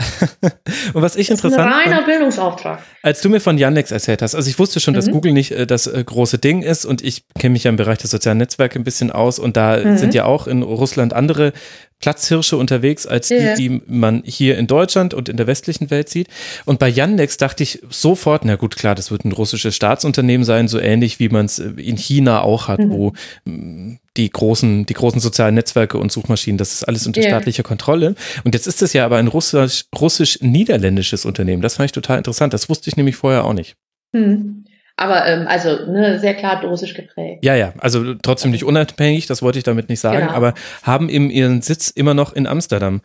und 0.93 1.01
was 1.01 1.15
ich 1.15 1.31
interessant 1.31 1.71
ist 1.71 1.77
ein 1.77 1.93
reiner 1.93 2.05
Bildungsauftrag. 2.05 2.83
Als 3.03 3.21
du 3.21 3.29
mir 3.29 3.41
von 3.41 3.59
Yandex 3.59 3.93
erzählt 3.93 4.23
hast, 4.23 4.35
also 4.35 4.51
ich 4.51 4.59
wusste 4.59 4.81
schon, 4.81 4.95
mhm. 4.95 4.97
dass 4.97 5.11
Google 5.11 5.33
nicht 5.33 5.53
äh, 5.53 5.69
das 5.69 5.87
äh, 5.87 6.03
große 6.03 6.39
Ding 6.39 6.63
ist 6.63 6.85
und 6.85 7.03
ich 7.03 7.25
kenne 7.39 7.53
mich 7.53 7.65
ja 7.65 7.71
im 7.71 7.77
Bereich 7.77 7.99
der 7.99 8.09
sozialen 8.09 8.39
Netzwerke 8.39 8.79
ein 8.79 8.85
bisschen 8.85 9.13
aus 9.13 9.39
und 9.39 9.57
da 9.57 9.77
mhm. 9.77 9.97
sind 9.97 10.13
ja 10.13 10.25
auch 10.25 10.49
in 10.49 10.63
Russland 10.63 11.13
andere 11.13 11.53
Platzhirsche 12.01 12.57
unterwegs 12.57 13.07
als 13.07 13.29
die, 13.29 13.35
ja. 13.35 13.55
die 13.55 13.83
man 13.87 14.23
hier 14.25 14.57
in 14.59 14.67
Deutschland 14.67 15.15
und 15.15 15.29
in 15.29 15.37
der 15.37 15.47
westlichen 15.47 15.91
Welt 15.91 16.09
sieht. 16.09 16.29
Und 16.65 16.79
bei 16.79 16.89
Yandex 16.89 17.37
dachte 17.37 17.63
ich 17.63 17.83
sofort, 17.91 18.45
na 18.45 18.57
gut, 18.57 18.77
klar, 18.77 18.95
das 18.95 19.11
wird 19.11 19.25
ein 19.25 19.33
russisches 19.33 19.77
Staatsunternehmen 19.77 20.45
sein, 20.45 20.67
so 20.67 20.79
ähnlich 20.79 21.19
wie 21.19 21.29
man 21.29 21.45
es 21.47 21.59
in 21.59 21.97
China 21.97 22.41
auch 22.41 22.69
hat, 22.69 22.81
mhm. 22.81 22.91
wo 22.91 23.13
mm, 23.45 23.99
die 24.17 24.31
großen, 24.31 24.87
die 24.87 24.95
großen 24.95 25.21
sozialen 25.21 25.55
Netzwerke 25.55 25.99
und 25.99 26.11
Suchmaschinen, 26.11 26.59
das 26.59 26.73
ist 26.73 26.85
alles 26.85 27.07
unter 27.07 27.21
yeah. 27.21 27.31
staatlicher 27.31 27.63
Kontrolle. 27.63 28.15
Und 28.45 28.55
jetzt 28.55 28.67
ist 28.67 28.83
es 28.83 28.93
ja 28.93 29.05
aber 29.05 29.19
ein 29.19 29.29
russisch, 29.29 29.85
russisch-niederländisches 29.99 31.25
Unternehmen. 31.25 31.63
Das 31.63 31.77
fand 31.77 31.87
ich 31.87 31.93
total 31.93 32.19
interessant. 32.19 32.55
Das 32.55 32.69
wusste 32.69 32.89
ich 32.89 32.97
nämlich 32.97 33.17
vorher 33.17 33.45
auch 33.45 33.53
nicht. 33.53 33.77
Hm. 34.15 34.60
Aber 35.01 35.25
ähm, 35.25 35.47
also 35.49 35.87
ne, 35.87 36.19
sehr 36.19 36.35
klar 36.35 36.63
russisch 36.63 36.93
geprägt. 36.93 37.43
Ja, 37.43 37.55
ja, 37.55 37.73
also 37.79 38.13
trotzdem 38.17 38.51
nicht 38.51 38.65
unabhängig, 38.65 39.27
das 39.27 39.41
wollte 39.41 39.57
ich 39.57 39.65
damit 39.65 39.89
nicht 39.89 39.99
sagen, 39.99 40.27
genau. 40.27 40.33
aber 40.33 40.53
haben 40.83 41.09
eben 41.09 41.31
ihren 41.31 41.63
Sitz 41.63 41.89
immer 41.89 42.13
noch 42.13 42.35
in 42.35 42.47
Amsterdam. 42.47 43.01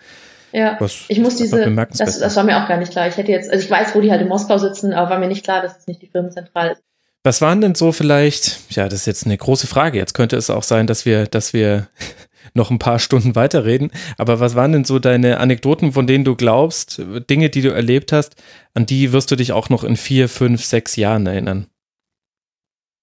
Ja, 0.51 0.75
Was 0.81 1.05
ich 1.07 1.19
muss 1.19 1.37
diese, 1.37 1.73
das, 1.97 2.19
das 2.19 2.35
war 2.35 2.43
mir 2.43 2.61
auch 2.61 2.67
gar 2.67 2.77
nicht 2.77 2.91
klar. 2.91 3.07
Ich 3.07 3.15
hätte 3.15 3.31
jetzt, 3.31 3.49
also 3.49 3.63
ich 3.63 3.71
weiß, 3.71 3.95
wo 3.95 4.01
die 4.01 4.11
halt 4.11 4.21
in 4.21 4.27
Moskau 4.27 4.57
sitzen, 4.57 4.91
aber 4.91 5.09
war 5.09 5.19
mir 5.19 5.29
nicht 5.29 5.45
klar, 5.45 5.61
dass 5.61 5.77
es 5.77 5.87
nicht 5.87 6.01
die 6.01 6.07
Firmenzentrale 6.07 6.73
ist. 6.73 6.83
Was 7.23 7.39
waren 7.39 7.61
denn 7.61 7.75
so 7.75 7.93
vielleicht, 7.93 8.59
ja, 8.75 8.89
das 8.89 8.99
ist 8.99 9.05
jetzt 9.05 9.25
eine 9.25 9.37
große 9.37 9.65
Frage. 9.65 9.97
Jetzt 9.97 10.13
könnte 10.13 10.35
es 10.35 10.49
auch 10.49 10.63
sein, 10.63 10.87
dass 10.87 11.05
wir, 11.05 11.27
dass 11.27 11.53
wir 11.53 11.87
noch 12.53 12.71
ein 12.71 12.79
paar 12.79 12.99
Stunden 12.99 13.35
weiterreden. 13.35 13.89
Aber 14.17 14.41
was 14.41 14.55
waren 14.55 14.73
denn 14.73 14.83
so 14.83 14.99
deine 14.99 15.39
Anekdoten, 15.39 15.93
von 15.93 16.07
denen 16.07 16.25
du 16.25 16.35
glaubst, 16.35 17.01
Dinge, 17.29 17.49
die 17.49 17.61
du 17.61 17.69
erlebt 17.69 18.11
hast, 18.11 18.35
an 18.73 18.85
die 18.85 19.13
wirst 19.13 19.31
du 19.31 19.37
dich 19.37 19.53
auch 19.53 19.69
noch 19.69 19.85
in 19.85 19.95
vier, 19.95 20.27
fünf, 20.27 20.65
sechs 20.65 20.97
Jahren 20.97 21.25
erinnern? 21.25 21.67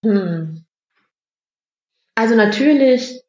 Hm. 0.05 0.65
Also 2.15 2.35
natürlich, 2.35 3.23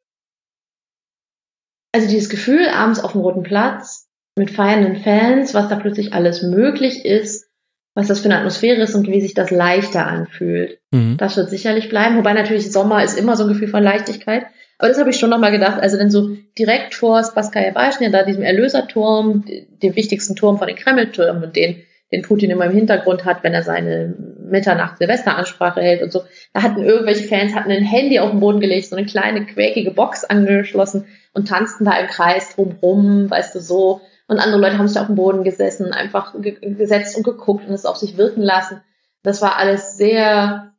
also 1.94 2.08
dieses 2.08 2.30
Gefühl 2.30 2.68
abends 2.68 3.00
auf 3.00 3.14
dem 3.14 3.22
Roten 3.22 3.44
Platz 3.44 4.10
mit 4.36 4.52
feiernden 4.52 4.98
Fans, 4.98 5.54
was 5.54 5.70
da 5.70 5.76
plötzlich 5.76 6.14
alles 6.14 6.42
möglich 6.42 7.06
ist, 7.06 7.50
was 7.96 8.08
das 8.08 8.20
für 8.20 8.26
eine 8.26 8.40
Atmosphäre 8.40 8.82
ist 8.82 8.96
und 8.96 9.08
wie 9.08 9.22
sich 9.22 9.36
das 9.36 9.52
leichter 9.52 10.08
anfühlt. 10.08 10.80
Mhm. 10.92 11.18
Das 11.18 11.38
wird 11.38 11.50
sicherlich 11.50 11.90
bleiben. 11.90 12.18
Wobei 12.18 12.34
natürlich 12.34 12.72
Sommer 12.72 13.04
ist 13.04 13.18
immer 13.18 13.38
so 13.38 13.44
ein 13.44 13.50
Gefühl 13.50 13.68
von 13.68 13.84
Leichtigkeit. 13.84 14.48
Aber 14.80 14.90
das 14.90 15.00
habe 15.00 15.12
ich 15.12 15.20
schon 15.20 15.30
nochmal 15.30 15.52
gedacht. 15.52 15.80
Also 15.80 15.98
dann 15.98 16.10
so 16.10 16.36
direkt 16.58 16.96
vor 16.96 17.24
Spaskaya 17.24 17.72
Baschnia, 17.72 18.10
da 18.10 18.24
diesem 18.24 18.42
Erlöserturm, 18.42 19.46
dem 19.82 19.96
wichtigsten 19.96 20.36
Turm 20.36 20.58
von 20.58 20.68
den 20.68 20.76
Kremltürmen 20.76 21.44
und 21.44 21.56
den, 21.56 21.84
den 22.14 22.22
Putin 22.22 22.52
immer 22.52 22.66
im 22.66 22.72
Hintergrund 22.72 23.26
hat, 23.26 23.44
wenn 23.44 23.56
er 23.56 23.64
seine 23.64 24.14
Mitternacht-Silvesteransprache 24.46 25.82
hält 25.82 26.04
und 26.04 26.12
so. 26.12 26.22
Da 26.54 26.62
hatten 26.62 26.84
irgendwelche 26.84 27.28
Fans, 27.28 27.56
hatten 27.56 27.72
ein 27.72 27.84
Handy 27.84 28.20
auf 28.20 28.30
den 28.30 28.40
Boden 28.40 28.60
gelegt, 28.60 28.88
so 28.88 28.96
eine 28.96 29.08
kleine 29.08 29.46
quäkige 29.48 29.90
Box 29.90 30.24
angeschlossen 30.24 31.08
und 31.34 31.48
tanzten 31.48 31.86
da 31.86 31.98
im 31.98 32.08
Kreis 32.08 32.56
drumrum, 32.56 33.32
weißt 33.32 33.56
du, 33.56 33.60
so. 33.60 34.02
Und 34.28 34.38
andere 34.40 34.62
Leute 34.62 34.78
haben 34.78 34.88
sich 34.88 35.00
auf 35.00 35.08
dem 35.08 35.16
Boden 35.16 35.44
gesessen, 35.44 35.92
einfach 35.92 36.40
ge 36.40 36.58
gesetzt 36.62 37.18
und 37.18 37.24
geguckt 37.24 37.68
und 37.68 37.74
es 37.74 37.86
auf 37.86 37.98
sich 37.98 38.16
wirken 38.16 38.44
lassen. 38.44 38.82
Das 39.24 39.42
war 39.42 39.58
alles 39.58 39.98
sehr, 39.98 40.74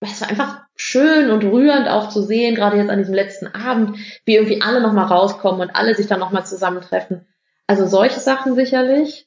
es 0.00 0.20
war 0.20 0.28
einfach 0.28 0.60
schön 0.76 1.30
und 1.30 1.44
rührend 1.44 1.88
auch 1.88 2.10
zu 2.10 2.20
sehen, 2.20 2.54
gerade 2.54 2.76
jetzt 2.76 2.90
an 2.90 2.98
diesem 2.98 3.14
letzten 3.14 3.46
Abend, 3.46 3.96
wie 4.26 4.34
irgendwie 4.34 4.60
alle 4.60 4.82
nochmal 4.82 5.06
rauskommen 5.06 5.62
und 5.62 5.74
alle 5.74 5.94
sich 5.94 6.06
dann 6.06 6.20
nochmal 6.20 6.44
zusammentreffen. 6.44 7.26
Also 7.66 7.86
solche 7.86 8.20
Sachen 8.20 8.54
sicherlich. 8.54 9.26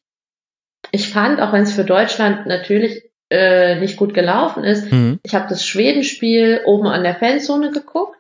Ich 0.91 1.09
fand, 1.09 1.41
auch 1.41 1.53
wenn 1.53 1.63
es 1.63 1.73
für 1.73 1.83
Deutschland 1.83 2.45
natürlich 2.45 3.03
äh, 3.29 3.79
nicht 3.79 3.97
gut 3.97 4.13
gelaufen 4.13 4.63
ist, 4.63 4.91
mhm. 4.91 5.19
ich 5.23 5.35
habe 5.35 5.47
das 5.49 5.65
Schwedenspiel 5.65 6.61
oben 6.65 6.87
an 6.87 7.03
der 7.03 7.15
Fanzone 7.15 7.71
geguckt 7.71 8.19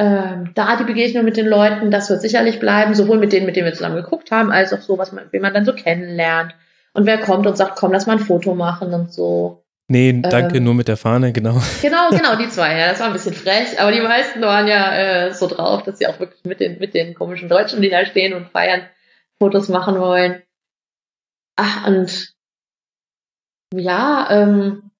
ähm, 0.00 0.52
da 0.54 0.76
die 0.76 0.84
Begegnung 0.84 1.26
mit 1.26 1.36
den 1.36 1.46
Leuten, 1.46 1.90
das 1.90 2.08
wird 2.08 2.22
sicherlich 2.22 2.58
bleiben, 2.58 2.94
sowohl 2.94 3.18
mit 3.18 3.34
denen, 3.34 3.44
mit 3.44 3.54
denen 3.54 3.66
wir 3.66 3.74
zusammen 3.74 3.96
geguckt 3.96 4.30
haben, 4.30 4.50
als 4.50 4.72
auch 4.72 4.80
so, 4.80 4.96
was 4.96 5.12
man, 5.12 5.26
wie 5.30 5.40
man 5.40 5.52
dann 5.52 5.66
so 5.66 5.74
kennenlernt. 5.74 6.54
Und 6.94 7.04
wer 7.04 7.18
kommt 7.18 7.46
und 7.46 7.58
sagt, 7.58 7.76
komm, 7.76 7.92
lass 7.92 8.06
mal 8.06 8.14
ein 8.14 8.18
Foto 8.18 8.54
machen 8.54 8.94
und 8.94 9.12
so. 9.12 9.62
Nee, 9.88 10.18
danke, 10.22 10.56
ähm, 10.56 10.64
nur 10.64 10.72
mit 10.72 10.88
der 10.88 10.96
Fahne, 10.96 11.32
genau. 11.32 11.60
Genau, 11.82 12.08
genau, 12.10 12.36
die 12.36 12.48
zwei, 12.48 12.78
ja, 12.78 12.88
das 12.88 13.00
war 13.00 13.08
ein 13.08 13.12
bisschen 13.12 13.34
frech, 13.34 13.78
aber 13.78 13.92
die 13.92 14.00
meisten 14.00 14.40
waren 14.40 14.66
ja 14.66 15.26
äh, 15.26 15.34
so 15.34 15.46
drauf, 15.46 15.82
dass 15.82 15.98
sie 15.98 16.06
auch 16.06 16.18
wirklich 16.18 16.44
mit 16.44 16.60
den, 16.60 16.78
mit 16.78 16.94
den 16.94 17.12
komischen 17.12 17.50
Deutschen, 17.50 17.82
die 17.82 17.90
da 17.90 18.06
stehen 18.06 18.32
und 18.32 18.48
feiern, 18.48 18.80
Fotos 19.38 19.68
machen 19.68 20.00
wollen. 20.00 20.40
Ach, 21.62 21.86
und 21.86 22.34
ja, 23.74 24.28
ähm, 24.30 24.90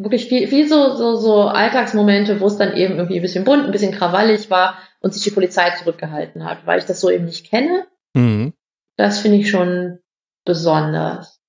wirklich 0.00 0.26
viel, 0.28 0.46
viel 0.46 0.68
so, 0.68 0.94
so, 0.94 1.16
so 1.16 1.42
Alltagsmomente, 1.48 2.40
wo 2.40 2.46
es 2.46 2.56
dann 2.56 2.76
eben 2.76 2.94
irgendwie 2.94 3.16
ein 3.16 3.22
bisschen 3.22 3.42
bunt, 3.42 3.64
ein 3.64 3.72
bisschen 3.72 3.90
krawallig 3.90 4.50
war 4.50 4.78
und 5.00 5.12
sich 5.12 5.24
die 5.24 5.32
Polizei 5.32 5.70
zurückgehalten 5.70 6.44
hat, 6.44 6.64
weil 6.64 6.78
ich 6.78 6.84
das 6.84 7.00
so 7.00 7.10
eben 7.10 7.24
nicht 7.24 7.50
kenne. 7.50 7.88
Mhm. 8.14 8.52
Das 8.96 9.18
finde 9.18 9.38
ich 9.38 9.50
schon 9.50 9.98
besonders. 10.44 11.40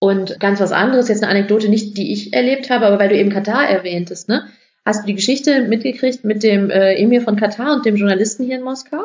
Und 0.00 0.40
ganz 0.40 0.58
was 0.58 0.72
anderes, 0.72 1.08
jetzt 1.08 1.22
eine 1.22 1.30
Anekdote, 1.30 1.68
nicht 1.68 1.98
die 1.98 2.14
ich 2.14 2.32
erlebt 2.32 2.70
habe, 2.70 2.86
aber 2.86 2.98
weil 2.98 3.10
du 3.10 3.16
eben 3.18 3.28
Katar 3.28 3.68
erwähntest, 3.68 4.30
ne? 4.30 4.48
Hast 4.86 5.02
du 5.02 5.06
die 5.06 5.16
Geschichte 5.16 5.64
mitgekriegt 5.64 6.24
mit 6.24 6.42
dem 6.42 6.70
äh, 6.70 6.94
Emir 6.94 7.20
von 7.20 7.36
Katar 7.36 7.74
und 7.74 7.84
dem 7.84 7.96
Journalisten 7.96 8.44
hier 8.44 8.56
in 8.56 8.64
Moskau? 8.64 9.04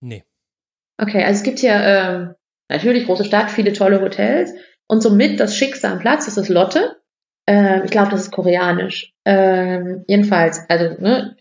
Nee. 0.00 0.22
Okay, 0.96 1.24
also 1.24 1.38
es 1.38 1.42
gibt 1.42 1.58
hier 1.58 1.74
ähm, 1.74 2.34
natürlich 2.68 3.06
große 3.06 3.24
Stadt, 3.24 3.50
viele 3.50 3.72
tolle 3.72 4.00
Hotels 4.00 4.52
und 4.88 5.02
somit 5.02 5.40
das 5.40 5.56
Schickste 5.56 5.88
am 5.88 5.98
Platz 5.98 6.26
ist 6.26 6.36
das 6.36 6.48
Lotte. 6.48 6.96
Ähm, 7.46 7.82
ich 7.84 7.90
glaube, 7.90 8.10
das 8.10 8.22
ist 8.22 8.30
koreanisch. 8.32 9.12
Ähm, 9.24 10.04
jedenfalls, 10.08 10.68
also, 10.68 11.00
ne, 11.00 11.36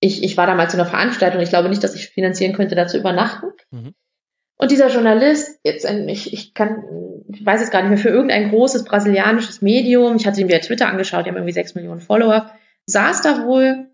ich, 0.00 0.22
ich 0.22 0.36
war 0.36 0.46
damals 0.46 0.74
in 0.74 0.80
einer 0.80 0.88
Veranstaltung, 0.88 1.40
ich 1.40 1.50
glaube 1.50 1.68
nicht, 1.68 1.84
dass 1.84 1.94
ich 1.94 2.08
finanzieren 2.08 2.54
könnte, 2.54 2.74
da 2.74 2.86
zu 2.86 2.98
übernachten. 2.98 3.46
Mhm. 3.70 3.94
Und 4.56 4.70
dieser 4.70 4.88
Journalist, 4.88 5.58
jetzt, 5.64 5.88
ich, 5.88 6.32
ich 6.32 6.54
kann, 6.54 6.84
ich 7.32 7.44
weiß 7.44 7.62
es 7.62 7.70
gar 7.70 7.80
nicht 7.80 7.90
mehr, 7.90 7.98
für 7.98 8.10
irgendein 8.10 8.50
großes 8.50 8.84
brasilianisches 8.84 9.62
Medium, 9.62 10.16
ich 10.16 10.26
hatte 10.26 10.40
ihn 10.40 10.48
via 10.48 10.58
Twitter 10.58 10.88
angeschaut, 10.88 11.24
die 11.24 11.30
haben 11.30 11.36
irgendwie 11.36 11.54
sechs 11.54 11.74
Millionen 11.74 12.00
Follower, 12.00 12.50
saß 12.86 13.22
da 13.22 13.46
wohl 13.46 13.86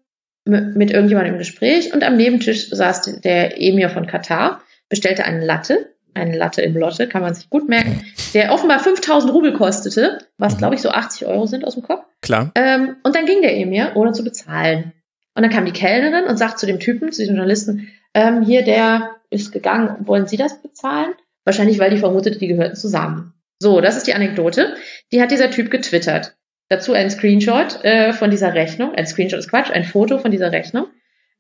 mit 0.45 0.92
irgendjemandem 0.92 1.35
im 1.35 1.38
Gespräch 1.38 1.92
und 1.92 2.05
am 2.05 2.16
Nebentisch 2.16 2.71
saß 2.71 3.21
der 3.21 3.61
Emir 3.61 3.90
von 3.90 4.07
Katar, 4.07 4.61
bestellte 4.88 5.25
einen 5.25 5.42
Latte 5.42 5.96
eine 6.16 6.37
Latte 6.37 6.62
im 6.62 6.76
Lotte, 6.76 7.09
kann 7.09 7.22
man 7.22 7.35
sich 7.35 7.50
gut 7.50 7.68
merken, 7.68 8.05
der 8.35 8.52
offenbar 8.52 8.79
5000 8.79 9.33
Rubel 9.33 9.52
kostete, 9.52 10.18
was 10.38 10.55
mhm. 10.55 10.59
glaube 10.59 10.74
ich 10.74 10.83
so 10.83 10.90
80 10.90 11.26
Euro 11.26 11.46
sind 11.46 11.64
aus 11.64 11.74
dem 11.74 11.83
Kopf. 11.83 12.05
Klar. 12.22 12.50
Ähm, 12.55 12.96
und 13.02 13.14
dann 13.14 13.26
ging 13.26 13.42
der 13.42 13.57
Emir, 13.57 13.92
ohne 13.94 14.12
zu 14.12 14.24
bezahlen. 14.24 14.92
Und 15.35 15.42
dann 15.42 15.50
kam 15.50 15.66
die 15.66 15.72
Kellnerin 15.72 16.24
und 16.29 16.38
sagt 16.38 16.59
zu 16.59 16.66
dem 16.66 16.81
Typen, 16.81 17.12
zu 17.12 17.20
diesem 17.20 17.37
Journalisten, 17.37 17.88
ähm, 18.14 18.42
hier, 18.42 18.64
der 18.64 19.16
ist 19.31 19.52
gegangen, 19.52 20.07
wollen 20.07 20.26
Sie 20.26 20.37
das 20.38 20.62
bezahlen? 20.62 21.12
Wahrscheinlich, 21.44 21.79
weil 21.79 21.90
die 21.90 21.98
vermutete, 21.98 22.38
die 22.38 22.48
gehörten 22.48 22.76
zusammen. 22.76 23.35
So, 23.59 23.81
das 23.81 23.96
ist 23.96 24.07
die 24.07 24.14
Anekdote. 24.14 24.74
Die 25.12 25.20
hat 25.20 25.31
dieser 25.31 25.50
Typ 25.50 25.70
getwittert. 25.70 26.37
Dazu 26.68 26.92
ein 26.92 27.11
Screenshot 27.11 27.85
äh, 27.85 28.12
von 28.12 28.31
dieser 28.31 28.55
Rechnung. 28.55 28.94
Ein 28.94 29.07
Screenshot 29.07 29.38
ist 29.38 29.50
Quatsch, 29.50 29.70
ein 29.70 29.85
Foto 29.85 30.18
von 30.18 30.31
dieser 30.31 30.52
Rechnung 30.52 30.88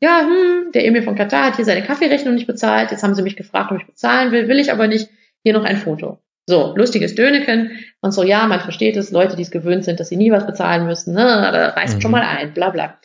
ja, 0.00 0.20
hm, 0.20 0.72
der 0.72 0.84
Emil 0.84 1.02
von 1.02 1.14
Katar 1.14 1.46
hat 1.46 1.56
hier 1.56 1.64
seine 1.64 1.82
Kaffeerechnung 1.82 2.34
nicht 2.34 2.46
bezahlt, 2.46 2.90
jetzt 2.90 3.02
haben 3.02 3.14
sie 3.14 3.22
mich 3.22 3.36
gefragt, 3.36 3.72
ob 3.72 3.78
ich 3.78 3.86
bezahlen 3.86 4.32
will, 4.32 4.48
will 4.48 4.58
ich 4.58 4.70
aber 4.72 4.88
nicht, 4.88 5.08
hier 5.42 5.52
noch 5.52 5.64
ein 5.64 5.76
Foto. 5.76 6.18
So, 6.48 6.74
lustiges 6.76 7.14
Döneken 7.14 7.70
und 8.00 8.12
so, 8.12 8.22
ja, 8.22 8.46
man 8.46 8.60
versteht 8.60 8.96
es, 8.96 9.10
Leute, 9.10 9.36
die 9.36 9.42
es 9.42 9.50
gewöhnt 9.50 9.84
sind, 9.84 9.98
dass 9.98 10.08
sie 10.08 10.16
nie 10.16 10.30
was 10.30 10.46
bezahlen 10.46 10.86
müssen, 10.86 11.14
ne, 11.14 11.22
da 11.22 11.68
reißt 11.70 11.96
mhm. 11.96 12.00
schon 12.00 12.10
mal 12.10 12.22
ein, 12.22 12.52
bla 12.52 12.70
bla. 12.70 12.98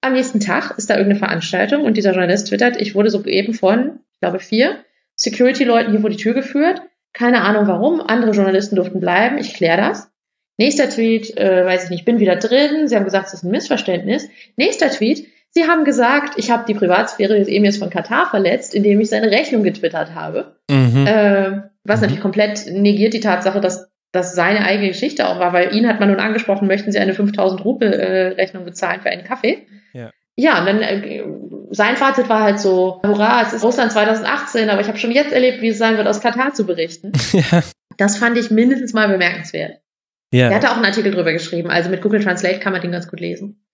Am 0.00 0.12
nächsten 0.12 0.40
Tag 0.40 0.78
ist 0.78 0.88
da 0.88 0.94
irgendeine 0.94 1.18
Veranstaltung 1.18 1.84
und 1.84 1.96
dieser 1.96 2.12
Journalist 2.12 2.48
twittert, 2.48 2.80
ich 2.80 2.94
wurde 2.94 3.10
soeben 3.10 3.54
von, 3.54 4.00
ich 4.12 4.20
glaube, 4.20 4.38
vier 4.38 4.78
Security-Leuten 5.16 5.90
hier 5.90 6.00
vor 6.00 6.10
die 6.10 6.16
Tür 6.16 6.34
geführt, 6.34 6.80
keine 7.12 7.42
Ahnung 7.42 7.66
warum, 7.66 8.00
andere 8.00 8.32
Journalisten 8.32 8.76
durften 8.76 9.00
bleiben, 9.00 9.38
ich 9.38 9.54
kläre 9.54 9.78
das. 9.78 10.10
Nächster 10.58 10.88
Tweet, 10.88 11.36
äh, 11.36 11.66
weiß 11.66 11.84
ich 11.84 11.90
nicht, 11.90 12.04
bin 12.04 12.18
wieder 12.18 12.36
drin, 12.36 12.88
sie 12.88 12.96
haben 12.96 13.04
gesagt, 13.04 13.28
es 13.28 13.34
ist 13.34 13.42
ein 13.42 13.50
Missverständnis. 13.50 14.28
Nächster 14.56 14.90
Tweet, 14.90 15.26
Sie 15.56 15.66
haben 15.66 15.84
gesagt, 15.84 16.34
ich 16.36 16.50
habe 16.50 16.66
die 16.68 16.74
Privatsphäre 16.74 17.38
des 17.38 17.48
Emirs 17.48 17.78
von 17.78 17.88
Katar 17.88 18.28
verletzt, 18.28 18.74
indem 18.74 19.00
ich 19.00 19.08
seine 19.08 19.30
Rechnung 19.30 19.62
getwittert 19.62 20.14
habe. 20.14 20.58
Mhm. 20.70 21.06
Äh, 21.06 21.62
was 21.82 22.00
mhm. 22.00 22.02
natürlich 22.02 22.20
komplett 22.20 22.66
negiert 22.70 23.14
die 23.14 23.20
Tatsache, 23.20 23.62
dass 23.62 23.90
das 24.12 24.34
seine 24.34 24.66
eigene 24.66 24.88
Geschichte 24.88 25.26
auch 25.26 25.38
war, 25.38 25.54
weil 25.54 25.74
ihn 25.74 25.88
hat 25.88 25.98
man 25.98 26.10
nun 26.10 26.20
angesprochen, 26.20 26.68
möchten 26.68 26.92
Sie 26.92 26.98
eine 26.98 27.14
5000 27.14 27.64
Rupel 27.64 27.90
äh, 27.90 28.26
Rechnung 28.34 28.66
bezahlen 28.66 29.00
für 29.00 29.08
einen 29.08 29.24
Kaffee? 29.24 29.66
Ja. 29.94 30.10
Ja, 30.36 30.60
und 30.60 30.66
dann 30.66 30.82
äh, 30.82 31.24
sein 31.70 31.96
Fazit 31.96 32.28
war 32.28 32.42
halt 32.42 32.60
so, 32.60 33.00
hurra, 33.02 33.40
es 33.40 33.54
ist 33.54 33.64
Russland 33.64 33.92
2018, 33.92 34.68
aber 34.68 34.82
ich 34.82 34.88
habe 34.88 34.98
schon 34.98 35.10
jetzt 35.10 35.32
erlebt, 35.32 35.62
wie 35.62 35.68
es 35.68 35.78
sein 35.78 35.96
wird, 35.96 36.06
aus 36.06 36.20
Katar 36.20 36.52
zu 36.52 36.66
berichten. 36.66 37.12
Ja. 37.32 37.62
Das 37.96 38.18
fand 38.18 38.36
ich 38.36 38.50
mindestens 38.50 38.92
mal 38.92 39.08
bemerkenswert. 39.08 39.80
Ja. 40.30 40.50
Er 40.50 40.56
hatte 40.56 40.70
auch 40.70 40.76
einen 40.76 40.84
Artikel 40.84 41.12
drüber 41.12 41.32
geschrieben, 41.32 41.70
also 41.70 41.88
mit 41.88 42.02
Google 42.02 42.22
Translate 42.22 42.58
kann 42.58 42.74
man 42.74 42.82
den 42.82 42.92
ganz 42.92 43.08
gut 43.08 43.20
lesen. 43.20 43.65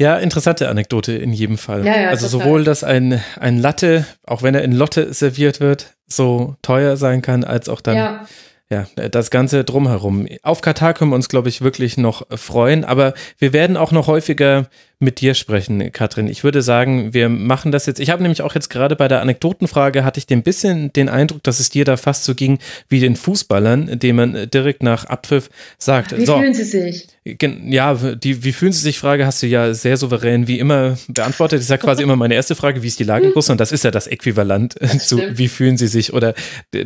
Ja, 0.00 0.16
interessante 0.16 0.68
Anekdote 0.68 1.12
in 1.12 1.32
jedem 1.32 1.58
Fall. 1.58 1.84
Ja, 1.84 2.00
ja, 2.00 2.08
also 2.08 2.28
total. 2.28 2.46
sowohl, 2.46 2.64
dass 2.64 2.84
ein, 2.84 3.20
ein 3.38 3.58
Latte, 3.58 4.06
auch 4.24 4.42
wenn 4.42 4.54
er 4.54 4.62
in 4.62 4.72
Lotte 4.72 5.12
serviert 5.12 5.60
wird, 5.60 5.94
so 6.06 6.54
teuer 6.62 6.96
sein 6.96 7.20
kann, 7.20 7.42
als 7.44 7.68
auch 7.68 7.80
dann 7.80 7.96
ja 7.96 8.26
ja, 8.70 8.86
das 9.08 9.30
Ganze 9.30 9.64
drumherum. 9.64 10.26
Auf 10.42 10.60
Katar 10.60 10.92
können 10.92 11.10
wir 11.10 11.14
uns, 11.14 11.28
glaube 11.28 11.48
ich, 11.48 11.62
wirklich 11.62 11.96
noch 11.96 12.26
freuen, 12.36 12.84
aber 12.84 13.14
wir 13.38 13.52
werden 13.52 13.76
auch 13.76 13.92
noch 13.92 14.08
häufiger 14.08 14.66
mit 15.00 15.20
dir 15.20 15.34
sprechen, 15.34 15.92
Katrin. 15.92 16.26
Ich 16.26 16.42
würde 16.42 16.60
sagen, 16.60 17.14
wir 17.14 17.28
machen 17.28 17.70
das 17.70 17.86
jetzt. 17.86 18.00
Ich 18.00 18.10
habe 18.10 18.22
nämlich 18.22 18.42
auch 18.42 18.54
jetzt 18.56 18.68
gerade 18.68 18.96
bei 18.96 19.06
der 19.06 19.20
Anekdotenfrage 19.20 20.04
hatte 20.04 20.18
ich 20.18 20.26
ein 20.30 20.42
bisschen 20.42 20.92
den 20.92 21.08
Eindruck, 21.08 21.44
dass 21.44 21.60
es 21.60 21.70
dir 21.70 21.84
da 21.84 21.96
fast 21.96 22.24
so 22.24 22.34
ging 22.34 22.58
wie 22.88 22.98
den 22.98 23.14
Fußballern, 23.14 24.00
dem 24.00 24.16
man 24.16 24.50
direkt 24.50 24.82
nach 24.82 25.04
Abpfiff 25.04 25.50
sagt. 25.78 26.16
Wie 26.16 26.26
so, 26.26 26.38
fühlen 26.38 26.54
sie 26.54 26.64
sich? 26.64 27.06
Ja, 27.24 27.94
die 27.94 28.42
Wie 28.42 28.52
fühlen 28.52 28.72
sie 28.72 28.80
sich 28.80 28.98
Frage 28.98 29.24
hast 29.24 29.40
du 29.42 29.46
ja 29.46 29.72
sehr 29.72 29.96
souverän 29.96 30.48
wie 30.48 30.58
immer 30.58 30.98
beantwortet. 31.06 31.58
Das 31.58 31.66
ist 31.66 31.70
ja 31.70 31.76
quasi 31.76 32.02
immer 32.02 32.16
meine 32.16 32.34
erste 32.34 32.56
Frage, 32.56 32.82
wie 32.82 32.88
ist 32.88 32.98
die 32.98 33.04
Lage 33.04 33.26
in 33.26 33.32
Russland? 33.32 33.60
Das 33.60 33.70
ist 33.70 33.84
ja 33.84 33.92
das 33.92 34.08
Äquivalent 34.08 34.74
das 34.80 35.06
zu 35.06 35.20
wie 35.38 35.48
fühlen 35.48 35.76
sie 35.76 35.86
sich 35.86 36.12
oder 36.12 36.34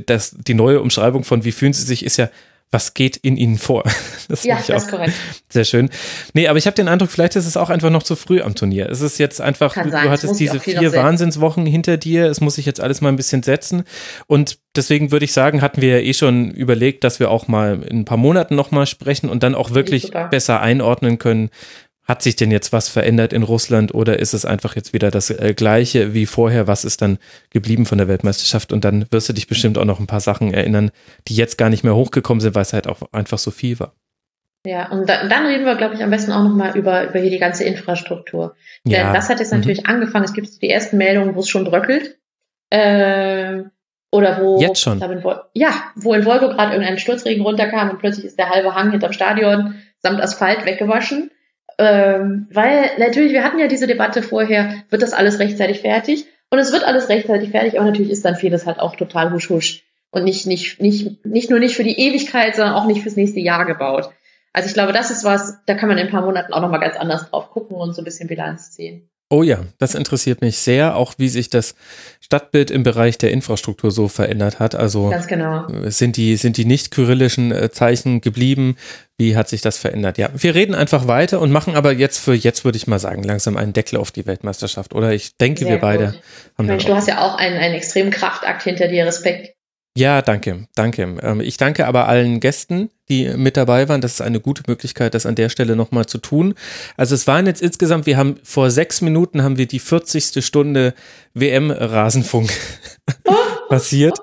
das, 0.07 0.37
die 0.39 0.55
neue 0.55 0.81
Umschreibung 0.81 1.25
von 1.25 1.45
wie 1.45 1.53
fühlen 1.53 1.73
sie 1.73 1.85
sich 1.85 2.05
ist 2.05 2.19
ja 2.19 2.29
was 2.73 2.95
geht 2.95 3.17
in 3.19 3.37
ihnen 3.37 3.59
vor. 3.59 3.85
Das 4.29 4.45
ja, 4.45 4.57
das 4.67 4.85
ist 4.85 4.91
korrekt. 4.91 5.13
Sehr 5.51 5.65
schön. 5.65 5.91
Nee, 6.33 6.49
aber 6.49 6.57
ich 6.57 6.67
habe 6.67 6.75
den 6.75 6.89
Eindruck, 6.89 7.11
vielleicht 7.11 7.37
ist 7.37 7.45
es 7.45 7.59
auch 7.59 7.69
einfach 7.69 7.91
noch 7.91 8.05
zu 8.05 8.17
früh 8.17 8.41
am 8.41 8.55
Turnier. 8.55 8.89
Es 8.89 9.03
ist 9.03 9.19
jetzt 9.19 9.43
einfach, 9.43 9.75
du, 9.75 9.91
du 9.91 10.11
hattest 10.11 10.41
diese 10.41 10.59
vier 10.59 10.93
Wahnsinnswochen 10.95 11.67
hinter 11.67 11.99
dir, 11.99 12.27
es 12.27 12.41
muss 12.41 12.55
sich 12.55 12.65
jetzt 12.65 12.81
alles 12.81 13.03
mal 13.03 13.11
ein 13.11 13.17
bisschen 13.17 13.43
setzen. 13.43 13.83
Und 14.29 14.59
deswegen 14.75 15.11
würde 15.11 15.27
ich 15.27 15.33
sagen, 15.33 15.61
hatten 15.61 15.83
wir 15.83 15.99
ja 15.99 16.03
eh 16.03 16.15
schon 16.15 16.51
überlegt, 16.53 17.05
dass 17.05 17.21
wir 17.21 17.31
auch 17.31 17.47
mal 17.47 17.83
in 17.83 18.01
ein 18.01 18.05
paar 18.07 18.17
Monaten 18.17 18.55
nochmal 18.55 18.87
sprechen 18.87 19.29
und 19.29 19.43
dann 19.43 19.55
auch 19.55 19.73
wirklich 19.73 20.13
besser 20.31 20.63
einordnen 20.63 21.19
können, 21.19 21.51
hat 22.05 22.23
sich 22.23 22.35
denn 22.35 22.51
jetzt 22.51 22.73
was 22.73 22.89
verändert 22.89 23.33
in 23.33 23.45
Russland 23.45 23.95
oder 23.95 24.19
ist 24.19 24.35
es 24.35 24.45
einfach 24.45 24.75
jetzt 24.75 24.93
wieder 24.93 25.11
das 25.11 25.31
äh, 25.31 25.55
gleiche 25.55 26.15
wie 26.15 26.27
vorher? 26.27 26.67
Was 26.67 26.85
ist 26.85 27.01
dann 27.01 27.19
geblieben 27.51 27.87
von 27.87 27.99
der 27.99 28.09
Weltmeisterschaft? 28.09 28.73
Und 28.73 28.85
dann 28.85 29.07
wirst 29.11 29.29
du 29.29 29.33
dich 29.33 29.47
bestimmt 29.47 29.79
auch 29.79 29.85
noch 29.85 30.01
ein 30.01 30.09
paar 30.09 30.21
Sachen 30.21 30.53
erinnern, 30.53 30.91
die 31.29 31.37
jetzt 31.37 31.59
gar 31.59 31.71
nicht 31.71 31.85
mehr 31.85 31.95
hochgekommen 31.95 32.41
sind, 32.41 32.55
weil 32.55 32.63
es 32.63 32.73
halt 32.73 32.89
auch 32.89 33.03
einfach 33.13 33.39
so 33.39 33.51
viel 33.51 33.79
war. 33.79 33.95
Ja, 34.65 34.91
und 34.91 35.09
da, 35.09 35.27
dann 35.27 35.47
reden 35.47 35.65
wir, 35.65 35.75
glaube 35.75 35.95
ich, 35.95 36.03
am 36.03 36.11
besten 36.11 36.33
auch 36.33 36.43
nochmal 36.43 36.77
über, 36.77 37.09
über 37.09 37.19
hier 37.19 37.31
die 37.31 37.39
ganze 37.39 37.65
Infrastruktur. 37.65 38.55
Ja. 38.85 39.05
Denn 39.05 39.15
das 39.15 39.29
hat 39.29 39.41
jetzt 39.41 39.53
natürlich 39.53 39.83
mhm. 39.83 39.89
angefangen. 39.89 40.25
Es 40.25 40.35
gibt 40.35 40.63
die 40.63 40.71
ersten 40.71 40.99
Meldungen, 40.99 41.35
wo 41.35 41.41
es 41.41 41.49
schon 41.49 41.65
bröckelt. 41.65 42.17
Ähm, 42.71 43.71
oder 44.11 44.41
wo, 44.41 44.61
Jetzt 44.61 44.81
schon. 44.81 45.01
In, 45.01 45.23
ja, 45.55 45.71
wo 45.97 46.15
in 46.15 46.25
Wolgograd 46.25 46.73
irgendein 46.73 46.99
Sturzregen 46.99 47.45
runterkam 47.45 47.91
und 47.91 47.99
plötzlich 47.99 48.27
ist 48.27 48.39
der 48.39 48.51
halbe 48.51 48.75
Hang 48.75 48.91
hinterm 48.91 49.13
Stadion 49.13 49.77
samt 49.99 50.21
Asphalt 50.21 50.65
weggewaschen. 50.65 51.31
Ähm, 51.79 52.49
weil 52.53 52.91
natürlich, 52.99 53.33
wir 53.33 53.45
hatten 53.45 53.59
ja 53.59 53.67
diese 53.67 53.87
Debatte 53.87 54.23
vorher, 54.23 54.83
wird 54.91 55.03
das 55.03 55.13
alles 55.13 55.39
rechtzeitig 55.39 55.81
fertig? 55.81 56.27
Und 56.51 56.59
es 56.59 56.73
wird 56.73 56.85
alles 56.85 57.09
rechtzeitig 57.09 57.51
fertig, 57.51 57.79
aber 57.79 57.87
natürlich 57.89 58.13
ist 58.13 58.25
dann 58.25 58.37
vieles 58.37 58.67
halt 58.67 58.79
auch 58.79 58.95
total 58.97 59.33
husch 59.33 59.49
husch 59.49 59.85
und 60.11 60.25
nicht, 60.25 60.47
nicht, 60.47 60.81
nicht, 60.81 61.25
nicht 61.25 61.51
nur 61.51 61.59
nicht 61.59 61.75
für 61.75 61.85
die 61.85 61.99
Ewigkeit, 61.99 62.55
sondern 62.55 62.75
auch 62.75 62.87
nicht 62.87 63.03
fürs 63.03 63.17
nächste 63.17 63.41
Jahr 63.41 63.65
gebaut. 63.65 64.11
Also 64.53 64.69
ich 64.69 64.75
glaube, 64.75 64.93
das 64.93 65.11
ist 65.11 65.25
was, 65.25 65.65
da 65.65 65.75
kann 65.75 65.89
man 65.89 65.97
in 65.97 66.07
ein 66.07 66.13
paar 66.13 66.25
Monaten 66.25 66.53
auch 66.53 66.61
nochmal 66.61 66.81
ganz 66.81 66.97
anders 66.97 67.31
drauf 67.31 67.51
gucken 67.51 67.77
und 67.77 67.95
so 67.95 68.03
ein 68.03 68.05
bisschen 68.05 68.29
Bilanz 68.29 68.71
ziehen. 68.73 69.09
Oh 69.33 69.43
ja, 69.43 69.61
das 69.79 69.95
interessiert 69.95 70.43
mich 70.43 70.59
sehr, 70.59 70.95
auch 70.95 71.15
wie 71.17 71.31
sich 71.31 71.49
das 71.49 71.75
Stadtbild 72.21 72.71
im 72.71 72.83
Bereich 72.83 73.17
der 73.17 73.31
Infrastruktur 73.31 73.91
so 73.91 74.09
verändert 74.09 74.59
hat. 74.61 74.75
Also 74.75 75.11
genau. 75.27 75.67
sind 75.85 76.19
die, 76.19 76.37
sind 76.37 76.59
die 76.59 76.67
nicht 76.67 76.91
kyrillischen 76.91 77.51
äh, 77.51 77.71
Zeichen 77.71 78.21
geblieben? 78.21 78.77
Wie 79.17 79.35
hat 79.35 79.49
sich 79.49 79.63
das 79.63 79.79
verändert? 79.79 80.19
Ja, 80.19 80.29
wir 80.35 80.55
reden 80.55 80.75
einfach 80.75 81.09
weiter 81.09 81.41
und 81.41 81.51
machen 81.51 81.77
aber 81.77 81.93
jetzt 81.93 82.19
für 82.19 82.35
jetzt, 82.35 82.67
würde 82.67 82.77
ich 82.77 82.87
mal 82.87 82.99
sagen, 82.99 83.23
langsam 83.23 83.57
einen 83.57 83.73
Deckel 83.73 83.99
auf 83.99 84.11
die 84.11 84.27
Weltmeisterschaft, 84.27 84.95
oder? 84.95 85.15
Ich 85.15 85.35
denke, 85.39 85.61
sehr 85.61 85.71
wir 85.71 85.79
beide 85.81 86.05
gut. 86.09 86.23
haben 86.59 86.67
Mensch, 86.67 86.85
du 86.85 86.95
hast 86.95 87.09
ja 87.09 87.23
auch 87.23 87.39
einen, 87.39 87.57
einen 87.57 87.73
extremen 87.73 88.11
Kraftakt 88.11 88.65
hinter 88.65 88.89
dir. 88.89 89.07
Respekt. 89.07 89.55
Ja, 89.95 90.23
danke, 90.23 90.69
danke. 90.75 91.03
Ähm, 91.23 91.41
ich 91.41 91.59
danke 91.59 91.87
aber 91.87 92.09
allen 92.09 92.41
Gästen, 92.41 92.89
die 93.11 93.29
mit 93.37 93.59
dabei 93.59 93.91
waren. 93.91 94.01
Das 94.01 94.15
ist 94.15 94.21
eine 94.23 94.41
gute 94.41 94.63
Möglichkeit, 94.67 95.13
das 95.13 95.27
an 95.27 95.35
der 95.35 95.51
Stelle 95.51 95.77
nochmal 95.77 96.07
zu 96.07 96.17
tun. 96.17 96.55
Also 96.97 97.15
es 97.15 97.27
waren 97.27 97.47
jetzt 97.47 97.61
insgesamt, 97.61 98.07
wir 98.07 98.17
haben 98.17 98.37
vor 98.43 98.71
sechs 98.71 99.03
Minuten 99.03 99.43
haben 99.43 99.59
wir 99.59 99.67
die 99.67 99.81
40. 99.81 100.43
Stunde 100.45 100.95
WM-Rasenfunk 101.35 102.51
passiert. 103.69 104.19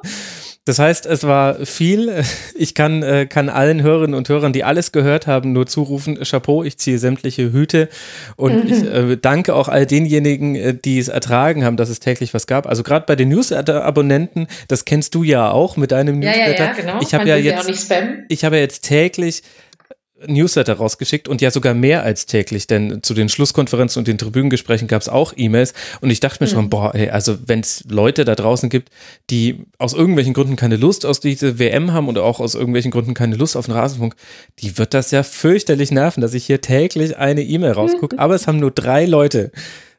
Das 0.70 0.78
heißt, 0.78 1.08
es 1.08 1.24
war 1.24 1.66
viel. 1.66 2.24
Ich 2.54 2.76
kann, 2.76 3.02
äh, 3.02 3.26
kann 3.26 3.50
allen 3.50 3.82
Hörerinnen 3.82 4.14
und 4.14 4.30
Hörern, 4.30 4.54
die 4.54 4.64
alles 4.64 4.92
gehört 4.92 5.26
haben, 5.26 5.52
nur 5.52 5.66
zurufen, 5.66 6.20
Chapeau, 6.24 6.64
ich 6.64 6.78
ziehe 6.78 7.00
sämtliche 7.00 7.52
Hüte. 7.52 7.90
Und 8.36 8.66
mhm. 8.66 8.72
ich 8.72 8.84
äh, 8.84 9.18
danke 9.18 9.56
auch 9.56 9.68
all 9.68 9.88
denjenigen, 9.88 10.56
äh, 10.56 10.76
die 10.76 11.00
es 11.00 11.08
ertragen 11.08 11.66
haben, 11.66 11.76
dass 11.76 11.90
es 11.90 12.00
täglich 12.00 12.36
was 12.36 12.46
gab. 12.46 12.68
Also 12.68 12.84
gerade 12.84 13.08
bei 13.08 13.16
den 13.16 13.30
Newsletter-Abonnenten, 13.30 14.46
das 14.68 14.86
kennst 14.86 15.16
du 15.16 15.24
ja 15.24 15.50
auch 15.50 15.76
mit 15.76 15.92
deinem 15.92 16.20
Newsletter. 16.20 16.66
Ja, 16.66 16.70
ja, 16.70 16.74
genau. 16.74 17.00
Ich 17.02 17.16
habe 17.16 17.28
ja 17.28 17.36
jetzt, 17.36 17.92
ich 18.28 18.46
habe 18.46 18.58
ja 18.58 18.62
jetzt 18.62 18.82
täglich 18.82 19.42
Newsletter 20.28 20.74
rausgeschickt 20.74 21.28
und 21.28 21.42
ja 21.42 21.52
sogar 21.52 21.74
mehr 21.74 22.04
als 22.04 22.26
täglich, 22.26 22.68
denn 22.68 23.02
zu 23.04 23.14
den 23.14 23.30
Schlusskonferenzen 23.30 24.00
und 24.00 24.08
den 24.08 24.18
Tribünengesprächen 24.18 24.88
gab 24.88 25.02
es 25.02 25.10
auch 25.10 25.34
E-Mails 25.36 25.74
und 26.02 26.10
ich 26.10 26.20
dachte 26.20 26.44
mir 26.44 26.50
mhm. 26.50 26.54
schon, 26.54 26.70
boah, 26.70 26.94
ey, 26.94 27.10
also 27.10 27.38
wenn 27.46 27.62
es 27.62 27.84
Leute 27.90 28.26
da 28.26 28.36
draußen 28.36 28.70
gibt, 28.70 28.90
die 29.30 29.66
aus 29.78 29.94
irgendwelchen 29.94 30.34
Gründen 30.34 30.56
keine 30.56 30.76
Lust 30.76 31.06
auf 31.06 31.20
diese 31.20 31.60
WM 31.60 31.94
haben 31.94 32.08
oder 32.08 32.24
auch 32.24 32.40
aus 32.40 32.56
irgendwelchen 32.56 32.92
Gründen 32.92 33.14
keine 33.14 33.36
Lust 33.36 33.56
auf 33.56 33.66
den 33.66 33.74
Rasenfunk, 33.74 34.16
die 34.60 34.78
wird 34.78 34.94
das 34.94 35.12
ja 35.12 35.24
fürchterlich 35.24 35.92
nerven, 35.92 36.22
dass 36.22 36.34
ich 36.34 36.46
hier 36.46 36.62
täglich 36.62 37.18
eine 37.18 37.44
E-Mail 37.44 37.72
rausgucke, 37.72 38.16
mhm. 38.16 38.20
aber 38.20 38.36
es 38.36 38.48
haben 38.48 38.60
nur 38.60 38.72
drei 38.72 39.06
Leute 39.06 39.52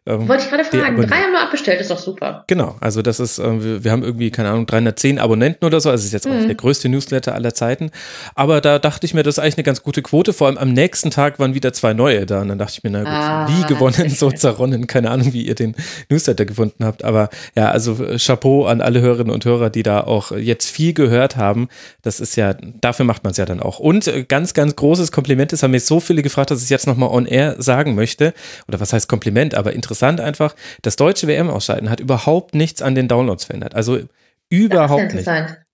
ähm, 0.06 0.26
Wollte 0.28 0.44
ich 0.44 0.50
gerade 0.50 0.64
fragen. 0.64 0.96
Drei 0.96 1.16
haben 1.16 1.32
wir 1.32 1.42
abbestellt, 1.42 1.78
ist 1.78 1.90
doch 1.90 1.98
super. 1.98 2.44
Genau, 2.46 2.74
also 2.80 3.02
das 3.02 3.20
ist, 3.20 3.38
äh, 3.38 3.62
wir, 3.62 3.84
wir, 3.84 3.92
haben 3.92 4.02
irgendwie, 4.02 4.30
keine 4.30 4.48
Ahnung, 4.48 4.64
310 4.64 5.18
Abonnenten 5.18 5.66
oder 5.66 5.78
so. 5.78 5.90
Also 5.90 6.00
es 6.00 6.06
ist 6.06 6.12
jetzt 6.12 6.26
mhm. 6.26 6.32
auch 6.32 6.36
nicht 6.36 6.48
der 6.48 6.54
größte 6.54 6.88
Newsletter 6.88 7.34
aller 7.34 7.52
Zeiten. 7.52 7.90
Aber 8.34 8.62
da 8.62 8.78
dachte 8.78 9.04
ich 9.04 9.12
mir, 9.12 9.22
das 9.22 9.34
ist 9.34 9.38
eigentlich 9.40 9.58
eine 9.58 9.64
ganz 9.64 9.82
gute 9.82 10.00
Quote. 10.00 10.32
Vor 10.32 10.46
allem 10.46 10.56
am 10.56 10.72
nächsten 10.72 11.10
Tag 11.10 11.38
waren 11.38 11.52
wieder 11.52 11.74
zwei 11.74 11.92
neue 11.92 12.24
da. 12.24 12.40
Und 12.40 12.48
dann 12.48 12.56
dachte 12.56 12.76
ich 12.78 12.82
mir, 12.82 12.90
na 12.90 13.00
gut, 13.00 13.08
ah, 13.08 13.48
wie 13.48 13.66
gewonnen, 13.66 14.08
so 14.08 14.30
zerronnen. 14.30 14.86
Keine 14.86 15.10
Ahnung, 15.10 15.34
wie 15.34 15.42
ihr 15.42 15.54
den 15.54 15.76
Newsletter 16.08 16.46
gefunden 16.46 16.82
habt. 16.82 17.04
Aber 17.04 17.28
ja, 17.54 17.70
also 17.70 18.02
äh, 18.02 18.16
Chapeau 18.16 18.64
an 18.64 18.80
alle 18.80 19.02
Hörerinnen 19.02 19.34
und 19.34 19.44
Hörer, 19.44 19.68
die 19.68 19.82
da 19.82 20.00
auch 20.00 20.32
jetzt 20.32 20.70
viel 20.70 20.94
gehört 20.94 21.36
haben. 21.36 21.68
Das 22.00 22.20
ist 22.20 22.36
ja, 22.36 22.54
dafür 22.80 23.04
macht 23.04 23.22
man 23.22 23.32
es 23.32 23.36
ja 23.36 23.44
dann 23.44 23.60
auch. 23.60 23.78
Und 23.78 24.06
äh, 24.06 24.24
ganz, 24.24 24.54
ganz 24.54 24.74
großes 24.76 25.12
Kompliment, 25.12 25.52
es 25.52 25.62
haben 25.62 25.72
mir 25.72 25.80
so 25.80 26.00
viele 26.00 26.22
gefragt, 26.22 26.50
dass 26.50 26.60
ich 26.60 26.64
es 26.64 26.70
jetzt 26.70 26.86
nochmal 26.86 27.10
on 27.10 27.26
air 27.26 27.56
sagen 27.58 27.94
möchte. 27.94 28.32
Oder 28.66 28.80
was 28.80 28.94
heißt 28.94 29.06
Kompliment, 29.06 29.54
aber 29.54 29.74
interessant 29.74 29.89
interessant 29.90 30.20
einfach, 30.20 30.54
das 30.82 30.94
deutsche 30.96 31.26
WM-Ausschalten 31.26 31.90
hat 31.90 32.00
überhaupt 32.00 32.54
nichts 32.54 32.80
an 32.80 32.94
den 32.94 33.08
Downloads 33.08 33.44
verändert. 33.44 33.74
Also 33.74 34.00
überhaupt 34.48 35.14
nicht. 35.14 35.28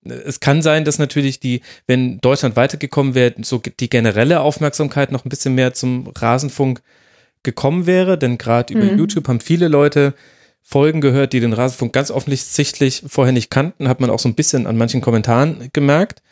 Es 0.04 0.40
kann 0.40 0.62
sein, 0.62 0.84
dass 0.84 0.98
natürlich 0.98 1.40
die, 1.40 1.60
wenn 1.86 2.18
Deutschland 2.20 2.56
weitergekommen 2.56 3.14
wäre, 3.14 3.34
so 3.42 3.58
die 3.58 3.90
generelle 3.90 4.40
Aufmerksamkeit 4.40 5.12
noch 5.12 5.24
ein 5.24 5.28
bisschen 5.28 5.54
mehr 5.54 5.74
zum 5.74 6.12
Rasenfunk 6.16 6.80
gekommen 7.42 7.86
wäre, 7.86 8.16
denn 8.16 8.38
gerade 8.38 8.72
über 8.72 8.84
mhm. 8.84 8.98
YouTube 8.98 9.28
haben 9.28 9.40
viele 9.40 9.68
Leute 9.68 10.14
Folgen 10.62 11.00
gehört, 11.00 11.32
die 11.32 11.40
den 11.40 11.52
Rasenfunk 11.52 11.92
ganz 11.92 12.10
offensichtlich 12.10 13.04
vorher 13.06 13.32
nicht 13.32 13.50
kannten, 13.50 13.88
hat 13.88 14.00
man 14.00 14.10
auch 14.10 14.18
so 14.18 14.28
ein 14.28 14.34
bisschen 14.34 14.66
an 14.66 14.76
manchen 14.76 15.00
Kommentaren 15.00 15.68
gemerkt. 15.72 16.22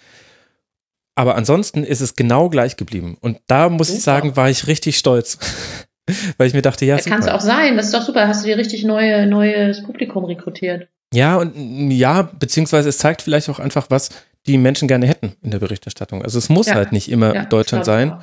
Aber 1.15 1.37
ansonsten 1.37 1.85
ist 1.85 2.01
es 2.01 2.17
genau 2.17 2.49
gleich 2.49 2.77
geblieben. 2.77 3.17
Und 3.21 3.39
da 3.47 3.69
muss 3.69 3.89
Super. 3.89 3.99
ich 3.99 4.05
sagen, 4.05 4.37
war 4.37 4.51
ich 4.51 4.67
richtig 4.67 4.99
stolz. 4.99 5.39
Weil 6.37 6.49
ich 6.49 6.55
mir 6.55 6.63
dachte, 6.63 6.85
ja, 6.85 6.97
ja 6.97 7.03
Kann 7.03 7.21
es 7.21 7.29
auch 7.29 7.41
sein, 7.41 7.77
das 7.77 7.87
ist 7.87 7.95
doch 7.95 8.03
super. 8.03 8.29
Hast 8.29 8.45
du 8.45 8.49
dir 8.49 8.57
richtig 8.57 8.85
neue, 8.85 9.27
neues 9.27 9.83
Publikum 9.83 10.25
rekrutiert. 10.25 10.89
Ja, 11.13 11.37
und 11.37 11.91
ja, 11.91 12.23
beziehungsweise 12.23 12.89
es 12.89 12.99
zeigt 12.99 13.23
vielleicht 13.23 13.49
auch 13.49 13.61
einfach, 13.61 13.87
was 13.89 14.11
die 14.47 14.59
Menschen 14.59 14.89
gerne 14.89 15.07
hätten 15.07 15.35
in 15.43 15.53
der 15.53 15.59
Berichterstattung. 15.59 16.23
Also 16.23 16.39
es 16.39 16.49
muss 16.49 16.67
ja. 16.67 16.75
halt 16.75 16.93
nicht 16.93 17.11
immer 17.11 17.35
ja, 17.35 17.45
Deutschland 17.47 17.85
sein. 17.85 18.19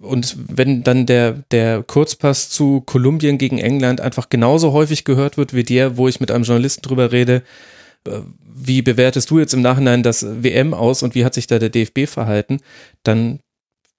Und 0.00 0.36
wenn 0.48 0.82
dann 0.82 1.04
der, 1.04 1.32
der 1.50 1.82
Kurzpass 1.82 2.48
zu 2.48 2.80
Kolumbien 2.80 3.36
gegen 3.36 3.58
England 3.58 4.00
einfach 4.00 4.30
genauso 4.30 4.72
häufig 4.72 5.04
gehört 5.04 5.36
wird 5.36 5.52
wie 5.52 5.64
der, 5.64 5.96
wo 5.98 6.08
ich 6.08 6.20
mit 6.20 6.30
einem 6.30 6.44
Journalisten 6.44 6.82
drüber 6.82 7.12
rede, 7.12 7.42
äh, 8.06 8.20
wie 8.60 8.80
bewertest 8.82 9.30
du 9.30 9.38
jetzt 9.38 9.52
im 9.52 9.60
Nachhinein 9.60 10.02
das 10.02 10.26
WM 10.42 10.72
aus 10.72 11.02
und 11.02 11.14
wie 11.14 11.24
hat 11.24 11.34
sich 11.34 11.46
da 11.46 11.58
der 11.58 11.68
DFB 11.68 12.06
verhalten, 12.06 12.60
dann 13.02 13.40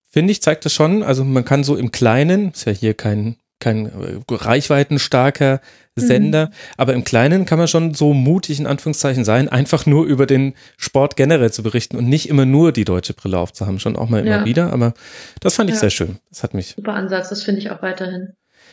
finde 0.10 0.32
ich, 0.32 0.42
zeigt 0.42 0.66
das 0.66 0.74
schon. 0.74 1.04
Also 1.04 1.24
man 1.24 1.46
kann 1.46 1.64
so 1.64 1.76
im 1.76 1.92
Kleinen, 1.92 2.52
ist 2.52 2.66
ja 2.66 2.72
hier 2.72 2.94
kein, 2.94 3.38
kein 3.60 3.86
äh, 3.86 4.20
reichweitenstarker 4.30 5.62
Sender, 5.96 6.48
mhm. 6.48 6.54
aber 6.78 6.94
im 6.94 7.04
Kleinen 7.04 7.46
kann 7.46 7.60
man 7.60 7.68
schon 7.68 7.94
so 7.94 8.14
mutig 8.14 8.60
in 8.60 8.68
Anführungszeichen 8.68 9.26
sein, 9.26 9.50
einfach 9.50 9.86
nur 9.86 10.06
über 10.06 10.26
den 10.26 10.54
Sport 10.78 11.18
generell 11.18 11.52
zu 11.52 11.62
berichten 11.62 11.98
und 11.98 12.08
nicht 12.08 12.30
immer 12.30 12.46
nur 12.46 12.72
die 12.72 12.86
deutsche 12.86 13.14
Brille 13.14 13.38
aufzuhaben, 13.38 13.80
schon 13.80 13.98
auch 13.98 14.08
mal 14.08 14.26
ja. 14.26 14.38
immer 14.38 14.46
wieder. 14.46 14.72
Aber 14.72 14.94
das 15.42 15.56
fand 15.56 15.70
ich 15.70 15.76
ja. 15.76 15.82
sehr 15.82 15.90
schön. 15.90 16.20
Das 16.30 16.42
hat 16.42 16.54
mich. 16.54 16.76
Super 16.78 16.94
Ansatz, 16.94 17.30
das 17.30 17.44
finde 17.44 17.60
ich 17.60 17.70
auch 17.70 17.82
weiterhin 17.82 18.30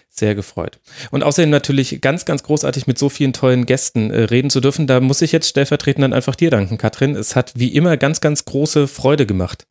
sehr 0.08 0.36
gefreut. 0.36 0.78
Und 1.10 1.24
außerdem 1.24 1.50
natürlich 1.50 2.00
ganz, 2.00 2.24
ganz 2.24 2.44
großartig 2.44 2.86
mit 2.86 2.96
so 2.96 3.08
vielen 3.08 3.32
tollen 3.32 3.66
Gästen 3.66 4.10
äh, 4.10 4.22
reden 4.22 4.50
zu 4.50 4.60
dürfen. 4.60 4.86
Da 4.86 5.00
muss 5.00 5.20
ich 5.20 5.32
jetzt 5.32 5.48
stellvertretend 5.48 6.04
dann 6.04 6.12
einfach 6.12 6.36
dir 6.36 6.50
danken, 6.50 6.78
Katrin. 6.78 7.16
Es 7.16 7.34
hat 7.34 7.52
wie 7.56 7.74
immer 7.74 7.96
ganz, 7.96 8.20
ganz 8.20 8.44
große 8.44 8.86
Freude 8.86 9.26
gemacht 9.26 9.66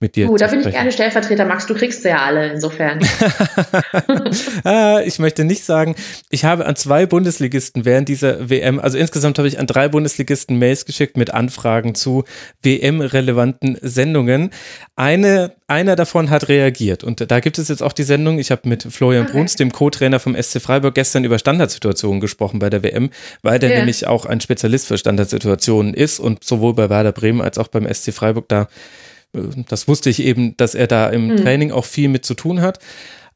mit 0.00 0.16
dir. 0.16 0.30
Oh, 0.30 0.36
da 0.36 0.48
bin 0.48 0.60
ich 0.60 0.70
gerne 0.70 0.92
Stellvertreter, 0.92 1.44
Max. 1.44 1.66
Du 1.66 1.74
kriegst 1.74 2.02
sie 2.02 2.08
ja 2.08 2.18
alle 2.18 2.52
insofern. 2.52 3.00
ah, 4.64 5.00
ich 5.04 5.18
möchte 5.18 5.44
nicht 5.44 5.64
sagen, 5.64 5.94
ich 6.30 6.44
habe 6.44 6.66
an 6.66 6.76
zwei 6.76 7.06
Bundesligisten 7.06 7.84
während 7.84 8.08
dieser 8.08 8.50
WM, 8.50 8.80
also 8.80 8.98
insgesamt 8.98 9.38
habe 9.38 9.48
ich 9.48 9.58
an 9.58 9.66
drei 9.66 9.88
Bundesligisten 9.88 10.58
Mails 10.58 10.84
geschickt 10.84 11.16
mit 11.16 11.32
Anfragen 11.32 11.94
zu 11.94 12.24
WM-relevanten 12.62 13.78
Sendungen. 13.80 14.50
Eine, 14.96 15.52
einer 15.68 15.96
davon 15.96 16.28
hat 16.28 16.48
reagiert 16.48 17.04
und 17.04 17.30
da 17.30 17.40
gibt 17.40 17.58
es 17.58 17.68
jetzt 17.68 17.82
auch 17.82 17.92
die 17.92 18.02
Sendung. 18.02 18.38
Ich 18.38 18.50
habe 18.50 18.68
mit 18.68 18.82
Florian 18.82 19.24
okay. 19.24 19.32
Bruns, 19.32 19.56
dem 19.56 19.72
Co-Trainer 19.72 20.18
vom 20.18 20.34
SC 20.40 20.60
Freiburg, 20.60 20.94
gestern 20.94 21.24
über 21.24 21.38
Standardsituationen 21.38 22.20
gesprochen 22.20 22.58
bei 22.58 22.68
der 22.68 22.82
WM, 22.82 23.10
weil 23.42 23.58
der 23.58 23.70
ja. 23.70 23.78
nämlich 23.78 24.06
auch 24.06 24.26
ein 24.26 24.40
Spezialist 24.40 24.88
für 24.88 24.98
Standardsituationen 24.98 25.94
ist 25.94 26.18
und 26.18 26.44
sowohl 26.44 26.74
bei 26.74 26.90
Werder 26.90 27.12
Bremen 27.12 27.40
als 27.40 27.58
auch 27.58 27.68
beim 27.68 27.92
SC 27.92 28.12
Freiburg 28.12 28.48
da 28.48 28.68
das 29.68 29.88
wusste 29.88 30.10
ich 30.10 30.22
eben, 30.22 30.56
dass 30.56 30.74
er 30.74 30.86
da 30.86 31.08
im 31.08 31.28
mhm. 31.28 31.36
Training 31.36 31.72
auch 31.72 31.84
viel 31.84 32.08
mit 32.08 32.24
zu 32.24 32.34
tun 32.34 32.60
hat. 32.60 32.78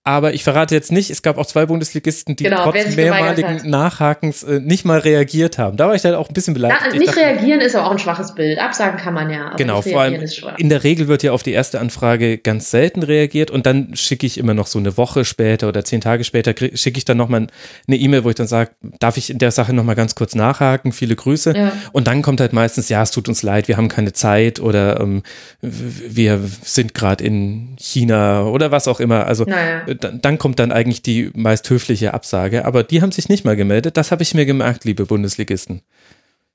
Aber 0.05 0.33
ich 0.33 0.43
verrate 0.43 0.75
jetzt 0.75 0.91
nicht, 0.91 1.11
es 1.11 1.21
gab 1.21 1.37
auch 1.37 1.45
zwei 1.45 1.67
Bundesligisten, 1.67 2.35
die 2.35 2.45
genau, 2.45 2.71
trotz 2.71 2.97
mehrmaligen 2.97 3.69
Nachhakens 3.69 4.43
äh, 4.43 4.59
nicht 4.59 4.85
mal 4.87 4.99
reagiert 5.01 5.59
haben. 5.59 5.77
Da 5.77 5.87
war 5.87 5.95
ich 5.95 6.03
dann 6.03 6.15
auch 6.15 6.29
ein 6.29 6.33
bisschen 6.33 6.55
beleidigt. 6.55 6.81
Ja, 6.93 6.99
nicht 6.99 7.09
dachte, 7.09 7.21
reagieren 7.21 7.61
ist 7.61 7.77
aber 7.77 7.89
auch 7.89 7.93
ein 7.93 7.99
schwaches 7.99 8.35
Bild. 8.35 8.59
Absagen 8.59 8.99
kann 8.99 9.13
man 9.13 9.29
ja. 9.29 9.55
genau, 9.57 9.83
vor 9.83 10.01
allem 10.01 10.25
in 10.57 10.71
der 10.71 10.83
Regel 10.83 11.09
wird 11.09 11.23
ja 11.23 11.33
auf 11.33 11.43
die 11.43 11.53
erste 11.53 11.79
Anfrage 11.79 12.39
ganz 12.39 12.71
selten 12.71 13.03
reagiert 13.03 13.51
und 13.51 13.67
dann 13.67 13.95
schicke 13.97 14.27
ich 14.27 14.39
immer 14.39 14.55
noch 14.55 14.67
so 14.67 14.79
eine 14.79 14.97
Woche 14.97 15.25
später 15.27 15.69
oder 15.69 15.85
zehn 15.85 16.01
Tage 16.01 16.25
später 16.25 16.55
schicke 16.57 16.97
ich 16.97 17.05
dann 17.05 17.19
nochmal 17.19 17.49
eine 17.87 17.97
E-Mail, 17.97 18.25
wo 18.25 18.31
ich 18.31 18.37
dann 18.37 18.47
sage, 18.47 18.71
darf 19.01 19.19
ich 19.19 19.29
in 19.29 19.39
der 19.39 19.51
Sache 19.51 19.75
nochmal 19.75 19.95
ganz 19.95 20.15
kurz 20.15 20.35
nachhaken? 20.35 20.93
Viele 20.93 21.17
Grüße. 21.17 21.55
Ja. 21.55 21.73
Und 21.93 22.07
dann 22.07 22.23
kommt 22.23 22.41
halt 22.41 22.53
meistens, 22.55 22.89
ja, 22.89 23.03
es 23.03 23.11
tut 23.11 23.29
uns 23.29 23.43
leid, 23.43 23.69
wir 23.69 23.77
haben 23.77 23.89
keine 23.89 24.15
Zeit 24.15 24.59
oder 24.59 25.01
ähm, 25.01 25.23
wir 25.61 26.41
sind 26.63 26.95
gerade 26.95 27.25
in 27.25 27.77
China 27.79 28.45
oder 28.45 28.71
was 28.71 28.89
auch 28.89 29.01
immer. 29.01 29.27
Also 29.27 29.45
naja 29.45 29.83
dann 30.01 30.39
kommt 30.39 30.59
dann 30.59 30.73
eigentlich 30.73 31.03
die 31.03 31.31
meist 31.35 31.69
höfliche 31.71 32.15
Absage. 32.15 32.65
Aber 32.65 32.83
die 32.83 33.03
haben 33.03 33.13
sich 33.13 33.29
nicht 33.29 33.45
mal 33.45 33.57
gemeldet. 33.57 33.97
Das 33.97 34.11
habe 34.11 34.23
ich 34.23 34.35
mir 34.35 34.47
gemerkt, 34.47 34.85
liebe 34.85 35.07
Bundesligisten. 35.07 35.83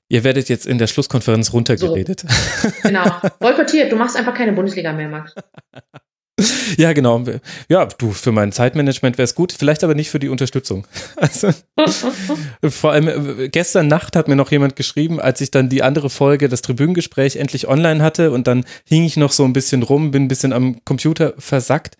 Ihr 0.08 0.22
werdet 0.22 0.48
jetzt 0.48 0.66
in 0.66 0.78
der 0.78 0.86
Schlusskonferenz 0.86 1.52
runtergeredet. 1.52 2.24
So. 2.26 2.68
Genau. 2.82 3.04
Boykottiert. 3.40 3.90
Du 3.90 3.96
machst 3.96 4.16
einfach 4.16 4.34
keine 4.34 4.52
Bundesliga 4.52 4.92
mehr, 4.92 5.08
Max. 5.08 5.34
Ja, 6.76 6.92
genau. 6.92 7.24
Ja, 7.68 7.86
du, 7.86 8.10
für 8.10 8.32
mein 8.32 8.52
Zeitmanagement 8.52 9.18
wäre 9.18 9.24
es 9.24 9.34
gut, 9.34 9.52
vielleicht 9.52 9.84
aber 9.84 9.94
nicht 9.94 10.10
für 10.10 10.18
die 10.18 10.28
Unterstützung. 10.28 10.86
Also, 11.16 11.50
vor 12.68 12.92
allem 12.92 13.08
äh, 13.38 13.48
gestern 13.48 13.88
Nacht 13.88 14.16
hat 14.16 14.28
mir 14.28 14.36
noch 14.36 14.50
jemand 14.50 14.76
geschrieben, 14.76 15.20
als 15.20 15.40
ich 15.40 15.50
dann 15.50 15.68
die 15.68 15.82
andere 15.82 16.10
Folge, 16.10 16.48
das 16.48 16.62
Tribünengespräch, 16.62 17.36
endlich 17.36 17.68
online 17.68 18.02
hatte 18.02 18.30
und 18.30 18.46
dann 18.46 18.64
hing 18.84 19.04
ich 19.04 19.16
noch 19.16 19.32
so 19.32 19.44
ein 19.44 19.52
bisschen 19.52 19.82
rum, 19.82 20.10
bin 20.10 20.24
ein 20.24 20.28
bisschen 20.28 20.52
am 20.52 20.84
Computer 20.84 21.34
versackt 21.38 21.96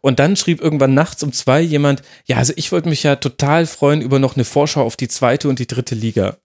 und 0.00 0.18
dann 0.18 0.36
schrieb 0.36 0.60
irgendwann 0.60 0.94
nachts 0.94 1.22
um 1.22 1.32
zwei 1.32 1.60
jemand, 1.60 2.02
ja, 2.26 2.36
also 2.36 2.52
ich 2.56 2.70
wollte 2.72 2.88
mich 2.88 3.02
ja 3.02 3.16
total 3.16 3.66
freuen 3.66 4.00
über 4.00 4.18
noch 4.18 4.36
eine 4.36 4.44
Vorschau 4.44 4.82
auf 4.82 4.96
die 4.96 5.08
zweite 5.08 5.48
und 5.48 5.58
die 5.58 5.66
dritte 5.66 5.94
Liga. 5.94 6.36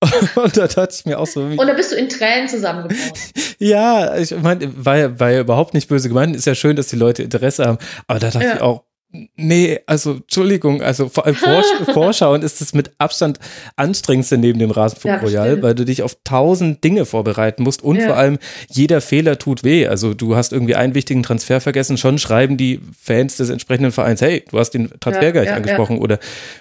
und 0.34 0.56
da 0.56 0.66
dachte 0.66 0.94
ich 0.98 1.04
mir 1.04 1.18
auch 1.18 1.26
so. 1.26 1.40
Und 1.42 1.66
da 1.66 1.74
bist 1.74 1.92
du 1.92 1.96
in 1.96 2.08
Tränen 2.08 2.48
zusammengebrochen. 2.48 3.12
ja, 3.58 4.16
ich 4.16 4.34
meine, 4.36 4.72
war 4.84 4.96
ja, 4.96 5.20
war 5.20 5.30
ja 5.30 5.40
überhaupt 5.40 5.74
nicht 5.74 5.88
böse 5.88 6.08
gemeint. 6.08 6.34
Ist 6.34 6.46
ja 6.46 6.54
schön, 6.54 6.76
dass 6.76 6.88
die 6.88 6.96
Leute 6.96 7.22
Interesse 7.22 7.66
haben. 7.66 7.78
Aber 8.06 8.18
da 8.18 8.30
dachte 8.30 8.46
ja. 8.46 8.54
ich 8.54 8.60
auch, 8.60 8.84
Nee, 9.12 9.80
also 9.86 10.12
Entschuldigung, 10.12 10.82
also 10.82 11.08
vor 11.08 11.26
allem 11.26 11.34
Vorschauen 11.92 12.42
ist 12.42 12.60
das 12.60 12.74
mit 12.74 12.92
Abstand 12.98 13.40
anstrengendste 13.74 14.38
neben 14.38 14.60
dem 14.60 14.70
Rasenfunk 14.70 15.14
ja, 15.14 15.20
Royal, 15.20 15.62
weil 15.62 15.74
du 15.74 15.84
dich 15.84 16.04
auf 16.04 16.16
tausend 16.22 16.84
Dinge 16.84 17.04
vorbereiten 17.04 17.64
musst 17.64 17.82
und 17.82 17.96
ja. 17.96 18.06
vor 18.06 18.16
allem 18.16 18.38
jeder 18.68 19.00
Fehler 19.00 19.36
tut 19.36 19.64
weh. 19.64 19.88
Also 19.88 20.14
du 20.14 20.36
hast 20.36 20.52
irgendwie 20.52 20.76
einen 20.76 20.94
wichtigen 20.94 21.24
Transfer 21.24 21.60
vergessen, 21.60 21.96
schon 21.96 22.18
schreiben 22.18 22.56
die 22.56 22.80
Fans 23.00 23.36
des 23.36 23.50
entsprechenden 23.50 23.90
Vereins, 23.90 24.20
hey, 24.20 24.44
du 24.48 24.60
hast 24.60 24.70
den 24.70 24.90
Transfer 25.00 25.24
ja, 25.24 25.30
gar 25.32 25.40
nicht 25.40 25.52
angesprochen 25.52 25.98
oder 25.98 26.20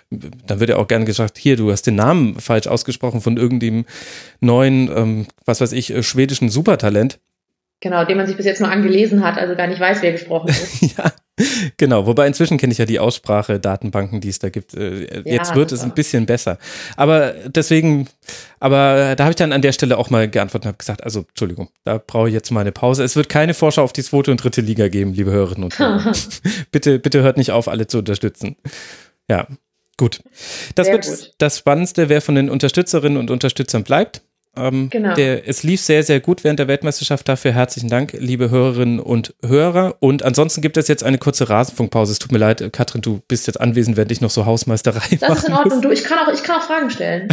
dann 0.10 0.60
wird 0.60 0.72
ja 0.72 0.78
auch 0.78 0.88
gerne 0.88 1.06
gesagt, 1.06 1.38
hier, 1.38 1.56
du 1.56 1.72
hast 1.72 1.84
den 1.84 1.96
Namen 1.96 2.40
falsch 2.40 2.66
ausgesprochen 2.66 3.22
von 3.22 3.38
irgendeinem 3.38 3.86
neuen, 4.40 4.90
ähm, 4.96 5.28
was 5.46 5.62
weiß 5.62 5.72
ich, 5.74 5.94
äh, 5.94 6.02
schwedischen 6.02 6.50
Supertalent. 6.50 7.20
Genau, 7.82 8.04
den 8.04 8.18
man 8.18 8.28
sich 8.28 8.36
bis 8.36 8.46
jetzt 8.46 8.60
nur 8.60 8.70
angelesen 8.70 9.24
hat, 9.24 9.38
also 9.38 9.56
gar 9.56 9.68
nicht 9.68 9.80
weiß, 9.80 10.02
wer 10.02 10.12
gesprochen 10.12 10.50
ist. 10.50 10.98
ja, 10.98 11.12
genau. 11.78 12.06
Wobei 12.06 12.28
inzwischen 12.28 12.58
kenne 12.58 12.72
ich 12.72 12.78
ja 12.80 12.86
die 12.86 13.00
Aussprache-Datenbanken, 13.00 14.22
die 14.22 14.30
es 14.30 14.40
da 14.40 14.50
gibt. 14.50 14.74
Äh, 14.74 15.24
jetzt 15.26 15.52
ja, 15.52 15.56
wird 15.56 15.72
es 15.72 15.82
ein 15.82 15.94
bisschen 15.94 16.26
besser. 16.26 16.58
Aber 16.96 17.34
deswegen, 17.48 18.08
aber 18.60 19.16
da 19.16 19.24
habe 19.24 19.32
ich 19.32 19.36
dann 19.36 19.54
an 19.54 19.62
der 19.62 19.72
Stelle 19.72 19.98
auch 19.98 20.10
mal 20.10 20.30
geantwortet 20.30 20.66
und 20.66 20.70
habe 20.70 20.78
gesagt, 20.78 21.04
also 21.04 21.26
Entschuldigung, 21.30 21.70
da 21.84 21.98
brauche 22.06 22.28
ich 22.28 22.34
jetzt 22.34 22.52
mal 22.52 22.62
eine 22.62 22.72
Pause. 22.72 23.04
Es 23.04 23.16
wird 23.16 23.30
keine 23.30 23.54
Vorschau 23.54 23.84
auf 23.84 23.94
die 23.94 24.04
zweite 24.04 24.32
und 24.32 24.44
dritte 24.44 24.62
Liga 24.62 24.88
geben, 24.88 25.14
liebe 25.14 25.32
Hörerinnen 25.32 25.64
und 25.66 25.80
Hörer. 25.80 26.14
bitte, 26.72 27.00
bitte 27.00 27.22
hört 27.22 27.38
nicht 27.38 27.52
auf, 27.52 27.68
alle 27.68 27.88
zu 27.88 28.00
unterstützen. 28.00 28.56
Ja, 29.30 29.48
gut. 29.98 30.22
Das 30.76 30.88
Sehr 30.88 30.96
wird 30.96 31.06
gut. 31.06 31.32
das 31.38 31.58
Spannendste, 31.60 32.10
wer 32.10 32.22
von 32.22 32.36
den 32.36 32.50
Unterstützerinnen 32.50 33.18
und 33.18 33.32
Unterstützern 33.32 33.84
bleibt. 33.84 34.22
Ähm, 34.60 34.90
genau. 34.90 35.14
Der, 35.16 35.48
es 35.48 35.64
lief 35.64 35.82
sehr, 35.82 36.04
sehr 36.04 36.20
gut 36.20 36.44
während 36.44 36.60
der 36.60 36.68
Weltmeisterschaft. 36.68 37.28
Dafür 37.28 37.54
herzlichen 37.54 37.90
Dank, 37.90 38.14
liebe 38.14 38.50
Hörerinnen 38.50 39.00
und 39.00 39.34
Hörer. 39.46 39.96
Und 40.00 40.24
ansonsten 40.24 40.62
gibt 40.62 40.78
es 40.78 40.88
jetzt 40.88 41.04
eine 41.04 41.18
kurze 41.18 41.50
Rasenfunkpause. 41.50 42.12
Es 42.12 42.20
tut 42.20 42.32
mir 42.32 42.38
leid, 42.38 42.72
Katrin, 42.74 43.02
du 43.02 43.22
bist 43.28 43.48
jetzt 43.48 43.60
anwesend, 43.60 43.98
während 43.98 44.12
ich 44.12 44.22
noch 44.22 44.30
so 44.30 44.46
Hausmeisterei 44.46 45.18
Das 45.20 45.40
ist 45.40 45.48
in 45.48 45.54
Ordnung. 45.54 45.82
Du, 45.82 45.92
ich, 45.92 46.04
kann 46.04 46.20
auch, 46.20 46.34
ich 46.34 46.44
kann 46.44 46.60
auch 46.60 46.66
Fragen 46.66 46.90
stellen. 46.90 47.30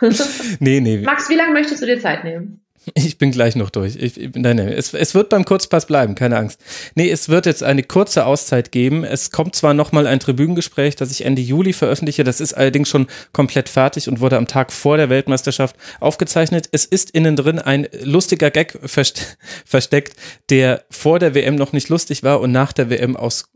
nee, 0.60 0.80
nee. 0.80 0.98
Max, 0.98 1.28
wie 1.28 1.34
lange 1.34 1.52
möchtest 1.52 1.82
du 1.82 1.86
dir 1.86 2.00
Zeit 2.00 2.24
nehmen? 2.24 2.60
Ich 2.94 3.18
bin 3.18 3.30
gleich 3.30 3.56
noch 3.56 3.70
durch. 3.70 3.96
Ich, 3.96 4.20
ich, 4.20 4.30
nein, 4.34 4.56
nein, 4.56 4.68
es, 4.68 4.94
es 4.94 5.14
wird 5.14 5.28
beim 5.28 5.44
Kurzpass 5.44 5.86
bleiben, 5.86 6.14
keine 6.14 6.36
Angst. 6.36 6.60
Nee, 6.94 7.10
es 7.10 7.28
wird 7.28 7.46
jetzt 7.46 7.62
eine 7.62 7.82
kurze 7.82 8.26
Auszeit 8.26 8.72
geben. 8.72 9.04
Es 9.04 9.30
kommt 9.30 9.54
zwar 9.54 9.74
nochmal 9.74 10.06
ein 10.06 10.20
Tribünengespräch, 10.20 10.96
das 10.96 11.10
ich 11.10 11.24
Ende 11.24 11.42
Juli 11.42 11.72
veröffentliche. 11.72 12.24
Das 12.24 12.40
ist 12.40 12.54
allerdings 12.54 12.88
schon 12.88 13.06
komplett 13.32 13.68
fertig 13.68 14.08
und 14.08 14.20
wurde 14.20 14.36
am 14.36 14.46
Tag 14.46 14.72
vor 14.72 14.96
der 14.96 15.10
Weltmeisterschaft 15.10 15.76
aufgezeichnet. 16.00 16.68
Es 16.72 16.84
ist 16.84 17.10
innen 17.10 17.36
drin 17.36 17.58
ein 17.58 17.88
lustiger 18.02 18.50
Gag 18.50 18.78
versteckt, 19.64 20.16
der 20.50 20.84
vor 20.90 21.18
der 21.18 21.34
WM 21.34 21.56
noch 21.56 21.72
nicht 21.72 21.88
lustig 21.88 22.22
war 22.22 22.40
und 22.40 22.52
nach 22.52 22.72
der 22.72 22.90
WM 22.90 23.16
aus 23.16 23.50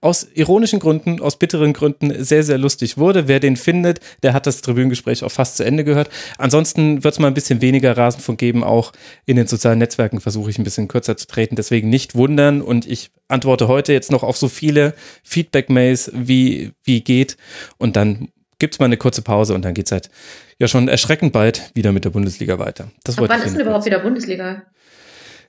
aus 0.00 0.26
ironischen 0.34 0.80
Gründen, 0.80 1.20
aus 1.20 1.38
bitteren 1.38 1.72
Gründen 1.72 2.24
sehr, 2.24 2.42
sehr 2.42 2.58
lustig 2.58 2.96
wurde. 2.96 3.28
Wer 3.28 3.40
den 3.40 3.56
findet, 3.56 4.00
der 4.22 4.32
hat 4.32 4.46
das 4.46 4.62
Tribünengespräch 4.62 5.24
auch 5.24 5.30
fast 5.30 5.58
zu 5.58 5.64
Ende 5.64 5.84
gehört. 5.84 6.08
Ansonsten 6.38 7.04
wird 7.04 7.14
es 7.14 7.20
mal 7.20 7.28
ein 7.28 7.34
bisschen 7.34 7.60
weniger 7.60 7.96
Rasenfunk 7.96 8.38
geben. 8.38 8.64
Auch 8.64 8.92
in 9.26 9.36
den 9.36 9.46
sozialen 9.46 9.78
Netzwerken 9.78 10.20
versuche 10.20 10.50
ich 10.50 10.58
ein 10.58 10.64
bisschen 10.64 10.88
kürzer 10.88 11.16
zu 11.16 11.26
treten. 11.26 11.56
Deswegen 11.56 11.90
nicht 11.90 12.14
wundern. 12.14 12.62
Und 12.62 12.86
ich 12.86 13.10
antworte 13.28 13.68
heute 13.68 13.92
jetzt 13.92 14.10
noch 14.10 14.22
auf 14.22 14.36
so 14.38 14.48
viele 14.48 14.94
Feedback-Mails, 15.22 16.12
wie, 16.14 16.72
wie 16.82 17.02
geht. 17.02 17.36
Und 17.76 17.96
dann 17.96 18.28
gibt 18.58 18.74
es 18.74 18.78
mal 18.78 18.86
eine 18.86 18.96
kurze 18.96 19.22
Pause 19.22 19.54
und 19.54 19.64
dann 19.64 19.74
geht 19.74 19.86
es 19.86 19.92
halt 19.92 20.10
ja 20.58 20.68
schon 20.68 20.88
erschreckend 20.88 21.32
bald 21.32 21.72
wieder 21.74 21.92
mit 21.92 22.04
der 22.04 22.10
Bundesliga 22.10 22.58
weiter. 22.58 22.90
Das 23.04 23.16
wann 23.16 23.42
ist 23.42 23.54
denn 23.54 23.62
überhaupt 23.62 23.86
wieder 23.86 23.98
Bundesliga? 23.98 24.62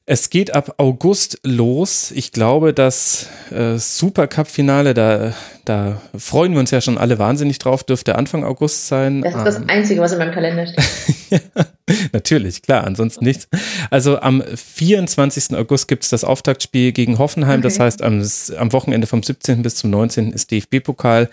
Es 0.07 0.31
geht 0.31 0.53
ab 0.55 0.75
August 0.77 1.39
los. 1.43 2.11
Ich 2.11 2.31
glaube, 2.31 2.73
das 2.73 3.27
äh, 3.51 3.77
Supercup-Finale, 3.77 4.93
da, 4.95 5.33
da 5.63 6.01
freuen 6.17 6.53
wir 6.53 6.59
uns 6.59 6.71
ja 6.71 6.81
schon 6.81 6.97
alle 6.97 7.19
wahnsinnig 7.19 7.59
drauf, 7.59 7.83
dürfte 7.83 8.15
Anfang 8.15 8.43
August 8.43 8.87
sein. 8.87 9.21
Das 9.21 9.35
ist 9.35 9.43
das 9.43 9.55
ähm, 9.57 9.69
Einzige, 9.69 10.01
was 10.01 10.11
in 10.13 10.17
meinem 10.17 10.33
Kalender 10.33 10.65
steht. 10.65 10.83
ja, 11.29 11.65
natürlich, 12.13 12.63
klar, 12.63 12.83
ansonsten 12.83 13.23
nichts. 13.23 13.47
Also 13.91 14.19
am 14.19 14.41
24. 14.41 15.55
August 15.55 15.87
gibt 15.87 16.03
es 16.03 16.09
das 16.09 16.23
Auftaktspiel 16.23 16.93
gegen 16.93 17.19
Hoffenheim. 17.19 17.59
Okay. 17.59 17.67
Das 17.67 17.79
heißt, 17.79 18.01
am, 18.01 18.27
am 18.57 18.73
Wochenende 18.73 19.05
vom 19.05 19.21
17. 19.21 19.61
bis 19.61 19.75
zum 19.75 19.91
19. 19.91 20.33
ist 20.33 20.49
DFB-Pokal. 20.49 21.29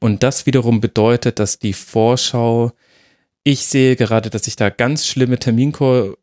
Und 0.00 0.24
das 0.24 0.44
wiederum 0.44 0.80
bedeutet, 0.80 1.38
dass 1.38 1.60
die 1.60 1.72
Vorschau 1.72 2.72
ich 3.44 3.66
sehe 3.66 3.96
gerade, 3.96 4.28
dass 4.28 4.46
ich 4.46 4.56
da 4.56 4.68
ganz 4.68 5.06
schlimme 5.06 5.38
Terminkur 5.38 6.18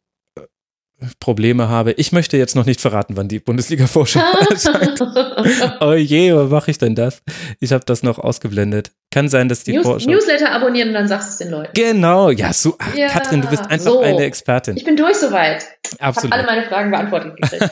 Probleme 1.19 1.67
habe. 1.67 1.91
Ich 1.93 2.11
möchte 2.11 2.37
jetzt 2.37 2.55
noch 2.55 2.65
nicht 2.65 2.79
verraten, 2.79 3.17
wann 3.17 3.27
die 3.27 3.39
Bundesliga-Vorschau 3.39 4.21
erscheint. 4.49 5.01
oh 5.81 5.93
je, 5.93 6.33
wo 6.33 6.43
mache 6.45 6.71
ich 6.71 6.77
denn 6.77 6.95
das? 6.95 7.21
Ich 7.59 7.73
habe 7.73 7.83
das 7.85 8.01
noch 8.01 8.17
ausgeblendet. 8.17 8.91
Kann 9.11 9.27
sein, 9.27 9.49
dass 9.49 9.63
die 9.63 9.73
News, 9.73 9.85
Vorschau... 9.85 10.09
Newsletter 10.09 10.51
abonnieren 10.51 10.89
und 10.89 10.93
dann 10.95 11.07
sagst 11.07 11.27
du 11.27 11.31
es 11.31 11.37
den 11.37 11.49
Leuten. 11.49 11.71
Genau, 11.73 12.29
ja, 12.29 12.53
so. 12.53 12.75
Ach, 12.79 12.95
ja, 12.95 13.07
Katrin, 13.07 13.41
du 13.41 13.47
bist 13.49 13.63
einfach 13.69 13.91
so. 13.91 14.01
eine 14.01 14.23
Expertin. 14.23 14.77
Ich 14.77 14.85
bin 14.85 14.95
durch 14.95 15.17
soweit. 15.17 15.65
Absolut. 15.99 16.33
Ich 16.33 16.39
habe 16.39 16.49
alle 16.49 16.59
meine 16.59 16.67
Fragen 16.67 16.91
beantwortet 16.91 17.35
gekriegt. 17.35 17.71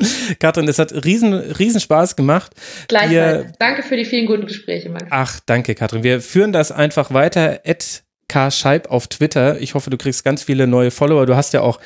Katrin, 0.40 0.66
es 0.66 0.78
hat 0.78 0.92
riesen, 1.04 1.34
riesen 1.34 1.80
Spaß 1.80 2.16
gemacht. 2.16 2.52
Gleichfalls. 2.88 3.44
Wir, 3.44 3.52
danke 3.58 3.82
für 3.82 3.96
die 3.96 4.04
vielen 4.04 4.26
guten 4.26 4.46
Gespräche, 4.46 4.88
Max. 4.88 5.06
Ach, 5.10 5.40
danke, 5.46 5.74
Katrin. 5.74 6.02
Wir 6.02 6.20
führen 6.20 6.52
das 6.52 6.72
einfach 6.72 7.12
weiter. 7.12 7.60
Ed 7.64 8.02
K. 8.30 8.50
Scheib 8.50 8.90
auf 8.90 9.08
Twitter. 9.08 9.60
Ich 9.60 9.74
hoffe, 9.74 9.90
du 9.90 9.96
kriegst 9.96 10.24
ganz 10.24 10.44
viele 10.44 10.68
neue 10.68 10.92
Follower. 10.92 11.26
Du 11.26 11.34
hast 11.34 11.52
ja 11.52 11.62
auch 11.62 11.80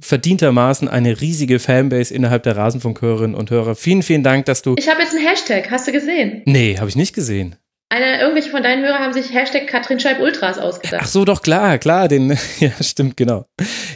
verdientermaßen 0.00 0.88
eine 0.88 1.20
riesige 1.20 1.58
Fanbase 1.58 2.12
innerhalb 2.14 2.42
der 2.42 2.56
Rasenfunkhörerinnen 2.56 3.34
und 3.34 3.50
Hörer. 3.50 3.74
Vielen, 3.74 4.02
vielen 4.02 4.22
Dank, 4.22 4.46
dass 4.46 4.62
du. 4.62 4.74
Ich 4.78 4.88
habe 4.88 5.02
jetzt 5.02 5.14
einen 5.14 5.26
Hashtag. 5.26 5.70
Hast 5.70 5.86
du 5.86 5.92
gesehen? 5.92 6.42
Nee, 6.44 6.76
habe 6.78 6.88
ich 6.88 6.96
nicht 6.96 7.14
gesehen. 7.14 7.56
Eine, 7.88 8.20
irgendwelche 8.20 8.50
von 8.50 8.62
deinen 8.62 8.84
Hörern 8.84 9.02
haben 9.02 9.12
sich 9.12 9.32
Hashtag 9.32 9.68
Katrin 9.68 10.00
Scheib 10.00 10.20
Ultras 10.20 10.58
ausgedacht. 10.58 11.02
Ach 11.04 11.08
so, 11.08 11.24
doch 11.24 11.42
klar, 11.42 11.78
klar, 11.78 12.08
den, 12.08 12.30
ja, 12.58 12.70
stimmt, 12.80 13.16
genau. 13.16 13.46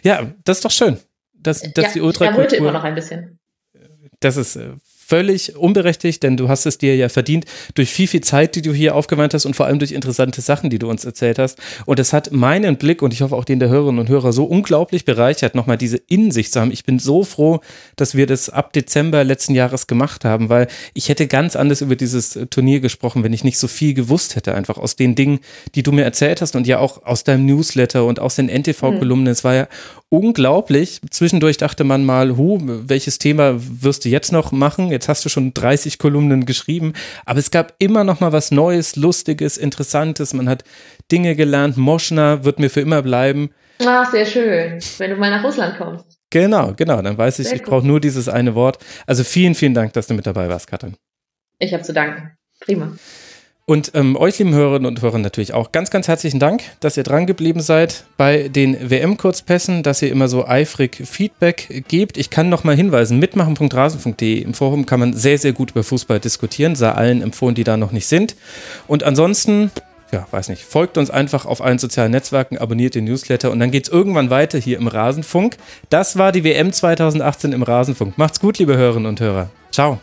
Ja, 0.04 0.32
das 0.44 0.58
ist 0.58 0.64
doch 0.64 0.70
schön. 0.70 0.98
Dass, 1.34 1.60
dass 1.72 1.86
ja, 1.86 1.92
die 1.94 2.00
Ultrakultur. 2.02 2.52
Ich 2.52 2.58
immer 2.58 2.72
noch 2.72 2.84
ein 2.84 2.94
bisschen. 2.94 3.38
Das 4.20 4.36
ist 4.36 4.56
äh, 4.56 4.72
völlig 5.10 5.56
unberechtigt, 5.56 6.22
denn 6.22 6.36
du 6.36 6.48
hast 6.48 6.66
es 6.66 6.78
dir 6.78 6.94
ja 6.94 7.08
verdient 7.08 7.44
durch 7.74 7.90
viel, 7.90 8.06
viel 8.06 8.20
Zeit, 8.20 8.54
die 8.54 8.62
du 8.62 8.72
hier 8.72 8.94
aufgewandt 8.94 9.34
hast 9.34 9.44
und 9.44 9.56
vor 9.56 9.66
allem 9.66 9.80
durch 9.80 9.90
interessante 9.90 10.40
Sachen, 10.40 10.70
die 10.70 10.78
du 10.78 10.88
uns 10.88 11.04
erzählt 11.04 11.40
hast. 11.40 11.58
Und 11.84 11.98
es 11.98 12.12
hat 12.12 12.30
meinen 12.30 12.76
Blick 12.76 13.02
und 13.02 13.12
ich 13.12 13.20
hoffe 13.20 13.34
auch 13.34 13.44
den 13.44 13.58
der 13.58 13.70
Hörerinnen 13.70 13.98
und 13.98 14.08
Hörer 14.08 14.32
so 14.32 14.44
unglaublich 14.44 15.04
bereichert, 15.04 15.56
nochmal 15.56 15.78
diese 15.78 15.96
Innensicht 15.96 16.52
zu 16.52 16.60
haben. 16.60 16.70
Ich 16.70 16.84
bin 16.84 17.00
so 17.00 17.24
froh, 17.24 17.60
dass 17.96 18.14
wir 18.14 18.28
das 18.28 18.50
ab 18.50 18.72
Dezember 18.72 19.24
letzten 19.24 19.56
Jahres 19.56 19.88
gemacht 19.88 20.24
haben, 20.24 20.48
weil 20.48 20.68
ich 20.94 21.08
hätte 21.08 21.26
ganz 21.26 21.56
anders 21.56 21.80
über 21.80 21.96
dieses 21.96 22.38
Turnier 22.50 22.78
gesprochen, 22.78 23.24
wenn 23.24 23.32
ich 23.32 23.42
nicht 23.42 23.58
so 23.58 23.66
viel 23.66 23.94
gewusst 23.94 24.36
hätte, 24.36 24.54
einfach 24.54 24.78
aus 24.78 24.94
den 24.94 25.16
Dingen, 25.16 25.40
die 25.74 25.82
du 25.82 25.90
mir 25.90 26.04
erzählt 26.04 26.40
hast 26.40 26.54
und 26.54 26.68
ja 26.68 26.78
auch 26.78 27.04
aus 27.04 27.24
deinem 27.24 27.46
Newsletter 27.46 28.04
und 28.04 28.20
aus 28.20 28.36
den 28.36 28.48
NTV-Kolumnen. 28.48 29.24
Mhm. 29.24 29.32
Es 29.32 29.42
war 29.42 29.54
ja 29.54 29.66
unglaublich. 30.08 31.00
Zwischendurch 31.10 31.56
dachte 31.56 31.84
man 31.84 32.04
mal, 32.04 32.36
hu, 32.36 32.58
welches 32.60 33.18
Thema 33.18 33.54
wirst 33.58 34.04
du 34.04 34.08
jetzt 34.08 34.32
noch 34.32 34.52
machen? 34.52 34.90
Jetzt 35.00 35.08
hast 35.08 35.24
du 35.24 35.30
schon 35.30 35.54
30 35.54 35.98
Kolumnen 35.98 36.44
geschrieben, 36.44 36.92
aber 37.24 37.38
es 37.38 37.50
gab 37.50 37.72
immer 37.78 38.04
noch 38.04 38.20
mal 38.20 38.32
was 38.32 38.50
Neues, 38.50 38.96
Lustiges, 38.96 39.56
Interessantes. 39.56 40.34
Man 40.34 40.46
hat 40.46 40.62
Dinge 41.10 41.36
gelernt. 41.36 41.78
Moschner 41.78 42.44
wird 42.44 42.58
mir 42.58 42.68
für 42.68 42.82
immer 42.82 43.00
bleiben. 43.00 43.48
Ach, 43.82 44.10
sehr 44.10 44.26
schön, 44.26 44.78
wenn 44.98 45.10
du 45.10 45.16
mal 45.16 45.30
nach 45.30 45.42
Russland 45.42 45.78
kommst. 45.78 46.04
Genau, 46.28 46.74
genau. 46.76 47.00
Dann 47.00 47.16
weiß 47.16 47.38
ich, 47.38 47.48
sehr 47.48 47.56
ich 47.56 47.62
brauche 47.62 47.86
nur 47.86 47.98
dieses 47.98 48.28
eine 48.28 48.54
Wort. 48.54 48.76
Also 49.06 49.24
vielen, 49.24 49.54
vielen 49.54 49.72
Dank, 49.72 49.94
dass 49.94 50.06
du 50.06 50.12
mit 50.12 50.26
dabei 50.26 50.50
warst, 50.50 50.66
Katrin. 50.66 50.98
Ich 51.58 51.72
habe 51.72 51.82
zu 51.82 51.94
danken. 51.94 52.32
Prima. 52.60 52.92
Und 53.70 53.92
ähm, 53.94 54.16
euch, 54.16 54.36
lieben 54.40 54.52
Hörerinnen 54.52 54.86
und 54.86 55.00
Hörer, 55.00 55.18
natürlich 55.18 55.54
auch 55.54 55.70
ganz, 55.70 55.92
ganz 55.92 56.08
herzlichen 56.08 56.40
Dank, 56.40 56.64
dass 56.80 56.96
ihr 56.96 57.04
dran 57.04 57.28
geblieben 57.28 57.60
seid 57.60 58.02
bei 58.16 58.48
den 58.48 58.90
WM-Kurzpässen, 58.90 59.84
dass 59.84 60.02
ihr 60.02 60.10
immer 60.10 60.26
so 60.26 60.44
eifrig 60.44 60.96
Feedback 61.04 61.84
gebt. 61.86 62.16
Ich 62.16 62.30
kann 62.30 62.48
noch 62.48 62.64
mal 62.64 62.74
hinweisen, 62.74 63.20
mitmachen.rasen.de 63.20 64.40
im 64.40 64.54
Forum 64.54 64.86
kann 64.86 64.98
man 64.98 65.12
sehr, 65.12 65.38
sehr 65.38 65.52
gut 65.52 65.70
über 65.70 65.84
Fußball 65.84 66.18
diskutieren, 66.18 66.74
sei 66.74 66.90
allen 66.90 67.22
empfohlen, 67.22 67.54
die 67.54 67.62
da 67.62 67.76
noch 67.76 67.92
nicht 67.92 68.08
sind. 68.08 68.34
Und 68.88 69.04
ansonsten 69.04 69.70
ja, 70.10 70.26
weiß 70.28 70.48
nicht, 70.48 70.64
folgt 70.64 70.98
uns 70.98 71.08
einfach 71.08 71.46
auf 71.46 71.62
allen 71.62 71.78
sozialen 71.78 72.10
Netzwerken, 72.10 72.58
abonniert 72.58 72.96
den 72.96 73.04
Newsletter 73.04 73.52
und 73.52 73.60
dann 73.60 73.70
geht 73.70 73.86
es 73.86 73.92
irgendwann 73.92 74.30
weiter 74.30 74.58
hier 74.58 74.78
im 74.78 74.88
Rasenfunk. 74.88 75.58
Das 75.90 76.18
war 76.18 76.32
die 76.32 76.42
WM 76.42 76.72
2018 76.72 77.52
im 77.52 77.62
Rasenfunk. 77.62 78.18
Macht's 78.18 78.40
gut, 78.40 78.58
liebe 78.58 78.76
Hörerinnen 78.76 79.06
und 79.06 79.20
Hörer. 79.20 79.48
Ciao. 79.70 80.00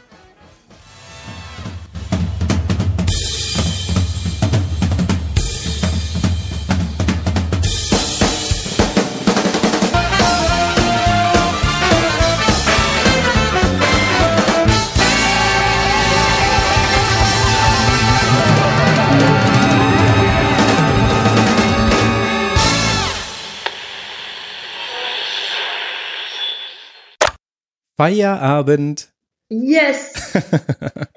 Feierabend. 27.97 29.11
Yes. 29.49 30.13